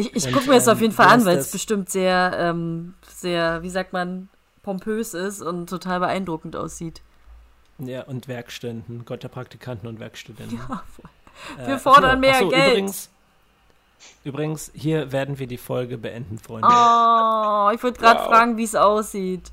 Ich, 0.01 0.15
ich 0.15 0.33
gucke 0.33 0.49
mir 0.49 0.55
das 0.55 0.69
auf 0.69 0.79
ähm, 0.79 0.83
jeden 0.83 0.95
Fall 0.95 1.09
an, 1.09 1.25
weil 1.25 1.39
es 1.39 1.51
bestimmt 1.51 1.91
sehr, 1.91 2.33
ähm, 2.39 2.95
sehr, 3.07 3.63
wie 3.63 3.71
sagt 3.71 3.93
man, 3.93 4.29
pompös 4.63 5.15
ist 5.15 5.43
und 5.43 5.69
total 5.69 6.01
beeindruckend 6.01 6.57
aussieht. 6.57 7.03
Ja, 7.79 8.03
und 8.03 8.29
Werkstudenten, 8.29 9.05
Gott 9.05 9.23
der 9.23 9.29
Praktikanten 9.29 9.87
und 9.89 10.01
Werkstudenten. 10.01 10.59
Ja, 10.69 10.83
Äh, 11.59 11.69
Wir 11.69 11.79
fordern 11.79 12.17
ach 12.17 12.19
mehr 12.19 12.35
ach 12.35 12.51
Geld. 12.51 12.53
Übrigens, 12.53 13.09
übrigens, 14.25 14.71
hier 14.75 15.13
werden 15.13 15.39
wir 15.39 15.47
die 15.47 15.57
Folge 15.57 15.97
beenden, 15.97 16.39
Freunde. 16.39 16.69
Oh, 16.69 17.71
ich 17.75 17.83
wollte 17.83 17.99
gerade 18.01 18.21
Wow. 18.21 18.27
fragen, 18.27 18.57
wie 18.59 18.65
es 18.65 18.75
aussieht. 18.75 19.51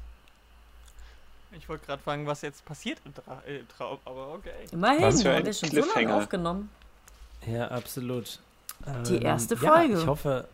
Ich 1.54 1.68
wollte 1.70 1.86
gerade 1.86 2.02
fragen, 2.02 2.28
was 2.28 2.42
jetzt 2.42 2.66
passiert 2.66 3.00
im, 3.06 3.14
Tra 3.14 3.42
äh, 3.48 3.60
im 3.60 3.68
Traum, 3.70 3.98
aber 4.06 4.34
okay. 4.34 4.52
Immerhin, 4.72 5.04
haben 5.04 5.46
wir 5.46 5.54
schon 5.54 5.70
so 5.70 5.84
lange 5.96 6.14
aufgenommen. 6.14 6.70
Ja, 7.46 7.70
absolut. 7.70 8.40
Die 9.08 9.16
Ähm, 9.18 9.22
erste 9.26 9.56
Ja, 9.56 9.74
Folge. 9.76 9.94
ich 10.00 10.08
hoffe, 10.08 10.48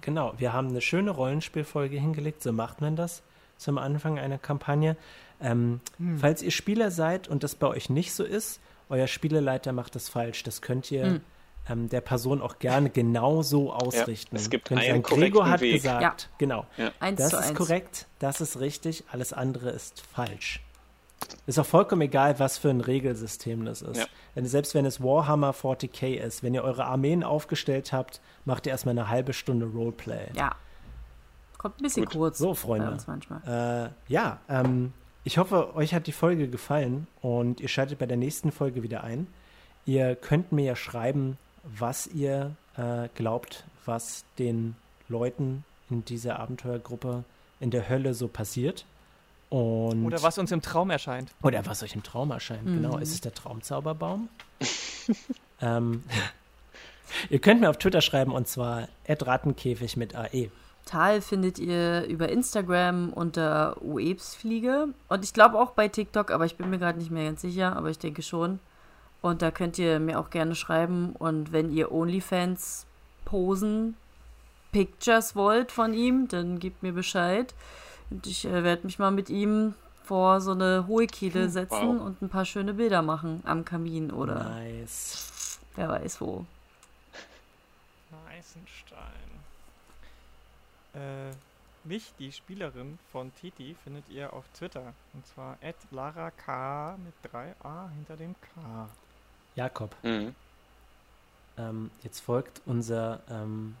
genau, 0.00 0.34
wir 0.38 0.52
haben 0.52 0.68
eine 0.68 0.80
schöne 0.80 1.10
Rollenspielfolge 1.10 1.98
hingelegt, 1.98 2.42
so 2.42 2.52
macht 2.52 2.80
man 2.80 2.96
das 2.96 3.22
zum 3.56 3.78
Anfang 3.78 4.18
einer 4.18 4.38
Kampagne. 4.38 4.96
Ähm, 5.40 5.80
Hm. 5.98 6.18
Falls 6.18 6.42
ihr 6.42 6.50
Spieler 6.50 6.90
seid 6.90 7.28
und 7.28 7.42
das 7.44 7.54
bei 7.54 7.66
euch 7.66 7.90
nicht 7.90 8.12
so 8.12 8.24
ist, 8.24 8.60
euer 8.88 9.06
Spieleleiter 9.06 9.72
macht 9.72 9.94
das 9.94 10.08
falsch. 10.08 10.42
Das 10.42 10.62
könnt 10.62 10.90
ihr 10.90 11.04
Hm. 11.06 11.20
ähm, 11.68 11.88
der 11.88 12.00
Person 12.00 12.40
auch 12.42 12.58
gerne 12.58 12.90
genau 12.90 13.42
so 13.42 13.72
ausrichten. 13.72 14.34
es 14.36 14.48
gibt 14.50 14.68
Könnt 14.68 14.80
einen 14.80 15.02
sagen, 15.04 15.20
Gregor 15.20 15.48
hat 15.48 15.60
Weg. 15.60 15.74
gesagt, 15.74 16.22
Ja. 16.22 16.28
genau. 16.38 16.66
Eins 17.00 17.18
Das 17.20 17.30
zu 17.30 17.36
ist 17.38 17.54
korrekt, 17.54 18.06
das 18.18 18.40
ist 18.40 18.58
richtig, 18.60 19.04
alles 19.12 19.32
andere 19.32 19.70
ist 19.70 20.00
falsch. 20.00 20.60
Ist 21.46 21.58
auch 21.58 21.66
vollkommen 21.66 22.02
egal, 22.02 22.38
was 22.38 22.58
für 22.58 22.68
ein 22.68 22.80
Regelsystem 22.80 23.64
das 23.64 23.82
ist. 23.82 23.96
Ja. 23.96 24.06
Selbst 24.44 24.74
wenn 24.74 24.84
es 24.84 25.02
Warhammer 25.02 25.52
40k 25.52 26.14
ist, 26.14 26.42
wenn 26.42 26.54
ihr 26.54 26.62
eure 26.62 26.84
Armeen 26.84 27.24
aufgestellt 27.24 27.92
habt, 27.92 28.20
macht 28.44 28.66
ihr 28.66 28.72
erstmal 28.72 28.92
eine 28.92 29.08
halbe 29.08 29.32
Stunde 29.32 29.66
Roleplay. 29.66 30.28
Ja. 30.34 30.54
Kommt 31.56 31.80
ein 31.80 31.82
bisschen 31.82 32.04
Gut. 32.04 32.14
kurz. 32.14 32.38
So, 32.38 32.50
Bei 32.50 32.54
Freunde. 32.54 32.90
uns 32.90 33.06
manchmal. 33.06 33.90
Äh, 34.08 34.12
ja, 34.12 34.38
ähm, 34.48 34.92
ich 35.24 35.38
hoffe, 35.38 35.74
euch 35.74 35.92
hat 35.92 36.06
die 36.06 36.12
Folge 36.12 36.48
gefallen 36.48 37.08
und 37.20 37.60
ihr 37.60 37.68
schaltet 37.68 37.98
bei 37.98 38.06
der 38.06 38.16
nächsten 38.16 38.52
Folge 38.52 38.82
wieder 38.82 39.02
ein. 39.02 39.26
Ihr 39.86 40.14
könnt 40.16 40.52
mir 40.52 40.64
ja 40.64 40.76
schreiben, 40.76 41.36
was 41.64 42.06
ihr 42.06 42.54
äh, 42.76 43.08
glaubt, 43.14 43.64
was 43.84 44.24
den 44.38 44.76
Leuten 45.08 45.64
in 45.90 46.04
dieser 46.04 46.38
Abenteuergruppe 46.38 47.24
in 47.58 47.70
der 47.70 47.88
Hölle 47.88 48.14
so 48.14 48.28
passiert. 48.28 48.84
Und 49.50 50.04
Oder 50.04 50.22
was 50.22 50.38
uns 50.38 50.52
im 50.52 50.60
Traum 50.60 50.90
erscheint. 50.90 51.30
Oder 51.42 51.64
was 51.64 51.82
euch 51.82 51.94
im 51.94 52.02
Traum 52.02 52.30
erscheint, 52.30 52.66
genau. 52.66 52.96
Mhm. 52.96 53.02
Ist 53.02 53.12
es 53.12 53.20
der 53.20 53.32
Traumzauberbaum? 53.32 54.28
ähm, 55.62 56.02
ihr 57.30 57.38
könnt 57.38 57.60
mir 57.60 57.70
auf 57.70 57.78
Twitter 57.78 58.02
schreiben 58.02 58.32
und 58.32 58.46
zwar 58.46 58.88
Rattenkäfig 59.08 59.96
mit 59.96 60.12
E. 60.12 60.16
AE. 60.16 60.50
Tal 60.84 61.20
findet 61.20 61.58
ihr 61.58 62.04
über 62.04 62.30
Instagram 62.30 63.12
unter 63.12 63.76
Uebsfliege 63.82 64.88
und 65.08 65.24
ich 65.24 65.34
glaube 65.34 65.58
auch 65.58 65.72
bei 65.72 65.88
TikTok, 65.88 66.30
aber 66.30 66.46
ich 66.46 66.56
bin 66.56 66.70
mir 66.70 66.78
gerade 66.78 66.98
nicht 66.98 67.10
mehr 67.10 67.24
ganz 67.24 67.42
sicher, 67.42 67.76
aber 67.76 67.90
ich 67.90 67.98
denke 67.98 68.22
schon. 68.22 68.58
Und 69.20 69.42
da 69.42 69.50
könnt 69.50 69.78
ihr 69.78 69.98
mir 69.98 70.18
auch 70.18 70.30
gerne 70.30 70.54
schreiben 70.54 71.14
und 71.18 71.52
wenn 71.52 71.70
ihr 71.72 71.92
OnlyFans 71.92 72.86
Posen, 73.24 73.96
Pictures 74.72 75.34
wollt 75.34 75.72
von 75.72 75.92
ihm, 75.92 76.28
dann 76.28 76.58
gebt 76.58 76.82
mir 76.82 76.92
Bescheid. 76.92 77.54
Und 78.10 78.26
ich 78.26 78.44
äh, 78.44 78.64
werde 78.64 78.84
mich 78.86 78.98
mal 78.98 79.10
mit 79.10 79.30
ihm 79.30 79.74
vor 80.04 80.40
so 80.40 80.52
eine 80.52 80.86
hohe 80.86 81.06
Kehle 81.06 81.48
setzen 81.50 81.98
wow. 81.98 82.06
und 82.06 82.22
ein 82.22 82.28
paar 82.30 82.44
schöne 82.46 82.74
Bilder 82.74 83.02
machen 83.02 83.42
am 83.44 83.64
Kamin 83.64 84.10
oder 84.10 84.44
Nice. 84.44 85.58
wer 85.76 85.88
weiß 85.90 86.20
wo. 86.20 86.46
Eisenstein. 88.28 88.98
Äh, 90.94 91.30
mich, 91.84 92.12
die 92.18 92.32
Spielerin 92.32 92.98
von 93.12 93.32
Titi, 93.40 93.76
findet 93.84 94.08
ihr 94.08 94.32
auf 94.32 94.44
Twitter. 94.56 94.94
Und 95.14 95.26
zwar 95.26 95.56
LaraK 95.90 96.98
mit 96.98 97.32
3a 97.32 97.90
hinter 97.94 98.16
dem 98.16 98.34
K. 98.40 98.88
Jakob, 99.54 99.94
Mhm. 100.02 100.34
ähm, 101.56 101.90
jetzt 102.02 102.20
folgt 102.20 102.60
unser 102.66 103.20
ähm, 103.30 103.76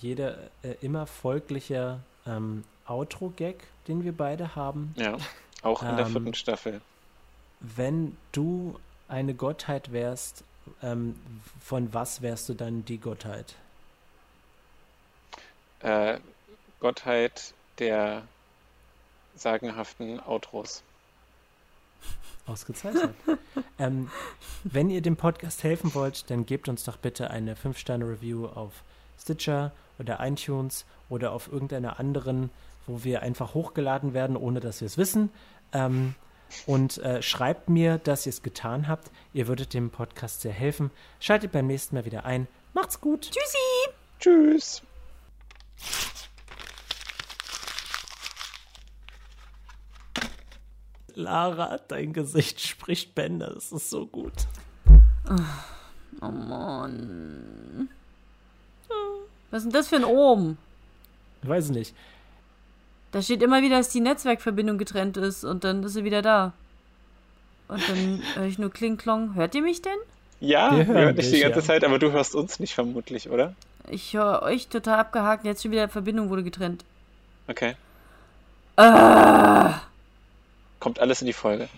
jeder 0.00 0.36
äh, 0.62 0.74
immer 0.82 1.06
folglicher 1.06 2.00
ähm, 2.26 2.64
Outro-Gag, 2.90 3.56
den 3.88 4.04
wir 4.04 4.16
beide 4.16 4.56
haben. 4.56 4.94
Ja, 4.96 5.16
auch 5.62 5.82
in 5.82 5.96
der 5.96 6.06
Ähm, 6.06 6.12
vierten 6.12 6.34
Staffel. 6.34 6.80
Wenn 7.60 8.16
du 8.32 8.78
eine 9.08 9.34
Gottheit 9.34 9.92
wärst, 9.92 10.44
ähm, 10.82 11.16
von 11.62 11.92
was 11.92 12.22
wärst 12.22 12.48
du 12.48 12.54
dann 12.54 12.84
die 12.84 12.98
Gottheit? 12.98 13.54
Äh, 15.80 16.18
Gottheit 16.80 17.54
der 17.78 18.22
sagenhaften 19.34 20.20
Outros. 20.20 20.82
Ausgezeichnet. 22.46 23.14
ähm, 23.78 24.10
wenn 24.64 24.90
ihr 24.90 25.02
dem 25.02 25.16
Podcast 25.16 25.62
helfen 25.62 25.94
wollt, 25.94 26.30
dann 26.30 26.46
gebt 26.46 26.68
uns 26.68 26.84
doch 26.84 26.96
bitte 26.96 27.30
eine 27.30 27.54
5-Sterne-Review 27.54 28.46
auf 28.46 28.72
Stitcher 29.18 29.72
oder 29.98 30.18
iTunes 30.20 30.84
oder 31.08 31.32
auf 31.32 31.50
irgendeiner 31.50 32.00
anderen, 32.00 32.50
wo 32.90 33.04
wir 33.04 33.22
einfach 33.22 33.54
hochgeladen 33.54 34.12
werden, 34.14 34.36
ohne 34.36 34.60
dass 34.60 34.80
wir 34.80 34.86
es 34.86 34.98
wissen. 34.98 35.30
Ähm, 35.72 36.14
und 36.66 36.98
äh, 36.98 37.22
schreibt 37.22 37.68
mir, 37.68 37.98
dass 37.98 38.26
ihr 38.26 38.30
es 38.30 38.42
getan 38.42 38.88
habt. 38.88 39.10
Ihr 39.32 39.46
würdet 39.46 39.72
dem 39.72 39.90
Podcast 39.90 40.40
sehr 40.40 40.52
helfen. 40.52 40.90
Schaltet 41.20 41.52
beim 41.52 41.68
nächsten 41.68 41.94
Mal 41.94 42.04
wieder 42.04 42.24
ein. 42.24 42.48
Macht's 42.74 43.00
gut. 43.00 43.30
Tschüssi! 43.30 43.94
Tschüss. 44.18 44.82
Lara, 51.14 51.78
dein 51.88 52.12
Gesicht 52.12 52.60
spricht 52.60 53.14
Bände. 53.14 53.52
Das 53.54 53.72
ist 53.72 53.90
so 53.90 54.06
gut. 54.06 54.32
Oh 56.20 56.26
Mann. 56.26 57.88
Was 59.50 59.58
ist 59.58 59.64
denn 59.66 59.72
das 59.72 59.88
für 59.88 59.96
ein 59.96 60.04
Ohm? 60.04 60.56
Ich 61.42 61.48
weiß 61.48 61.70
nicht. 61.70 61.94
Da 63.12 63.22
steht 63.22 63.42
immer 63.42 63.62
wieder, 63.62 63.78
dass 63.78 63.88
die 63.88 64.00
Netzwerkverbindung 64.00 64.78
getrennt 64.78 65.16
ist 65.16 65.44
und 65.44 65.64
dann 65.64 65.82
ist 65.82 65.94
sie 65.94 66.04
wieder 66.04 66.22
da. 66.22 66.52
Und 67.68 67.88
dann 67.88 68.22
höre 68.34 68.46
ich 68.46 68.58
nur 68.58 68.70
Kling 68.70 68.96
Klong. 68.96 69.34
Hört 69.34 69.54
ihr 69.54 69.62
mich 69.62 69.82
denn? 69.82 69.98
Ja, 70.40 70.76
Wir 70.76 70.86
hören 70.86 70.96
hören 70.96 71.16
dich 71.16 71.30
die 71.30 71.40
ganze 71.40 71.58
ja. 71.60 71.64
Zeit, 71.64 71.84
aber 71.84 71.98
du 71.98 72.12
hörst 72.12 72.34
uns 72.34 72.60
nicht 72.60 72.74
vermutlich, 72.74 73.28
oder? 73.28 73.54
Ich 73.88 74.14
höre 74.14 74.42
euch 74.42 74.68
total 74.68 75.00
abgehakt. 75.00 75.44
Jetzt 75.44 75.62
schon 75.62 75.72
wieder 75.72 75.88
Verbindung 75.88 76.30
wurde 76.30 76.44
getrennt. 76.44 76.84
Okay. 77.48 77.74
Ah, 78.76 79.80
Kommt 80.78 80.98
alles 81.00 81.20
in 81.20 81.26
die 81.26 81.32
Folge. 81.34 81.68